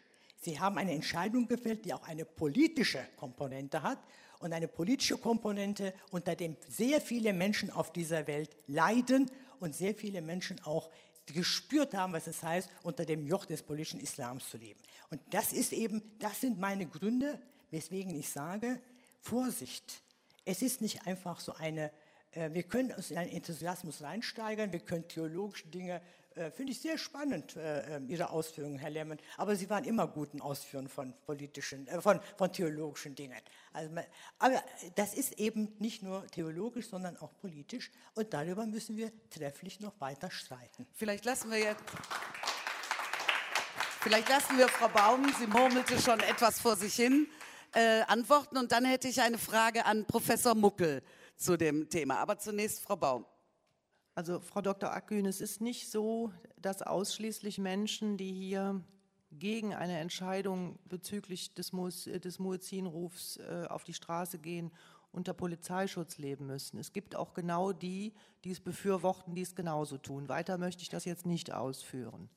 Sie 0.44 0.60
haben 0.60 0.78
eine 0.78 0.92
Entscheidung 0.92 1.48
gefällt, 1.48 1.86
die 1.86 1.94
auch 1.94 2.04
eine 2.04 2.26
politische 2.26 3.06
Komponente 3.16 3.82
hat 3.82 4.00
und 4.40 4.52
eine 4.52 4.68
politische 4.68 5.18
Komponente, 5.18 5.94
unter 6.12 6.36
der 6.36 6.56
sehr 6.68 7.00
viele 7.00 7.32
Menschen 7.32 7.72
auf 7.72 7.94
dieser 7.94 8.28
Welt 8.28 8.58
leiden 8.68 9.32
und 9.60 9.74
sehr 9.74 9.96
viele 9.96 10.22
Menschen 10.22 10.62
auch 10.66 10.90
gespürt 11.28 11.94
haben, 11.94 12.12
was 12.12 12.28
es 12.28 12.44
heißt, 12.44 12.70
unter 12.84 13.06
dem 13.06 13.26
Joch 13.26 13.46
des 13.46 13.64
politischen 13.64 14.02
Islams 14.02 14.50
zu 14.50 14.58
leben. 14.58 14.80
Und 15.10 15.22
das 15.30 15.54
ist 15.54 15.72
eben, 15.72 16.02
das 16.20 16.42
sind 16.42 16.60
meine 16.60 16.86
Gründe, 16.86 17.40
weswegen 17.72 18.14
ich 18.14 18.30
sage, 18.30 18.82
Vorsicht. 19.22 20.02
Es 20.44 20.62
ist 20.62 20.82
nicht 20.82 21.08
einfach 21.08 21.40
so 21.40 21.54
eine, 21.54 21.92
äh, 22.32 22.50
wir 22.52 22.64
können 22.64 22.92
uns 22.92 23.12
in 23.12 23.18
einen 23.18 23.32
Enthusiasmus 23.32 24.02
reinsteigern, 24.02 24.74
wir 24.74 24.82
können 24.82 25.08
theologische 25.08 25.68
Dinge 25.70 26.02
äh, 26.36 26.52
Finde 26.52 26.72
ich 26.72 26.82
sehr 26.82 26.98
spannend, 26.98 27.56
äh, 27.56 27.96
ähm, 27.96 28.10
Ihre 28.10 28.30
Ausführungen, 28.30 28.80
Herr 28.80 28.90
Lemmen. 28.90 29.20
Aber 29.38 29.56
Sie 29.56 29.70
waren 29.70 29.84
immer 29.84 30.08
guten 30.08 30.42
Ausführen 30.42 30.88
von 30.88 31.14
politischen, 31.26 31.88
äh, 31.88 32.02
von, 32.02 32.20
von 32.38 32.52
theologischen 32.52 33.16
Dingen. 33.16 33.40
Also, 33.72 33.94
aber 34.40 34.64
das 34.96 35.14
ist 35.14 35.40
eben 35.40 35.74
nicht 35.80 36.04
nur 36.04 36.26
theologisch, 36.28 36.88
sondern 36.90 37.18
auch 37.18 37.32
politisch. 37.40 37.92
Und 38.16 38.34
darüber 38.34 38.66
müssen 38.66 38.98
wir 38.98 39.12
trefflich 39.30 39.80
noch 39.80 40.00
weiter 40.00 40.32
streiten. 40.32 40.88
Vielleicht 40.94 41.26
lassen 41.26 41.52
wir 41.52 41.60
jetzt. 41.60 41.84
Vielleicht 44.02 44.28
lassen 44.28 44.58
wir 44.58 44.68
Frau 44.68 44.90
Baum, 44.90 45.34
sie 45.40 45.48
murmelte 45.48 45.98
schon 46.02 46.20
etwas 46.20 46.60
vor 46.60 46.76
sich 46.76 46.94
hin, 46.94 47.28
äh, 47.74 48.02
antworten. 48.02 48.58
Und 48.58 48.72
dann 48.72 48.84
hätte 48.86 49.08
ich 49.08 49.22
eine 49.22 49.38
Frage 49.38 49.86
an 49.86 50.06
Professor 50.06 50.56
Muckel 50.56 51.02
zu 51.38 51.58
dem 51.58 51.90
Thema. 51.90 52.18
Aber 52.18 52.38
zunächst 52.38 52.82
Frau 52.82 52.98
Baum. 52.98 53.26
Also 54.16 54.42
Frau 54.42 54.62
Dr. 54.62 54.92
Akgün, 54.92 55.26
es 55.26 55.42
ist 55.42 55.60
nicht 55.60 55.90
so, 55.90 56.32
dass 56.58 56.84
ausschließlich 56.84 57.58
Menschen, 57.58 58.16
die 58.16 58.32
hier 58.32 58.84
gegen 59.32 59.74
eine 59.74 59.98
Entscheidung 59.98 60.78
bezüglich 60.86 61.56
des, 61.56 61.74
Mu 61.74 61.90
des 61.90 62.38
Muezzinrufs 62.38 63.38
äh, 63.38 63.66
auf 63.68 63.84
die 63.84 63.96
Straße 63.96 64.38
gehen, 64.38 64.72
unter 65.12 65.34
Polizeischutz 65.34 66.20
leben 66.20 66.46
müssen. 66.46 66.78
Es 66.78 66.94
gibt 66.94 67.16
auch 67.16 67.34
genau 67.34 67.72
die, 67.72 68.14
die 68.44 68.52
es 68.52 68.60
befürworten, 68.60 69.34
die 69.34 69.42
es 69.42 69.56
genauso 69.56 69.98
tun. 69.98 70.30
Weiter 70.30 70.60
möchte 70.60 70.84
ich 70.84 70.90
das 70.90 71.06
jetzt 71.06 71.26
nicht 71.26 71.52
ausführen. 71.52 72.30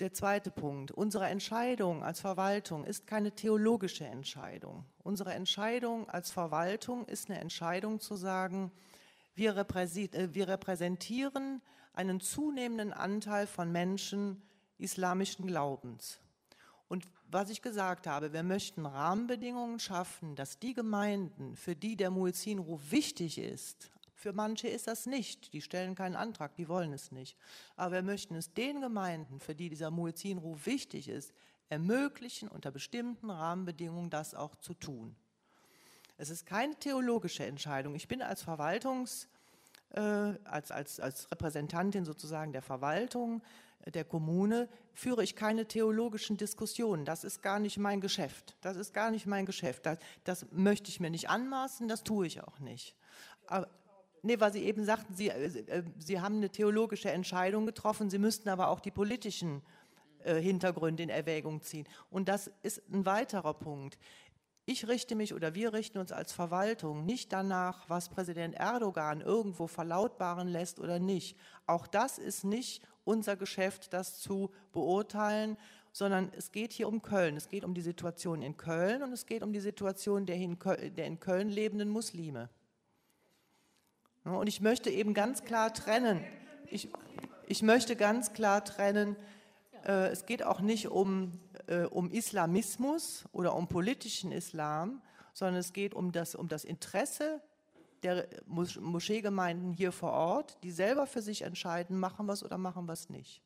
Der 0.00 0.14
zweite 0.14 0.50
Punkt. 0.50 0.92
Unsere 0.92 1.26
Entscheidung 1.26 2.02
als 2.02 2.20
Verwaltung 2.20 2.84
ist 2.84 3.06
keine 3.06 3.32
theologische 3.32 4.06
Entscheidung. 4.06 4.86
Unsere 5.02 5.34
Entscheidung 5.34 6.08
als 6.08 6.30
Verwaltung 6.30 7.06
ist 7.06 7.28
eine 7.28 7.38
Entscheidung 7.38 8.00
zu 8.00 8.16
sagen, 8.16 8.72
Wir, 9.34 9.56
äh, 9.56 10.34
wir 10.34 10.48
repräsentieren 10.48 11.62
einen 11.92 12.20
zunehmenden 12.20 12.92
Anteil 12.92 13.46
von 13.46 13.70
Menschen 13.70 14.42
islamischen 14.78 15.46
Glaubens. 15.46 16.20
Und 16.88 17.08
was 17.30 17.50
ich 17.50 17.62
gesagt 17.62 18.06
habe, 18.06 18.32
wir 18.32 18.42
möchten 18.42 18.86
Rahmenbedingungen 18.86 19.80
schaffen, 19.80 20.36
dass 20.36 20.58
die 20.58 20.74
Gemeinden, 20.74 21.56
für 21.56 21.74
die 21.74 21.96
der 21.96 22.10
Muezzinruf 22.10 22.90
wichtig 22.90 23.38
ist, 23.38 23.90
für 24.14 24.32
manche 24.32 24.68
ist 24.68 24.86
das 24.86 25.06
nicht, 25.06 25.52
die 25.52 25.60
stellen 25.60 25.94
keinen 25.94 26.16
Antrag, 26.16 26.54
die 26.54 26.68
wollen 26.68 26.92
es 26.92 27.12
nicht. 27.12 27.36
Aber 27.76 27.96
wir 27.96 28.02
möchten 28.02 28.34
es 28.36 28.54
den 28.54 28.80
Gemeinden, 28.80 29.40
für 29.40 29.54
die 29.54 29.68
dieser 29.68 29.90
Muezzinruf 29.90 30.66
wichtig 30.66 31.08
ist, 31.08 31.34
ermöglichen, 31.68 32.48
unter 32.48 32.70
bestimmten 32.70 33.28
Rahmenbedingungen 33.28 34.10
das 34.10 34.34
auch 34.34 34.56
zu 34.56 34.74
tun. 34.74 35.16
Es 36.16 36.30
ist 36.30 36.46
keine 36.46 36.74
theologische 36.76 37.44
Entscheidung. 37.44 37.94
Ich 37.94 38.08
bin 38.08 38.22
als 38.22 38.46
Verwaltungs- 38.46 39.26
äh, 39.94 40.34
als, 40.44 40.70
als, 40.70 41.00
als 41.00 41.30
Repräsentantin 41.30 42.04
sozusagen 42.04 42.52
der 42.52 42.62
Verwaltung 42.62 43.42
äh, 43.84 43.90
der 43.90 44.04
Kommune 44.04 44.68
führe 44.92 45.22
ich 45.22 45.36
keine 45.36 45.66
theologischen 45.66 46.36
Diskussionen. 46.36 47.04
Das 47.04 47.24
ist 47.24 47.42
gar 47.42 47.58
nicht 47.58 47.78
mein 47.78 48.00
Geschäft. 48.00 48.56
Das 48.60 48.76
ist 48.76 48.92
gar 48.92 49.10
nicht 49.10 49.26
mein 49.26 49.46
Geschäft. 49.46 49.86
Das, 49.86 49.98
das 50.24 50.46
möchte 50.50 50.88
ich 50.88 51.00
mir 51.00 51.10
nicht 51.10 51.28
anmaßen, 51.30 51.88
das 51.88 52.02
tue 52.02 52.26
ich 52.26 52.42
auch 52.42 52.58
nicht. 52.58 52.94
Aber, 53.46 53.68
nee, 54.22 54.38
weil 54.40 54.52
Sie 54.52 54.64
eben 54.64 54.84
sagten, 54.84 55.14
Sie, 55.14 55.28
äh, 55.28 55.82
Sie 55.98 56.20
haben 56.20 56.36
eine 56.36 56.50
theologische 56.50 57.10
Entscheidung 57.10 57.66
getroffen, 57.66 58.10
Sie 58.10 58.18
müssten 58.18 58.48
aber 58.48 58.68
auch 58.68 58.80
die 58.80 58.90
politischen 58.90 59.62
äh, 60.24 60.40
Hintergründe 60.40 61.02
in 61.02 61.10
Erwägung 61.10 61.60
ziehen. 61.60 61.86
Und 62.10 62.28
das 62.28 62.50
ist 62.62 62.82
ein 62.90 63.04
weiterer 63.04 63.54
Punkt. 63.54 63.98
Ich 64.66 64.88
richte 64.88 65.14
mich 65.14 65.34
oder 65.34 65.54
wir 65.54 65.74
richten 65.74 65.98
uns 65.98 66.10
als 66.10 66.32
Verwaltung 66.32 67.04
nicht 67.04 67.32
danach, 67.32 67.88
was 67.88 68.08
Präsident 68.08 68.54
Erdogan 68.54 69.20
irgendwo 69.20 69.66
verlautbaren 69.66 70.48
lässt 70.48 70.80
oder 70.80 70.98
nicht. 70.98 71.36
Auch 71.66 71.86
das 71.86 72.16
ist 72.18 72.44
nicht 72.44 72.82
unser 73.04 73.36
Geschäft, 73.36 73.92
das 73.92 74.20
zu 74.20 74.50
beurteilen, 74.72 75.58
sondern 75.92 76.32
es 76.36 76.50
geht 76.50 76.72
hier 76.72 76.88
um 76.88 77.02
Köln. 77.02 77.36
Es 77.36 77.48
geht 77.48 77.62
um 77.62 77.74
die 77.74 77.82
Situation 77.82 78.40
in 78.40 78.56
Köln 78.56 79.02
und 79.02 79.12
es 79.12 79.26
geht 79.26 79.42
um 79.42 79.52
die 79.52 79.60
Situation 79.60 80.24
der 80.24 80.36
in 80.36 80.58
Köln, 80.58 81.50
lebenden 81.50 81.90
Muslime. 81.90 82.48
Und 84.24 84.46
ich 84.46 84.62
möchte 84.62 84.88
eben 84.88 85.12
ganz 85.12 85.44
klar 85.44 85.74
trennen. 85.74 86.24
Ich, 86.68 86.88
ich 87.46 87.62
möchte 87.62 87.96
ganz 87.96 88.32
klar 88.32 88.64
trennen, 88.64 89.16
es 89.84 90.26
geht 90.26 90.42
auch 90.42 90.60
nicht 90.60 90.88
um, 90.88 91.32
äh, 91.66 91.82
um 91.84 92.10
Islamismus 92.10 93.24
oder 93.32 93.54
um 93.54 93.68
politischen 93.68 94.32
Islam, 94.32 95.02
sondern 95.32 95.56
es 95.56 95.72
geht 95.72 95.94
um 95.94 96.12
das, 96.12 96.34
um 96.34 96.48
das 96.48 96.64
Interesse 96.64 97.42
der 98.02 98.28
Moscheegemeinden 98.46 99.72
hier 99.72 99.90
vor 99.90 100.12
Ort, 100.12 100.58
die 100.62 100.70
selber 100.70 101.06
für 101.06 101.22
sich 101.22 101.42
entscheiden, 101.42 101.98
machen 101.98 102.28
es 102.28 102.42
oder 102.42 102.58
machen 102.58 102.88
es 102.90 103.08
nicht. 103.08 103.42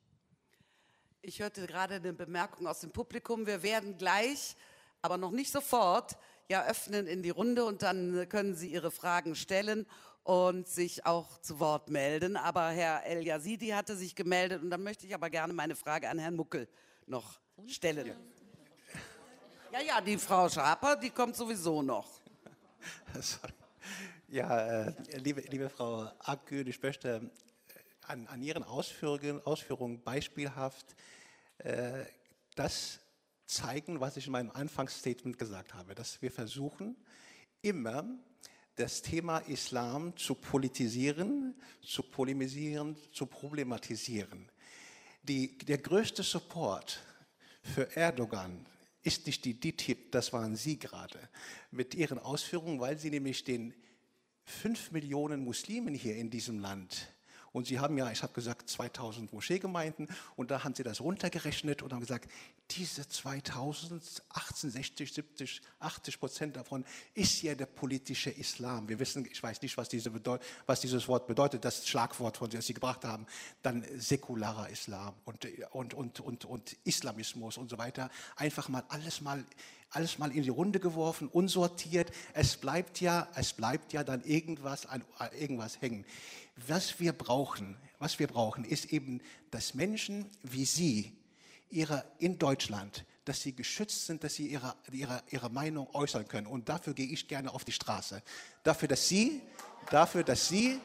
Ich 1.23 1.41
hörte 1.41 1.67
gerade 1.67 1.95
eine 1.95 2.13
Bemerkung 2.13 2.67
aus 2.67 2.81
dem 2.81 2.91
Publikum. 2.91 3.47
Wir 3.47 3.63
werden 3.63 3.97
gleich, 3.99 4.57
aber 5.01 5.17
noch 5.17 5.31
nicht 5.31 5.53
sofort, 5.53 6.17
ja 6.49 6.65
öffnen 6.67 7.07
in 7.07 7.23
die 7.23 7.31
Runde 7.31 7.65
und 7.65 7.83
dann 7.83 8.29
können 8.29 8.55
Sie 8.55 8.69
Ihre 8.69 8.91
Fragen 8.91 9.35
stellen 9.35 9.87
und 10.29 10.69
sich 10.69 11.07
auch 11.07 11.41
zu 11.41 11.59
Wort 11.59 11.89
melden. 11.89 12.37
Aber 12.37 12.69
Herr 12.69 13.07
El 13.07 13.27
Yazidi 13.27 13.69
hatte 13.69 13.97
sich 13.97 14.15
gemeldet 14.15 14.63
und 14.63 14.69
dann 14.69 14.83
möchte 14.83 15.07
ich 15.07 15.15
aber 15.15 15.31
gerne 15.31 15.55
meine 15.55 15.75
Frage 15.75 16.07
an 16.11 16.19
Herrn 16.19 16.37
Muckel 16.37 16.69
noch 17.07 17.41
stellen. 17.67 18.13
Ja, 19.73 19.81
ja, 19.81 20.01
die 20.03 20.19
Frau 20.19 20.47
Schaper, 20.51 20.97
die 20.97 21.09
kommt 21.09 21.35
sowieso 21.35 21.83
noch. 21.83 22.21
Ja, 24.31 24.83
äh, 24.83 24.95
liebe, 25.17 25.41
liebe 25.41 25.71
Frau 25.71 26.03
Akgül, 26.19 26.69
ich 26.69 26.83
möchte 26.83 27.09
äh, 27.15 27.73
an, 28.03 28.27
an 28.27 28.43
Ihren 28.43 28.63
Ausführungen, 28.63 29.41
Ausführungen 29.47 30.03
beispielhaft 30.03 30.95
äh, 31.57 32.05
das 32.55 33.01
zeigen, 33.47 34.01
was 34.01 34.19
ich 34.19 34.27
in 34.27 34.33
meinem 34.33 34.51
Anfangsstatement 34.51 35.39
gesagt 35.39 35.73
habe, 35.73 35.95
dass 35.95 36.21
wir 36.21 36.31
versuchen, 36.31 36.95
immer 37.63 38.05
das 38.79 39.03
Thema 39.03 39.39
Islam 39.41 40.17
zu 40.17 40.37
politisieren, 40.37 41.55
zu 41.83 42.03
polemisieren, 42.03 42.97
zu 43.13 43.27
problematisieren. 43.27 44.49
Die, 45.25 45.59
der 45.59 45.79
größte 45.79 46.23
Support 46.23 47.01
für 47.63 47.97
Erdogan 47.97 48.65
ist 49.03 49.27
nicht 49.27 49.45
die 49.45 49.59
DITIB, 49.59 50.13
das 50.13 50.33
waren 50.33 50.55
Sie 50.55 50.79
gerade, 50.79 51.19
mit 51.73 51.95
Ihren 51.95 52.21
Ausführungen, 52.21 52.79
weil 52.79 52.99
Sie 52.99 53.11
nämlich 53.11 53.43
den 53.43 53.75
fünf 54.45 54.93
Millionen 54.93 55.43
Muslimen 55.45 55.95
hier 55.95 56.17
in 56.17 56.31
diesem 56.31 56.61
Land 56.61 57.09
und 57.53 57.67
Sie 57.67 57.81
haben 57.81 57.99
ja, 57.99 58.11
ich 58.13 58.23
habe 58.23 58.33
gesagt, 58.33 58.71
2000 58.71 59.33
Moscheegemeinden 59.33 60.09
und 60.37 60.53
da 60.53 60.63
haben 60.63 60.75
Sie 60.75 60.85
das 60.85 61.01
runtergerechnet 61.01 61.83
und 61.83 61.93
haben 61.93 62.01
gesagt, 62.01 62.31
diese 62.73 63.09
2000, 63.09 64.23
18, 64.29 64.71
60, 64.71 65.13
70, 65.13 65.63
80 65.81 66.21
Prozent 66.21 66.57
davon 66.57 66.85
ist 67.15 67.43
ja 67.43 67.55
der 67.55 67.67
politische 67.67 68.31
Islam. 68.31 68.89
Wir 68.89 68.99
wissen, 68.99 69.27
ich 69.31 69.43
weiß 69.43 69.63
nicht, 69.63 69.77
was, 69.77 69.89
diese 69.89 70.13
was 70.67 70.81
dieses 70.81 71.09
Wort 71.09 71.27
bedeutet, 71.27 71.65
das 71.65 71.87
Schlagwort, 71.87 72.37
von 72.37 72.51
dem 72.51 72.61
Sie 72.61 72.75
gebracht 72.75 73.05
haben, 73.05 73.27
dann 73.63 73.85
säkularer 73.97 74.69
Islam 74.69 75.15
und, 75.25 75.47
und, 75.73 75.95
und, 75.95 76.21
und, 76.21 76.45
und 76.45 76.77
Islamismus 76.85 77.57
und 77.57 77.71
so 77.71 77.79
weiter. 77.79 78.11
Einfach 78.37 78.69
mal 78.69 78.85
alles 78.89 79.21
mal 79.21 79.45
alles 79.91 80.19
mal 80.19 80.31
in 80.33 80.43
die 80.43 80.51
Runde 80.51 80.81
geworfen, 80.81 81.29
unsortiert. 81.29 82.13
Es 82.35 82.59
bleibt 82.59 83.01
ja, 83.01 83.27
es 83.35 83.55
bleibt 83.55 83.95
ja 83.95 84.05
dann 84.05 84.23
irgendwas 84.23 84.85
an 84.85 85.03
irgendwas 85.39 85.81
hängen. 85.81 86.05
Was 86.67 87.01
wir 87.01 87.13
brauchen, 87.13 87.75
was 87.99 88.19
wir 88.19 88.27
brauchen, 88.27 88.65
ist 88.65 88.93
eben, 88.93 89.23
dass 89.51 89.75
Menschen 89.75 90.27
wie 90.43 90.67
Sie 90.67 91.18
ihre, 91.71 92.05
in 92.19 92.39
Deutschland, 92.39 93.05
dass 93.25 93.43
sie 93.43 93.55
geschützt 93.55 94.07
sind, 94.07 94.25
dass 94.25 94.35
sie 94.35 94.47
ihre, 94.47 94.75
ihre, 94.91 95.23
ihre 95.31 95.51
Meinung 95.51 95.89
äußern 95.95 96.27
können. 96.29 96.47
Und 96.47 96.69
dafür 96.69 96.95
gehe 96.95 97.07
ich 97.07 97.29
gerne 97.29 97.53
auf 97.53 97.65
die 97.65 97.73
Straße. 97.73 98.23
Dafür, 98.63 98.89
dass 98.89 99.09
Sie, 99.09 99.43
dafür, 99.91 100.25
dass 100.25 100.49
Sie 100.49 100.81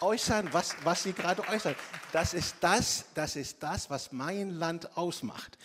äußern, 0.00 0.48
was, 0.52 0.76
was 0.84 1.02
Sie 1.02 1.12
gerade 1.12 1.46
äußern. 1.48 1.74
Das 2.12 2.34
ist 2.34 2.56
das, 2.60 3.06
das 3.14 3.36
ist 3.36 3.62
das, 3.62 3.90
was 3.90 4.12
mein 4.12 4.50
Land 4.50 4.96
ausmacht. 4.96 5.58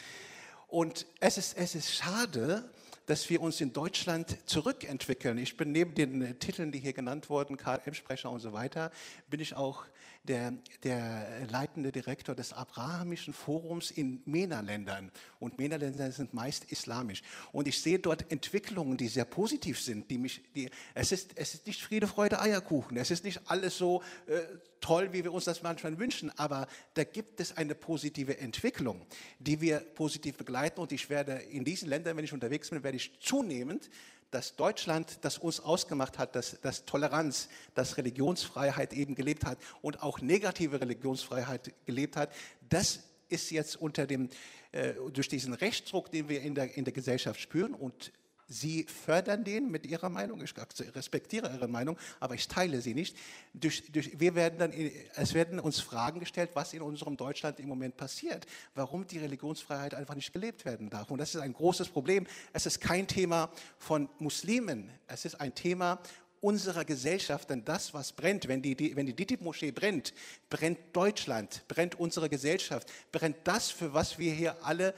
Und 0.67 1.05
es 1.19 1.37
ist, 1.37 1.57
es 1.57 1.75
ist 1.75 1.93
schade, 1.93 2.69
dass 3.05 3.29
wir 3.29 3.41
uns 3.41 3.59
in 3.59 3.73
Deutschland 3.73 4.37
zurückentwickeln. 4.45 5.37
Ich 5.37 5.57
bin 5.57 5.71
neben 5.71 5.95
den 5.95 6.39
Titeln, 6.39 6.71
die 6.71 6.79
hier 6.79 6.93
genannt 6.93 7.29
wurden, 7.29 7.57
KM-Sprecher 7.57 8.29
und 8.29 8.39
so 8.39 8.53
weiter, 8.53 8.91
bin 9.29 9.39
ich 9.39 9.55
auch 9.55 9.83
der, 10.24 10.53
der 10.84 11.47
leitende 11.49 11.91
Direktor 11.91 12.36
des 12.36 12.53
Abrahamischen 12.53 13.34
Forums 13.34 13.89
in 13.89 14.22
MENA-Ländern. 14.26 15.11
Und 15.39 15.57
MENA-Länder 15.57 16.11
sind 16.11 16.34
meist 16.34 16.72
islamisch. 16.72 17.24
Und 17.51 17.67
ich 17.67 17.82
sehe 17.82 17.99
dort 17.99 18.32
Entwicklungen, 18.32 18.97
die 18.97 19.07
sehr 19.07 19.26
positiv 19.26 19.80
sind. 19.80 20.11
Die 20.11 20.17
mich, 20.17 20.43
die, 20.55 20.69
es, 20.93 21.11
ist, 21.11 21.32
es 21.36 21.55
ist 21.55 21.67
nicht 21.67 21.82
Friede, 21.82 22.07
Freude, 22.07 22.39
Eierkuchen. 22.39 22.97
Es 22.97 23.09
ist 23.09 23.24
nicht 23.24 23.41
alles 23.45 23.78
so 23.78 24.03
äh, 24.28 24.41
toll, 24.80 25.11
wie 25.11 25.24
wir 25.24 25.34
uns 25.34 25.45
das 25.45 25.63
manchmal 25.63 25.97
wünschen. 25.97 26.32
Aber 26.38 26.67
da 26.93 27.03
gibt 27.03 27.39
es 27.39 27.57
eine 27.57 27.74
positive 27.74 28.38
Entwicklung, 28.38 29.01
die 29.39 29.59
wir 29.59 29.80
positiv 29.80 30.38
begleiten. 30.38 30.80
Und 30.80 30.91
ich 30.91 31.09
werde 31.09 31.34
in 31.34 31.65
diesen 31.65 31.89
Ländern, 31.89 32.15
wenn 32.15 32.26
ich 32.26 32.34
unterwegs 32.34 32.69
bin, 32.69 32.84
werde 32.84 32.97
ich 32.97 33.19
zunehmend 33.19 33.89
dass 34.32 34.55
Deutschland, 34.55 35.19
das 35.21 35.38
uns 35.38 35.59
ausgemacht 35.59 36.17
hat, 36.17 36.36
dass, 36.36 36.59
dass 36.61 36.86
Toleranz, 36.86 37.49
dass 37.75 37.97
Religionsfreiheit 37.97 38.93
eben 38.93 39.13
gelebt 39.13 39.45
hat 39.45 39.57
und 39.82 40.01
auch 40.01 40.21
negative 40.21 40.79
Religionsfreiheit 40.79 41.73
gelebt 41.86 42.15
hat, 42.15 42.32
das 42.69 43.01
ist 43.27 43.51
jetzt 43.51 43.75
unter 43.75 44.07
dem, 44.07 44.29
äh, 44.71 44.93
durch 45.13 45.27
diesen 45.27 45.53
Rechtsdruck, 45.53 46.11
den 46.11 46.29
wir 46.29 46.41
in 46.41 46.55
der, 46.55 46.75
in 46.75 46.86
der 46.86 46.93
Gesellschaft 46.93 47.39
spüren 47.39 47.73
und 47.73 48.11
Sie 48.52 48.84
fördern 48.84 49.45
den 49.45 49.72
mit 49.72 49.86
Ihrer 49.86 50.10
Meinung, 50.10 50.41
ich 50.43 50.54
respektiere 50.93 51.49
Ihre 51.54 51.70
Meinung, 51.70 51.97
aber 52.20 52.36
ich 52.36 52.49
teile 52.49 52.82
sie 52.82 52.93
nicht. 52.93 53.16
Durch, 53.54 53.89
durch, 53.91 54.20
wir 54.20 54.36
werden 54.36 54.60
dann, 54.60 54.74
es 55.16 55.34
werden 55.34 55.60
uns 55.60 55.80
Fragen 55.80 56.20
gestellt, 56.20 56.52
was 56.54 56.74
in 56.74 56.82
unserem 56.82 57.16
Deutschland 57.16 57.62
im 57.62 57.70
Moment 57.70 57.95
passiert, 57.95 58.45
warum 58.76 59.08
die 59.08 59.20
Religionsfreiheit 59.20 59.93
einfach 59.93 60.16
nicht 60.16 60.34
gelebt 60.34 60.66
werden 60.66 60.89
darf. 60.89 61.10
Und 61.12 61.20
das 61.20 61.34
ist 61.34 61.39
ein 61.39 61.54
großes 61.54 61.88
Problem. 61.88 62.28
Es 62.52 62.66
ist 62.66 62.82
kein 62.82 63.08
Thema 63.08 63.49
von 63.78 64.10
Muslimen, 64.20 64.91
es 65.08 65.24
ist 65.24 65.39
ein 65.39 65.56
Thema 65.56 66.02
unserer 66.41 66.84
Gesellschaft, 66.84 67.49
denn 67.52 67.64
das, 67.64 67.93
was 67.93 68.12
brennt, 68.12 68.47
wenn 68.47 68.62
die, 68.62 68.76
die 68.76 68.95
wenn 68.95 69.06
die 69.06 69.16
DITIB-Moschee 69.16 69.72
brennt, 69.72 70.12
brennt 70.49 70.80
Deutschland, 70.91 71.64
brennt 71.68 71.99
unsere 71.99 72.30
Gesellschaft, 72.30 72.91
brennt 73.12 73.38
das, 73.43 73.70
für 73.70 73.93
was 73.93 74.18
wir 74.18 74.34
hier 74.34 74.58
alle 74.66 74.93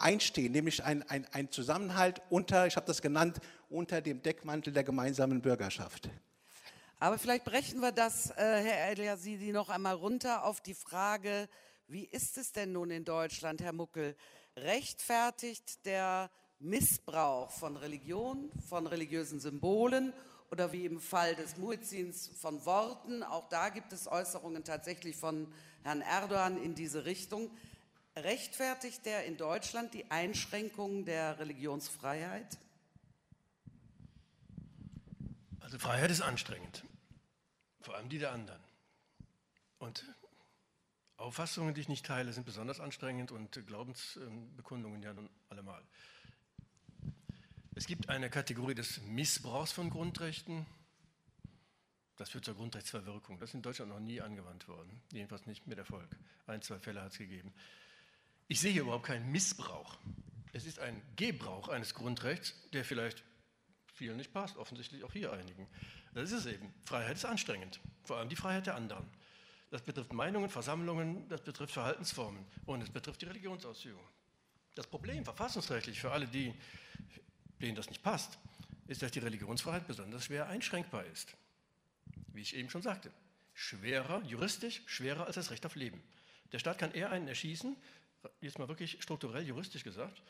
einstehen, 0.00 0.52
nämlich 0.52 0.84
ein, 0.84 1.02
ein, 1.08 1.26
ein 1.32 1.50
Zusammenhalt 1.50 2.22
unter, 2.30 2.66
ich 2.66 2.76
habe 2.76 2.86
das 2.86 3.02
genannt, 3.02 3.38
unter 3.70 4.00
dem 4.00 4.22
Deckmantel 4.22 4.72
der 4.72 4.84
gemeinsamen 4.84 5.42
Bürgerschaft. 5.42 6.08
Aber 7.00 7.18
vielleicht 7.18 7.44
brechen 7.44 7.80
wir 7.80 7.92
das, 7.92 8.30
äh, 8.30 8.34
Herr 8.36 8.90
Eliasidi, 8.90 9.52
noch 9.52 9.68
einmal 9.68 9.94
runter 9.94 10.44
auf 10.44 10.60
die 10.60 10.74
Frage, 10.74 11.48
wie 11.86 12.04
ist 12.04 12.36
es 12.38 12.52
denn 12.52 12.72
nun 12.72 12.90
in 12.90 13.04
Deutschland, 13.04 13.62
Herr 13.62 13.72
Muckel? 13.72 14.16
Rechtfertigt 14.56 15.86
der 15.86 16.30
Missbrauch 16.58 17.50
von 17.52 17.76
Religion, 17.76 18.50
von 18.68 18.86
religiösen 18.86 19.38
Symbolen 19.38 20.12
oder 20.50 20.72
wie 20.72 20.86
im 20.86 21.00
Fall 21.00 21.36
des 21.36 21.56
Muezzins 21.56 22.30
von 22.40 22.64
Worten. 22.66 23.22
Auch 23.22 23.48
da 23.48 23.68
gibt 23.68 23.92
es 23.92 24.10
Äußerungen 24.10 24.64
tatsächlich 24.64 25.16
von 25.16 25.46
Herrn 25.84 26.00
Erdogan 26.00 26.60
in 26.62 26.74
diese 26.74 27.04
Richtung. 27.04 27.50
Rechtfertigt 28.24 29.04
der 29.06 29.24
in 29.24 29.36
Deutschland 29.36 29.94
die 29.94 30.10
Einschränkungen 30.10 31.04
der 31.04 31.38
Religionsfreiheit? 31.38 32.58
Also 35.60 35.78
Freiheit 35.78 36.10
ist 36.10 36.22
anstrengend, 36.22 36.84
vor 37.80 37.94
allem 37.94 38.08
die 38.08 38.18
der 38.18 38.32
anderen. 38.32 38.60
Und 39.78 40.04
Auffassungen, 41.18 41.74
die 41.74 41.80
ich 41.80 41.88
nicht 41.88 42.06
teile, 42.06 42.32
sind 42.32 42.46
besonders 42.46 42.80
anstrengend 42.80 43.32
und 43.32 43.66
Glaubensbekundungen 43.66 45.02
ja 45.02 45.12
nun 45.12 45.28
allemal. 45.48 45.82
Es 47.74 47.86
gibt 47.86 48.08
eine 48.08 48.30
Kategorie 48.30 48.74
des 48.74 49.00
Missbrauchs 49.02 49.72
von 49.72 49.90
Grundrechten. 49.90 50.66
Das 52.16 52.30
führt 52.30 52.44
zur 52.44 52.54
Grundrechtsverwirkung. 52.54 53.38
Das 53.38 53.50
ist 53.50 53.54
in 53.54 53.62
Deutschland 53.62 53.90
noch 53.90 54.00
nie 54.00 54.20
angewandt 54.20 54.66
worden, 54.68 55.02
jedenfalls 55.12 55.46
nicht 55.46 55.66
mit 55.66 55.78
Erfolg. 55.78 56.08
Ein, 56.46 56.62
zwei 56.62 56.78
Fälle 56.78 57.02
hat 57.02 57.12
es 57.12 57.18
gegeben. 57.18 57.52
Ich 58.50 58.60
sehe 58.60 58.72
hier 58.72 58.82
überhaupt 58.82 59.04
keinen 59.04 59.30
Missbrauch. 59.30 59.98
Es 60.54 60.64
ist 60.64 60.78
ein 60.78 61.02
Gebrauch 61.16 61.68
eines 61.68 61.92
Grundrechts, 61.92 62.54
der 62.72 62.82
vielleicht 62.82 63.22
vielen 63.92 64.16
nicht 64.16 64.32
passt, 64.32 64.56
offensichtlich 64.56 65.04
auch 65.04 65.12
hier 65.12 65.34
einigen. 65.34 65.68
Das 66.14 66.32
ist 66.32 66.46
es 66.46 66.46
eben. 66.46 66.72
Freiheit 66.86 67.16
ist 67.16 67.26
anstrengend, 67.26 67.78
vor 68.04 68.16
allem 68.16 68.30
die 68.30 68.36
Freiheit 68.36 68.66
der 68.66 68.74
anderen. 68.74 69.06
Das 69.70 69.82
betrifft 69.82 70.14
Meinungen, 70.14 70.48
Versammlungen, 70.48 71.28
das 71.28 71.42
betrifft 71.42 71.74
Verhaltensformen 71.74 72.42
und 72.64 72.80
es 72.80 72.88
betrifft 72.88 73.20
die 73.20 73.26
Religionsausübung. 73.26 74.06
Das 74.74 74.86
Problem 74.86 75.24
verfassungsrechtlich 75.24 76.00
für 76.00 76.10
alle 76.10 76.26
die, 76.26 76.54
denen 77.60 77.76
das 77.76 77.90
nicht 77.90 78.02
passt, 78.02 78.38
ist, 78.86 79.02
dass 79.02 79.10
die 79.10 79.18
Religionsfreiheit 79.18 79.86
besonders 79.86 80.24
schwer 80.24 80.48
einschränkbar 80.48 81.04
ist. 81.04 81.36
Wie 82.32 82.40
ich 82.40 82.56
eben 82.56 82.70
schon 82.70 82.80
sagte, 82.80 83.12
schwerer, 83.52 84.22
juristisch 84.22 84.82
schwerer 84.86 85.26
als 85.26 85.34
das 85.34 85.50
Recht 85.50 85.66
auf 85.66 85.74
Leben. 85.74 86.02
Der 86.52 86.58
Staat 86.58 86.78
kann 86.78 86.92
eher 86.92 87.10
einen 87.10 87.28
erschießen, 87.28 87.76
jetzt 88.40 88.58
mal 88.58 88.68
wirklich 88.68 89.02
strukturell 89.02 89.44
juristisch 89.44 89.84
gesagt, 89.84 90.22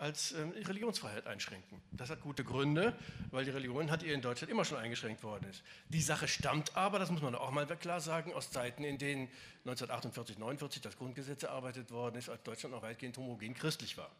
als 0.00 0.32
ähm, 0.32 0.52
Religionsfreiheit 0.52 1.26
einschränken. 1.26 1.80
Das 1.92 2.08
hat 2.08 2.22
gute 2.22 2.42
Gründe, 2.42 2.96
weil 3.30 3.44
die 3.44 3.50
Religion 3.50 3.90
hat 3.90 4.02
ihr 4.02 4.14
in 4.14 4.22
Deutschland 4.22 4.50
immer 4.50 4.64
schon 4.64 4.78
eingeschränkt 4.78 5.22
worden 5.22 5.48
ist. 5.50 5.62
Die 5.88 6.00
Sache 6.00 6.26
stammt 6.26 6.74
aber, 6.74 6.98
das 6.98 7.10
muss 7.10 7.20
man 7.20 7.34
auch 7.34 7.50
mal 7.50 7.66
klar 7.66 8.00
sagen, 8.00 8.32
aus 8.32 8.50
Zeiten, 8.50 8.82
in 8.82 8.96
denen 8.96 9.28
1948, 9.66 10.38
49 10.38 10.80
das 10.80 10.96
Grundgesetz 10.96 11.42
erarbeitet 11.42 11.90
worden 11.90 12.16
ist, 12.16 12.30
als 12.30 12.42
Deutschland 12.42 12.74
noch 12.74 12.82
weitgehend 12.82 13.16
homogen 13.18 13.52
christlich 13.52 13.98
war. 13.98 14.10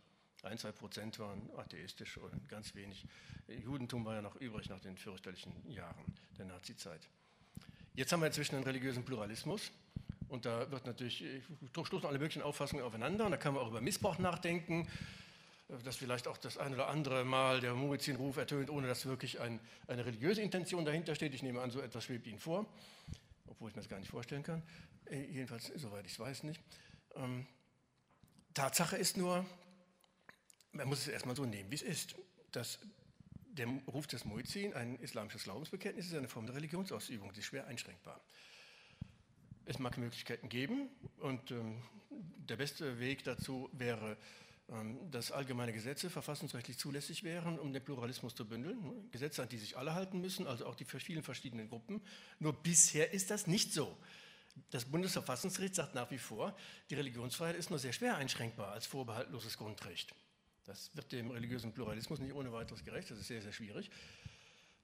Ein, 0.42 0.58
zwei 0.58 0.72
Prozent 0.72 1.18
waren 1.18 1.50
atheistisch 1.56 2.16
und 2.18 2.48
ganz 2.48 2.74
wenig. 2.74 3.06
Judentum 3.48 4.04
war 4.04 4.14
ja 4.14 4.22
noch 4.22 4.36
übrig 4.36 4.68
nach 4.68 4.80
den 4.80 4.96
fürchterlichen 4.96 5.52
Jahren 5.70 6.04
der 6.38 6.46
Nazizeit. 6.46 7.08
Jetzt 7.94 8.12
haben 8.12 8.20
wir 8.20 8.26
inzwischen 8.26 8.54
einen 8.54 8.64
religiösen 8.64 9.04
Pluralismus. 9.04 9.70
Und 10.30 10.46
da 10.46 10.70
wird 10.70 10.86
natürlich, 10.86 11.24
stoßen 11.84 12.06
alle 12.06 12.18
möglichen 12.18 12.42
Auffassungen 12.42 12.84
aufeinander. 12.84 13.26
Und 13.26 13.32
da 13.32 13.36
kann 13.36 13.54
man 13.54 13.62
auch 13.62 13.68
über 13.68 13.80
Missbrauch 13.80 14.18
nachdenken 14.18 14.88
dass 15.84 15.96
vielleicht 15.96 16.26
auch 16.26 16.36
das 16.36 16.58
ein 16.58 16.74
oder 16.74 16.88
andere 16.88 17.24
Mal 17.24 17.60
der 17.60 17.74
Muezzin-Ruf 17.74 18.36
ertönt, 18.36 18.70
ohne 18.70 18.88
dass 18.88 19.06
wirklich 19.06 19.40
ein, 19.40 19.60
eine 19.86 20.04
religiöse 20.04 20.42
Intention 20.42 20.84
dahinter 20.84 21.14
steht. 21.14 21.34
Ich 21.34 21.42
nehme 21.42 21.60
an, 21.60 21.70
so 21.70 21.80
etwas 21.80 22.04
schwebt 22.04 22.26
Ihnen 22.26 22.38
vor, 22.38 22.66
obwohl 23.46 23.70
ich 23.70 23.76
mir 23.76 23.82
das 23.82 23.88
gar 23.88 23.98
nicht 23.98 24.10
vorstellen 24.10 24.42
kann. 24.42 24.62
Äh, 25.06 25.24
jedenfalls, 25.26 25.66
soweit 25.76 26.06
ich 26.06 26.12
es 26.12 26.18
weiß, 26.18 26.42
nicht. 26.44 26.60
Ähm, 27.14 27.46
Tatsache 28.54 28.96
ist 28.96 29.16
nur, 29.16 29.46
man 30.72 30.88
muss 30.88 31.00
es 31.00 31.08
erstmal 31.08 31.36
so 31.36 31.44
nehmen, 31.44 31.70
wie 31.70 31.76
es 31.76 31.82
ist, 31.82 32.16
dass 32.50 32.80
der 33.52 33.66
Ruf 33.86 34.06
des 34.06 34.24
Muezzin 34.24 34.74
ein 34.74 34.96
islamisches 34.96 35.44
Glaubensbekenntnis 35.44 36.06
ist, 36.06 36.14
eine 36.14 36.28
Form 36.28 36.46
der 36.46 36.56
Religionsausübung, 36.56 37.32
die 37.32 37.40
ist 37.40 37.46
schwer 37.46 37.66
einschränkbar. 37.66 38.20
Es 39.66 39.78
mag 39.78 39.98
Möglichkeiten 39.98 40.48
geben 40.48 40.88
und 41.18 41.50
ähm, 41.50 41.82
der 42.48 42.56
beste 42.56 42.98
Weg 42.98 43.24
dazu 43.24 43.68
wäre, 43.72 44.16
ähm, 44.68 45.10
dass 45.10 45.32
allgemeine 45.32 45.72
Gesetze 45.72 46.10
verfassungsrechtlich 46.10 46.78
zulässig 46.78 47.24
wären, 47.24 47.58
um 47.58 47.72
den 47.72 47.82
Pluralismus 47.82 48.34
zu 48.34 48.46
bündeln. 48.46 49.10
Gesetze, 49.10 49.42
an 49.42 49.48
die 49.48 49.58
sich 49.58 49.76
alle 49.76 49.94
halten 49.94 50.20
müssen, 50.20 50.46
also 50.46 50.66
auch 50.66 50.74
die 50.74 50.84
vielen 50.84 51.22
verschiedenen 51.22 51.68
Gruppen. 51.68 52.00
Nur 52.38 52.52
bisher 52.52 53.12
ist 53.12 53.30
das 53.30 53.46
nicht 53.46 53.72
so. 53.72 53.96
Das 54.70 54.84
Bundesverfassungsgericht 54.84 55.74
sagt 55.74 55.94
nach 55.94 56.10
wie 56.10 56.18
vor, 56.18 56.56
die 56.90 56.94
Religionsfreiheit 56.94 57.56
ist 57.56 57.70
nur 57.70 57.78
sehr 57.78 57.92
schwer 57.92 58.16
einschränkbar 58.16 58.72
als 58.72 58.86
vorbehaltloses 58.86 59.56
Grundrecht. 59.56 60.14
Das 60.64 60.94
wird 60.94 61.10
dem 61.12 61.30
religiösen 61.30 61.72
Pluralismus 61.72 62.20
nicht 62.20 62.34
ohne 62.34 62.52
weiteres 62.52 62.84
gerecht, 62.84 63.10
das 63.10 63.18
ist 63.18 63.26
sehr, 63.26 63.42
sehr 63.42 63.52
schwierig. 63.52 63.90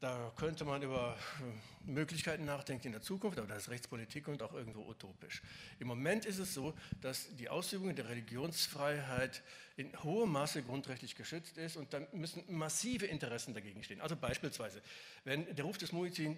Da 0.01 0.31
könnte 0.37 0.67
man 0.67 0.83
über 0.83 1.17
äh, 1.41 1.91
Möglichkeiten 1.91 2.45
nachdenken 2.45 2.89
in 2.89 2.93
der 2.93 3.01
Zukunft, 3.01 3.39
aber 3.39 3.49
das 3.49 3.63
ist 3.63 3.71
Rechtspolitik 3.71 4.29
und 4.29 4.43
auch 4.43 4.53
irgendwo 4.53 4.83
utopisch. 4.87 5.41
Im 5.79 5.87
Moment 5.87 6.27
ist 6.27 6.39
es 6.39 6.53
so, 6.53 6.75
dass 7.01 7.35
die 7.37 7.49
Ausübung 7.49 7.95
der 7.95 8.07
Religionsfreiheit 8.11 9.43
in 9.79 9.91
hohem 10.03 10.33
Maße 10.33 10.63
grundrechtlich 10.63 11.17
geschützt 11.17 11.57
ist 11.57 11.79
und 11.79 11.95
dann 11.95 12.07
müssen 12.13 12.45
massive 12.49 13.07
Interessen 13.07 13.55
dagegen 13.55 13.83
stehen. 13.83 14.03
Also 14.03 14.17
beispielsweise, 14.17 14.83
wenn 15.25 15.55
der 15.55 15.65
Ruf 15.65 15.79
des 15.79 15.93
Muezzin 15.93 16.37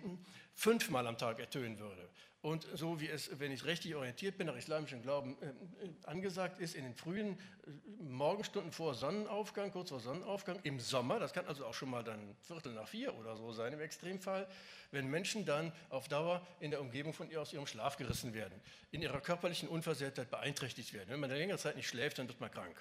fünfmal 0.55 1.09
am 1.09 1.19
Tag 1.19 1.41
ertönen 1.41 1.81
würde 1.81 2.09
und 2.41 2.69
so 2.73 3.01
wie 3.01 3.09
es, 3.09 3.41
wenn 3.41 3.51
ich 3.51 3.65
richtig 3.65 3.97
orientiert 3.97 4.39
bin, 4.39 4.47
nach 4.47 4.57
islamischem 4.57 5.03
Glauben 5.03 5.37
äh, 5.43 6.09
angesagt 6.09 6.61
ist, 6.61 6.77
in 6.77 6.85
den 6.85 6.95
frühen 6.95 7.33
äh, 7.33 7.71
Morgenstunden 8.01 8.71
vor 8.71 8.95
Sonnenaufgang, 8.95 9.73
kurz 9.73 9.91
vor 9.91 9.99
Sonnenaufgang, 9.99 10.61
im 10.63 10.79
Sommer, 10.79 11.19
das 11.19 11.33
kann 11.33 11.47
also 11.47 11.67
auch 11.67 11.75
schon 11.75 11.91
mal 11.91 12.05
dann 12.05 12.37
Viertel 12.43 12.75
nach 12.75 12.87
vier 12.87 13.13
oder 13.17 13.35
so 13.37 13.53
sein 13.53 13.73
im 13.73 13.81
Extremfall, 13.81 14.47
wenn 14.93 15.09
Menschen 15.09 15.45
dann 15.45 15.73
auf 15.91 16.07
Dauer 16.07 16.47
in 16.61 16.71
der 16.71 16.81
Umgebung 16.81 17.13
von 17.13 17.29
ihr 17.29 17.41
aus 17.41 17.53
ihrem 17.53 17.67
Schlaf 17.67 17.97
gerissen 17.97 18.33
werden, 18.35 18.61
in 18.93 19.03
ihrer 19.03 19.21
körperlichen 19.21 19.69
Unversehrtheit 19.69 20.31
beeinträchtigt 20.31 20.93
werden. 20.93 21.09
Wenn 21.11 21.19
man 21.19 21.31
eine 21.31 21.41
längere 21.41 21.59
Zeit 21.59 21.75
nicht 21.75 21.89
schläft, 21.89 22.19
dann 22.19 22.29
wird 22.29 22.41
man 22.41 22.53
krank. 22.53 22.81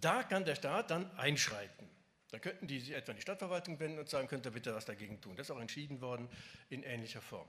Da 0.00 0.22
kann 0.22 0.44
der 0.44 0.54
Staat 0.54 0.92
dann 0.92 1.10
einschreiten. 1.16 1.88
Da 2.30 2.38
könnten 2.38 2.68
die 2.68 2.78
sich 2.78 2.92
etwa 2.92 3.10
an 3.10 3.16
die 3.16 3.22
Stadtverwaltung 3.22 3.80
wenden 3.80 3.98
und 3.98 4.08
sagen, 4.08 4.28
könnt 4.28 4.46
ihr 4.46 4.52
bitte 4.52 4.74
was 4.74 4.84
dagegen 4.84 5.20
tun. 5.20 5.34
Das 5.34 5.48
ist 5.48 5.50
auch 5.50 5.60
entschieden 5.60 6.00
worden 6.00 6.28
in 6.68 6.84
ähnlicher 6.84 7.22
Form. 7.22 7.48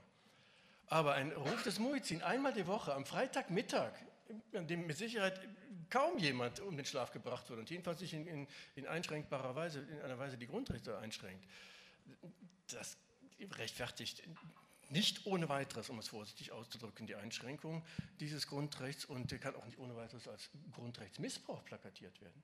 Aber 0.90 1.14
ein 1.14 1.30
Ruf 1.30 1.62
des 1.62 1.78
Muizin 1.78 2.20
einmal 2.20 2.52
die 2.52 2.66
Woche 2.66 2.92
am 2.92 3.06
Freitagmittag, 3.06 3.92
an 4.52 4.66
dem 4.66 4.86
mit 4.86 4.96
Sicherheit 4.96 5.40
kaum 5.88 6.18
jemand 6.18 6.58
um 6.60 6.76
den 6.76 6.84
Schlaf 6.84 7.12
gebracht 7.12 7.48
wird 7.48 7.60
und 7.60 7.70
jedenfalls 7.70 8.00
sich 8.00 8.12
in, 8.12 8.26
in, 8.26 8.48
in 8.74 8.86
einschränkbarer 8.86 9.54
Weise, 9.54 9.80
in 9.80 10.02
einer 10.02 10.18
Weise 10.18 10.36
die 10.36 10.48
Grundrechte 10.48 10.98
einschränkt, 10.98 11.46
das 12.68 12.96
rechtfertigt 13.56 14.22
nicht 14.88 15.26
ohne 15.26 15.48
weiteres, 15.48 15.88
um 15.90 15.98
es 16.00 16.08
vorsichtig 16.08 16.50
auszudrücken, 16.50 17.06
die 17.06 17.14
Einschränkung 17.14 17.84
dieses 18.18 18.48
Grundrechts 18.48 19.04
und 19.04 19.40
kann 19.40 19.54
auch 19.54 19.64
nicht 19.64 19.78
ohne 19.78 19.94
weiteres 19.94 20.26
als 20.26 20.50
Grundrechtsmissbrauch 20.72 21.64
plakatiert 21.64 22.20
werden. 22.20 22.42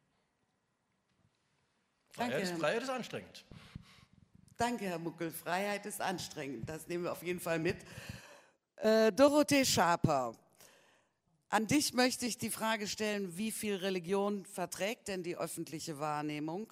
Freiheit, 2.10 2.42
Ist, 2.44 2.58
Freiheit 2.58 2.82
ist 2.82 2.90
anstrengend. 2.90 3.44
Danke, 4.56 4.86
Herr 4.86 5.00
Muckel. 5.00 5.32
Freiheit 5.32 5.84
ist 5.84 6.00
anstrengend. 6.00 6.68
Das 6.68 6.86
nehmen 6.86 7.04
wir 7.04 7.12
auf 7.12 7.24
jeden 7.24 7.40
Fall 7.40 7.58
mit. 7.58 7.76
Äh, 8.76 9.10
Dorothee 9.10 9.64
Schaper, 9.64 10.34
an 11.48 11.66
dich 11.66 11.94
möchte 11.94 12.26
ich 12.26 12.36
die 12.36 12.50
Frage 12.50 12.86
stellen, 12.86 13.38
wie 13.38 13.50
viel 13.50 13.76
Religion 13.76 14.44
verträgt 14.44 15.08
denn 15.08 15.22
die 15.22 15.36
öffentliche 15.36 15.98
Wahrnehmung? 15.98 16.70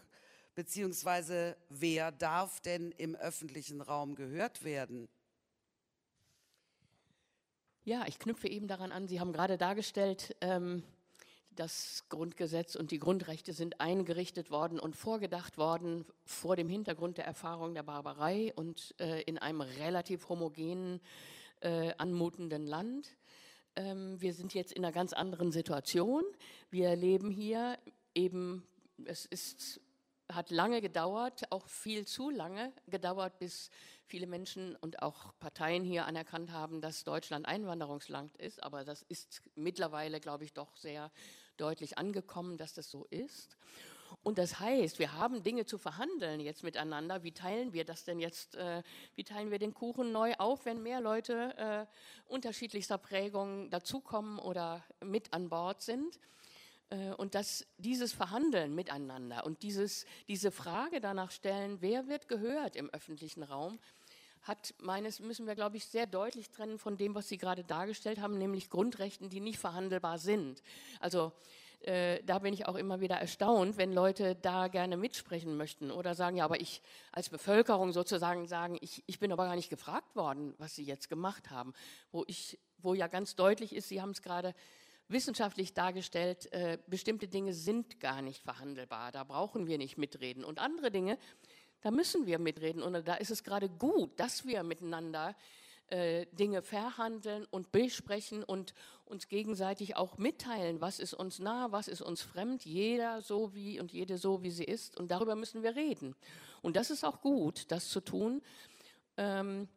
Beziehungsweise 0.54 1.56
wer 1.70 2.12
darf 2.12 2.60
denn 2.60 2.92
im 2.92 3.14
öffentlichen 3.14 3.80
Raum 3.80 4.16
gehört 4.16 4.64
werden? 4.64 5.08
Ja, 7.84 8.04
ich 8.06 8.18
knüpfe 8.18 8.48
eben 8.48 8.68
daran 8.68 8.92
an, 8.92 9.08
Sie 9.08 9.18
haben 9.18 9.32
gerade 9.32 9.56
dargestellt, 9.56 10.36
ähm, 10.42 10.82
das 11.52 12.04
Grundgesetz 12.10 12.74
und 12.74 12.90
die 12.90 12.98
Grundrechte 12.98 13.54
sind 13.54 13.80
eingerichtet 13.80 14.50
worden 14.50 14.78
und 14.78 14.94
vorgedacht 14.94 15.56
worden 15.56 16.04
vor 16.26 16.54
dem 16.54 16.68
Hintergrund 16.68 17.16
der 17.16 17.24
Erfahrung 17.24 17.72
der 17.72 17.82
Barbarei 17.82 18.52
und 18.56 18.94
äh, 18.98 19.22
in 19.22 19.38
einem 19.38 19.62
relativ 19.62 20.28
homogenen 20.28 20.96
äh, 20.96 21.00
anmutenden 21.62 22.66
Land. 22.66 23.16
Ähm, 23.76 24.20
wir 24.20 24.34
sind 24.34 24.54
jetzt 24.54 24.72
in 24.72 24.84
einer 24.84 24.92
ganz 24.92 25.12
anderen 25.12 25.50
Situation. 25.50 26.24
Wir 26.70 26.94
leben 26.94 27.30
hier 27.30 27.78
eben, 28.14 28.66
es 29.04 29.26
ist, 29.26 29.80
hat 30.30 30.50
lange 30.50 30.80
gedauert, 30.80 31.50
auch 31.50 31.66
viel 31.66 32.06
zu 32.06 32.30
lange 32.30 32.72
gedauert, 32.86 33.38
bis 33.38 33.70
viele 34.06 34.26
Menschen 34.26 34.76
und 34.76 35.02
auch 35.02 35.36
Parteien 35.40 35.82
hier 35.82 36.06
anerkannt 36.06 36.52
haben, 36.52 36.80
dass 36.80 37.04
Deutschland 37.04 37.46
Einwanderungsland 37.46 38.36
ist. 38.36 38.62
Aber 38.62 38.84
das 38.84 39.02
ist 39.02 39.42
mittlerweile, 39.56 40.20
glaube 40.20 40.44
ich, 40.44 40.52
doch 40.52 40.76
sehr 40.76 41.10
deutlich 41.56 41.98
angekommen, 41.98 42.56
dass 42.58 42.74
das 42.74 42.90
so 42.90 43.06
ist. 43.10 43.56
Und 44.24 44.38
das 44.38 44.58
heißt, 44.58 44.98
wir 44.98 45.12
haben 45.12 45.42
Dinge 45.42 45.66
zu 45.66 45.76
verhandeln 45.76 46.40
jetzt 46.40 46.62
miteinander. 46.62 47.22
Wie 47.22 47.32
teilen 47.32 47.74
wir 47.74 47.84
das 47.84 48.04
denn 48.04 48.18
jetzt? 48.18 48.56
Äh, 48.56 48.82
wie 49.14 49.22
teilen 49.22 49.50
wir 49.50 49.58
den 49.58 49.74
Kuchen 49.74 50.12
neu 50.12 50.32
auf, 50.38 50.64
wenn 50.64 50.82
mehr 50.82 51.02
Leute 51.02 51.54
äh, 51.58 52.32
unterschiedlichster 52.32 52.96
Prägung 52.96 53.68
dazukommen 53.68 54.38
oder 54.38 54.82
mit 55.04 55.34
an 55.34 55.50
Bord 55.50 55.82
sind? 55.82 56.18
Äh, 56.88 57.10
und 57.12 57.34
dass 57.34 57.66
dieses 57.76 58.14
Verhandeln 58.14 58.74
miteinander 58.74 59.44
und 59.44 59.62
dieses, 59.62 60.06
diese 60.26 60.50
Frage 60.50 61.02
danach 61.02 61.30
stellen, 61.30 61.82
wer 61.82 62.08
wird 62.08 62.26
gehört 62.26 62.76
im 62.76 62.88
öffentlichen 62.90 63.42
Raum, 63.42 63.78
hat 64.40 64.74
meines, 64.78 65.20
müssen 65.20 65.46
wir, 65.46 65.54
glaube 65.54 65.76
ich, 65.76 65.84
sehr 65.84 66.06
deutlich 66.06 66.50
trennen 66.50 66.78
von 66.78 66.96
dem, 66.96 67.14
was 67.14 67.28
Sie 67.28 67.38
gerade 67.38 67.62
dargestellt 67.62 68.20
haben, 68.20 68.38
nämlich 68.38 68.70
Grundrechten, 68.70 69.28
die 69.28 69.40
nicht 69.40 69.58
verhandelbar 69.58 70.18
sind. 70.18 70.62
Also 71.00 71.32
äh, 71.86 72.22
da 72.24 72.38
bin 72.38 72.54
ich 72.54 72.66
auch 72.66 72.76
immer 72.76 73.00
wieder 73.00 73.16
erstaunt, 73.16 73.76
wenn 73.76 73.92
Leute 73.92 74.34
da 74.34 74.68
gerne 74.68 74.96
mitsprechen 74.96 75.56
möchten 75.56 75.90
oder 75.90 76.14
sagen, 76.14 76.36
ja, 76.36 76.44
aber 76.44 76.60
ich 76.60 76.82
als 77.12 77.28
Bevölkerung 77.28 77.92
sozusagen 77.92 78.46
sagen, 78.46 78.76
ich, 78.80 79.02
ich 79.06 79.18
bin 79.18 79.32
aber 79.32 79.44
gar 79.44 79.56
nicht 79.56 79.70
gefragt 79.70 80.16
worden, 80.16 80.54
was 80.58 80.74
Sie 80.74 80.84
jetzt 80.84 81.08
gemacht 81.08 81.50
haben, 81.50 81.72
wo 82.10 82.24
ich, 82.26 82.58
wo 82.78 82.94
ja 82.94 83.06
ganz 83.06 83.36
deutlich 83.36 83.74
ist, 83.74 83.88
Sie 83.88 84.00
haben 84.00 84.10
es 84.10 84.22
gerade 84.22 84.54
wissenschaftlich 85.08 85.74
dargestellt, 85.74 86.52
äh, 86.52 86.78
bestimmte 86.86 87.28
Dinge 87.28 87.52
sind 87.52 88.00
gar 88.00 88.22
nicht 88.22 88.42
verhandelbar, 88.42 89.12
da 89.12 89.24
brauchen 89.24 89.66
wir 89.66 89.78
nicht 89.78 89.98
mitreden. 89.98 90.44
Und 90.44 90.58
andere 90.58 90.90
Dinge, 90.90 91.18
da 91.82 91.90
müssen 91.90 92.26
wir 92.26 92.38
mitreden. 92.38 92.82
Und 92.82 93.06
da 93.06 93.14
ist 93.14 93.30
es 93.30 93.44
gerade 93.44 93.68
gut, 93.68 94.18
dass 94.18 94.46
wir 94.46 94.62
miteinander 94.62 95.30
äh, 95.30 95.34
Dinge 96.32 96.62
verhandeln 96.62 97.46
und 97.50 97.72
besprechen 97.72 98.42
und 98.42 98.74
uns 99.04 99.28
gegenseitig 99.28 99.96
auch 99.96 100.18
mitteilen, 100.18 100.80
was 100.80 100.98
ist 100.98 101.14
uns 101.14 101.38
nah, 101.38 101.72
was 101.72 101.88
ist 101.88 102.02
uns 102.02 102.22
fremd, 102.22 102.64
jeder 102.64 103.22
so 103.22 103.54
wie 103.54 103.78
und 103.80 103.92
jede 103.92 104.18
so 104.18 104.42
wie 104.42 104.50
sie 104.50 104.64
ist. 104.64 104.96
Und 104.98 105.10
darüber 105.10 105.36
müssen 105.36 105.62
wir 105.62 105.76
reden. 105.76 106.16
Und 106.62 106.76
das 106.76 106.90
ist 106.90 107.04
auch 107.04 107.20
gut, 107.20 107.70
das 107.70 107.88
zu 107.88 108.00
tun. 108.00 108.42
Ähm, 109.16 109.68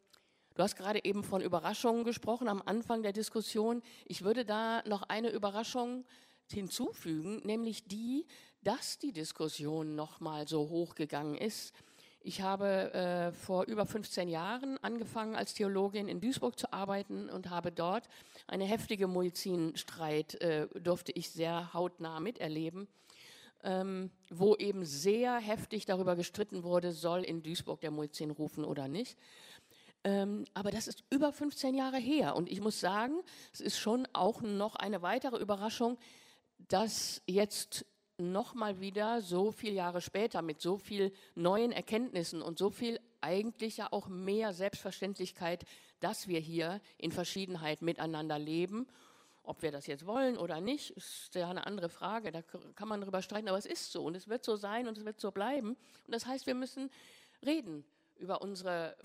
Du 0.58 0.64
hast 0.64 0.74
gerade 0.74 1.04
eben 1.04 1.22
von 1.22 1.40
Überraschungen 1.40 2.02
gesprochen 2.02 2.48
am 2.48 2.60
Anfang 2.66 3.04
der 3.04 3.12
Diskussion. 3.12 3.80
Ich 4.06 4.22
würde 4.24 4.44
da 4.44 4.82
noch 4.86 5.04
eine 5.04 5.30
Überraschung 5.30 6.04
hinzufügen, 6.50 7.40
nämlich 7.44 7.86
die, 7.86 8.26
dass 8.62 8.98
die 8.98 9.12
Diskussion 9.12 9.94
noch 9.94 10.18
mal 10.18 10.48
so 10.48 10.68
hochgegangen 10.68 11.36
ist. 11.36 11.72
Ich 12.28 12.42
habe 12.42 12.92
äh, 12.92 13.32
vor 13.32 13.64
über 13.64 13.86
15 13.86 14.28
Jahren 14.28 14.76
angefangen, 14.84 15.34
als 15.34 15.54
Theologin 15.54 16.08
in 16.08 16.20
Duisburg 16.20 16.58
zu 16.58 16.70
arbeiten 16.74 17.30
und 17.30 17.48
habe 17.48 17.72
dort 17.72 18.06
eine 18.46 18.66
heftige 18.66 19.06
Muizzinstreit, 19.06 20.34
äh, 20.42 20.68
durfte 20.78 21.10
ich 21.12 21.30
sehr 21.30 21.72
hautnah 21.72 22.20
miterleben, 22.20 22.86
ähm, 23.64 24.10
wo 24.28 24.54
eben 24.56 24.84
sehr 24.84 25.38
heftig 25.38 25.86
darüber 25.86 26.16
gestritten 26.16 26.64
wurde, 26.64 26.92
soll 26.92 27.24
in 27.24 27.42
Duisburg 27.42 27.80
der 27.80 27.92
Muizzin 27.92 28.30
rufen 28.30 28.66
oder 28.66 28.88
nicht. 28.88 29.16
Ähm, 30.04 30.44
aber 30.52 30.70
das 30.70 30.86
ist 30.86 31.04
über 31.08 31.32
15 31.32 31.74
Jahre 31.74 31.96
her. 31.96 32.36
Und 32.36 32.50
ich 32.50 32.60
muss 32.60 32.78
sagen, 32.78 33.22
es 33.54 33.62
ist 33.62 33.78
schon 33.78 34.06
auch 34.12 34.42
noch 34.42 34.76
eine 34.76 35.00
weitere 35.00 35.38
Überraschung, 35.38 35.96
dass 36.58 37.22
jetzt 37.24 37.86
nochmal 38.18 38.80
wieder 38.80 39.22
so 39.22 39.52
viele 39.52 39.74
Jahre 39.74 40.00
später 40.00 40.42
mit 40.42 40.60
so 40.60 40.76
viel 40.76 41.12
neuen 41.34 41.72
Erkenntnissen 41.72 42.42
und 42.42 42.58
so 42.58 42.70
viel 42.70 43.00
eigentlich 43.20 43.78
ja 43.78 43.92
auch 43.92 44.08
mehr 44.08 44.52
Selbstverständlichkeit, 44.52 45.64
dass 46.00 46.28
wir 46.28 46.40
hier 46.40 46.80
in 46.96 47.12
Verschiedenheit 47.12 47.82
miteinander 47.82 48.38
leben. 48.38 48.86
Ob 49.42 49.62
wir 49.62 49.72
das 49.72 49.86
jetzt 49.86 50.04
wollen 50.04 50.36
oder 50.36 50.60
nicht, 50.60 50.90
ist 50.90 51.34
ja 51.34 51.48
eine 51.48 51.66
andere 51.66 51.88
Frage. 51.88 52.32
Da 52.32 52.42
kann 52.42 52.88
man 52.88 53.00
darüber 53.00 53.22
streiten, 53.22 53.48
aber 53.48 53.56
es 53.56 53.66
ist 53.66 53.92
so 53.92 54.04
und 54.04 54.14
es 54.14 54.28
wird 54.28 54.44
so 54.44 54.56
sein 54.56 54.88
und 54.88 54.98
es 54.98 55.04
wird 55.04 55.20
so 55.20 55.30
bleiben. 55.30 55.70
Und 55.70 56.14
das 56.14 56.26
heißt, 56.26 56.46
wir 56.46 56.54
müssen 56.54 56.90
reden 57.44 57.84
über 58.16 58.42
unsere 58.42 58.96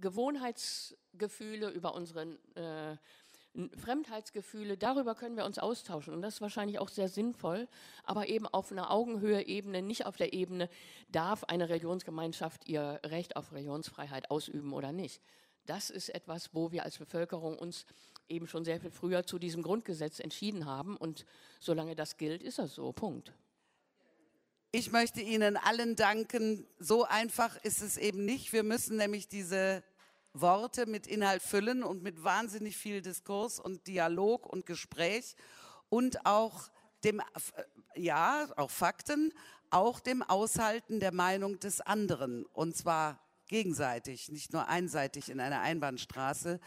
Gewohnheitsgefühle, 0.00 1.70
über 1.70 1.94
unsere 1.94 2.38
äh, 2.56 2.96
Fremdheitsgefühle, 3.76 4.76
darüber 4.76 5.14
können 5.14 5.36
wir 5.36 5.44
uns 5.44 5.58
austauschen. 5.58 6.14
Und 6.14 6.22
das 6.22 6.34
ist 6.34 6.40
wahrscheinlich 6.40 6.78
auch 6.78 6.88
sehr 6.88 7.08
sinnvoll, 7.08 7.68
aber 8.04 8.28
eben 8.28 8.46
auf 8.46 8.70
einer 8.70 8.90
Augenhöhe-Ebene, 8.90 9.82
nicht 9.82 10.06
auf 10.06 10.16
der 10.16 10.32
Ebene, 10.32 10.68
darf 11.10 11.44
eine 11.44 11.68
Religionsgemeinschaft 11.68 12.68
ihr 12.68 13.00
Recht 13.04 13.36
auf 13.36 13.52
Religionsfreiheit 13.52 14.30
ausüben 14.30 14.72
oder 14.72 14.92
nicht. 14.92 15.20
Das 15.66 15.90
ist 15.90 16.08
etwas, 16.08 16.54
wo 16.54 16.72
wir 16.72 16.84
als 16.84 16.96
Bevölkerung 16.96 17.58
uns 17.58 17.84
eben 18.28 18.46
schon 18.46 18.64
sehr 18.64 18.80
viel 18.80 18.90
früher 18.90 19.24
zu 19.24 19.38
diesem 19.38 19.62
Grundgesetz 19.62 20.18
entschieden 20.18 20.64
haben. 20.64 20.96
Und 20.96 21.26
solange 21.60 21.94
das 21.94 22.16
gilt, 22.16 22.42
ist 22.42 22.58
das 22.58 22.74
so. 22.74 22.92
Punkt. 22.92 23.32
Ich 24.70 24.92
möchte 24.92 25.20
Ihnen 25.20 25.56
allen 25.56 25.96
danken. 25.96 26.66
So 26.78 27.04
einfach 27.04 27.56
ist 27.64 27.82
es 27.82 27.96
eben 27.96 28.24
nicht. 28.24 28.52
Wir 28.52 28.62
müssen 28.62 28.96
nämlich 28.96 29.28
diese 29.28 29.82
Worte 30.32 30.86
mit 30.86 31.06
Inhalt 31.06 31.42
füllen 31.42 31.82
und 31.82 32.02
mit 32.02 32.22
wahnsinnig 32.22 32.76
viel 32.76 33.02
Diskurs 33.02 33.58
und 33.58 33.86
Dialog 33.86 34.46
und 34.46 34.66
Gespräch 34.66 35.34
und 35.88 36.26
auch 36.26 36.70
dem, 37.04 37.20
äh, 37.20 37.22
ja, 37.96 38.48
auch 38.56 38.70
Fakten, 38.70 39.32
auch 39.70 40.00
dem 40.00 40.22
Aushalten 40.22 41.00
der 41.00 41.12
Meinung 41.12 41.58
des 41.58 41.80
anderen. 41.80 42.46
Und 42.46 42.76
zwar 42.76 43.20
gegenseitig, 43.48 44.30
nicht 44.30 44.52
nur 44.52 44.68
einseitig 44.68 45.30
in 45.30 45.40
einer 45.40 45.60
Einbahnstraße 45.60 46.60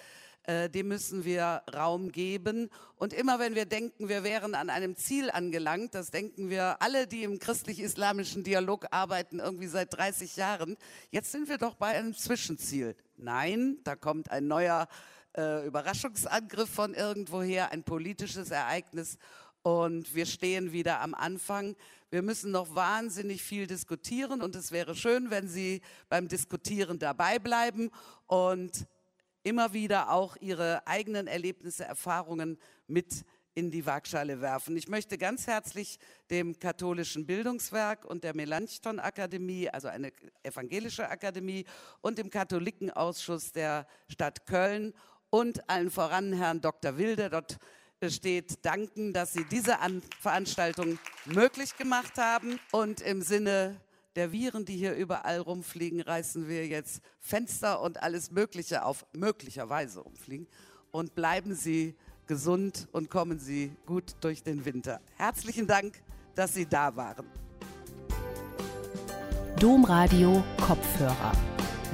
äh, 0.43 0.69
dem 0.69 0.87
müssen 0.87 1.23
wir 1.23 1.61
Raum 1.73 2.11
geben. 2.11 2.69
Und 2.95 3.13
immer 3.13 3.39
wenn 3.39 3.55
wir 3.55 3.65
denken, 3.65 4.09
wir 4.09 4.23
wären 4.23 4.55
an 4.55 4.69
einem 4.69 4.95
Ziel 4.95 5.29
angelangt, 5.29 5.93
das 5.93 6.11
denken 6.11 6.49
wir 6.49 6.81
alle, 6.81 7.07
die 7.07 7.23
im 7.23 7.39
christlich-islamischen 7.39 8.43
Dialog 8.43 8.87
arbeiten, 8.91 9.39
irgendwie 9.39 9.67
seit 9.67 9.95
30 9.95 10.35
Jahren, 10.35 10.77
jetzt 11.11 11.31
sind 11.31 11.49
wir 11.49 11.57
doch 11.57 11.75
bei 11.75 11.87
einem 11.87 12.15
Zwischenziel. 12.15 12.95
Nein, 13.17 13.77
da 13.83 13.95
kommt 13.95 14.31
ein 14.31 14.47
neuer 14.47 14.87
äh, 15.37 15.65
Überraschungsangriff 15.65 16.69
von 16.69 16.93
irgendwoher, 16.93 17.71
ein 17.71 17.83
politisches 17.83 18.51
Ereignis 18.51 19.17
und 19.63 20.15
wir 20.15 20.25
stehen 20.25 20.71
wieder 20.71 21.01
am 21.01 21.13
Anfang. 21.13 21.75
Wir 22.09 22.21
müssen 22.21 22.51
noch 22.51 22.75
wahnsinnig 22.75 23.43
viel 23.43 23.67
diskutieren 23.67 24.41
und 24.41 24.55
es 24.55 24.71
wäre 24.71 24.95
schön, 24.95 25.29
wenn 25.29 25.47
Sie 25.47 25.81
beim 26.09 26.27
Diskutieren 26.27 26.99
dabei 26.99 27.39
bleiben 27.39 27.91
und 28.27 28.87
immer 29.43 29.73
wieder 29.73 30.11
auch 30.11 30.35
ihre 30.37 30.85
eigenen 30.87 31.27
Erlebnisse, 31.27 31.85
Erfahrungen 31.85 32.57
mit 32.87 33.25
in 33.53 33.69
die 33.69 33.85
Waagschale 33.85 34.39
werfen. 34.39 34.77
Ich 34.77 34.87
möchte 34.87 35.17
ganz 35.17 35.45
herzlich 35.47 35.99
dem 36.29 36.57
katholischen 36.57 37.25
Bildungswerk 37.25 38.05
und 38.05 38.23
der 38.23 38.35
Melanchthon 38.35 38.99
Akademie, 38.99 39.69
also 39.69 39.89
eine 39.89 40.13
evangelische 40.43 41.09
Akademie, 41.09 41.65
und 41.99 42.17
dem 42.17 42.29
Katholikenausschuss 42.29 43.51
der 43.51 43.87
Stadt 44.07 44.45
Köln 44.45 44.93
und 45.29 45.69
allen 45.69 45.91
voran 45.91 46.33
Herrn 46.33 46.61
Dr. 46.61 46.97
Wilde 46.97 47.29
dort 47.29 47.57
steht, 48.07 48.65
danken, 48.65 49.13
dass 49.13 49.33
Sie 49.33 49.45
diese 49.45 49.77
Veranstaltung 50.19 50.97
möglich 51.25 51.75
gemacht 51.77 52.17
haben 52.17 52.59
und 52.71 53.01
im 53.01 53.21
Sinne 53.21 53.79
der 54.15 54.31
Viren, 54.31 54.65
die 54.65 54.75
hier 54.75 54.93
überall 54.93 55.39
rumfliegen, 55.39 56.01
reißen 56.01 56.47
wir 56.47 56.67
jetzt 56.67 57.01
Fenster 57.19 57.81
und 57.81 58.03
alles 58.03 58.31
Mögliche 58.31 58.85
auf, 58.85 59.05
möglicherweise 59.13 60.03
umfliegen. 60.03 60.47
Und 60.91 61.15
bleiben 61.15 61.55
Sie 61.55 61.95
gesund 62.27 62.87
und 62.91 63.09
kommen 63.09 63.39
Sie 63.39 63.71
gut 63.85 64.15
durch 64.21 64.43
den 64.43 64.65
Winter. 64.65 64.99
Herzlichen 65.17 65.67
Dank, 65.67 66.01
dass 66.35 66.53
Sie 66.53 66.65
da 66.65 66.95
waren. 66.95 67.25
Domradio 69.59 70.43
Kopfhörer. 70.59 71.31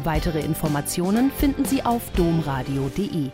Weitere 0.04 0.42
Informationen 0.42 1.32
finden 1.32 1.66
Sie 1.66 1.84
auf 1.84 2.12
domradio.de. 2.12 3.32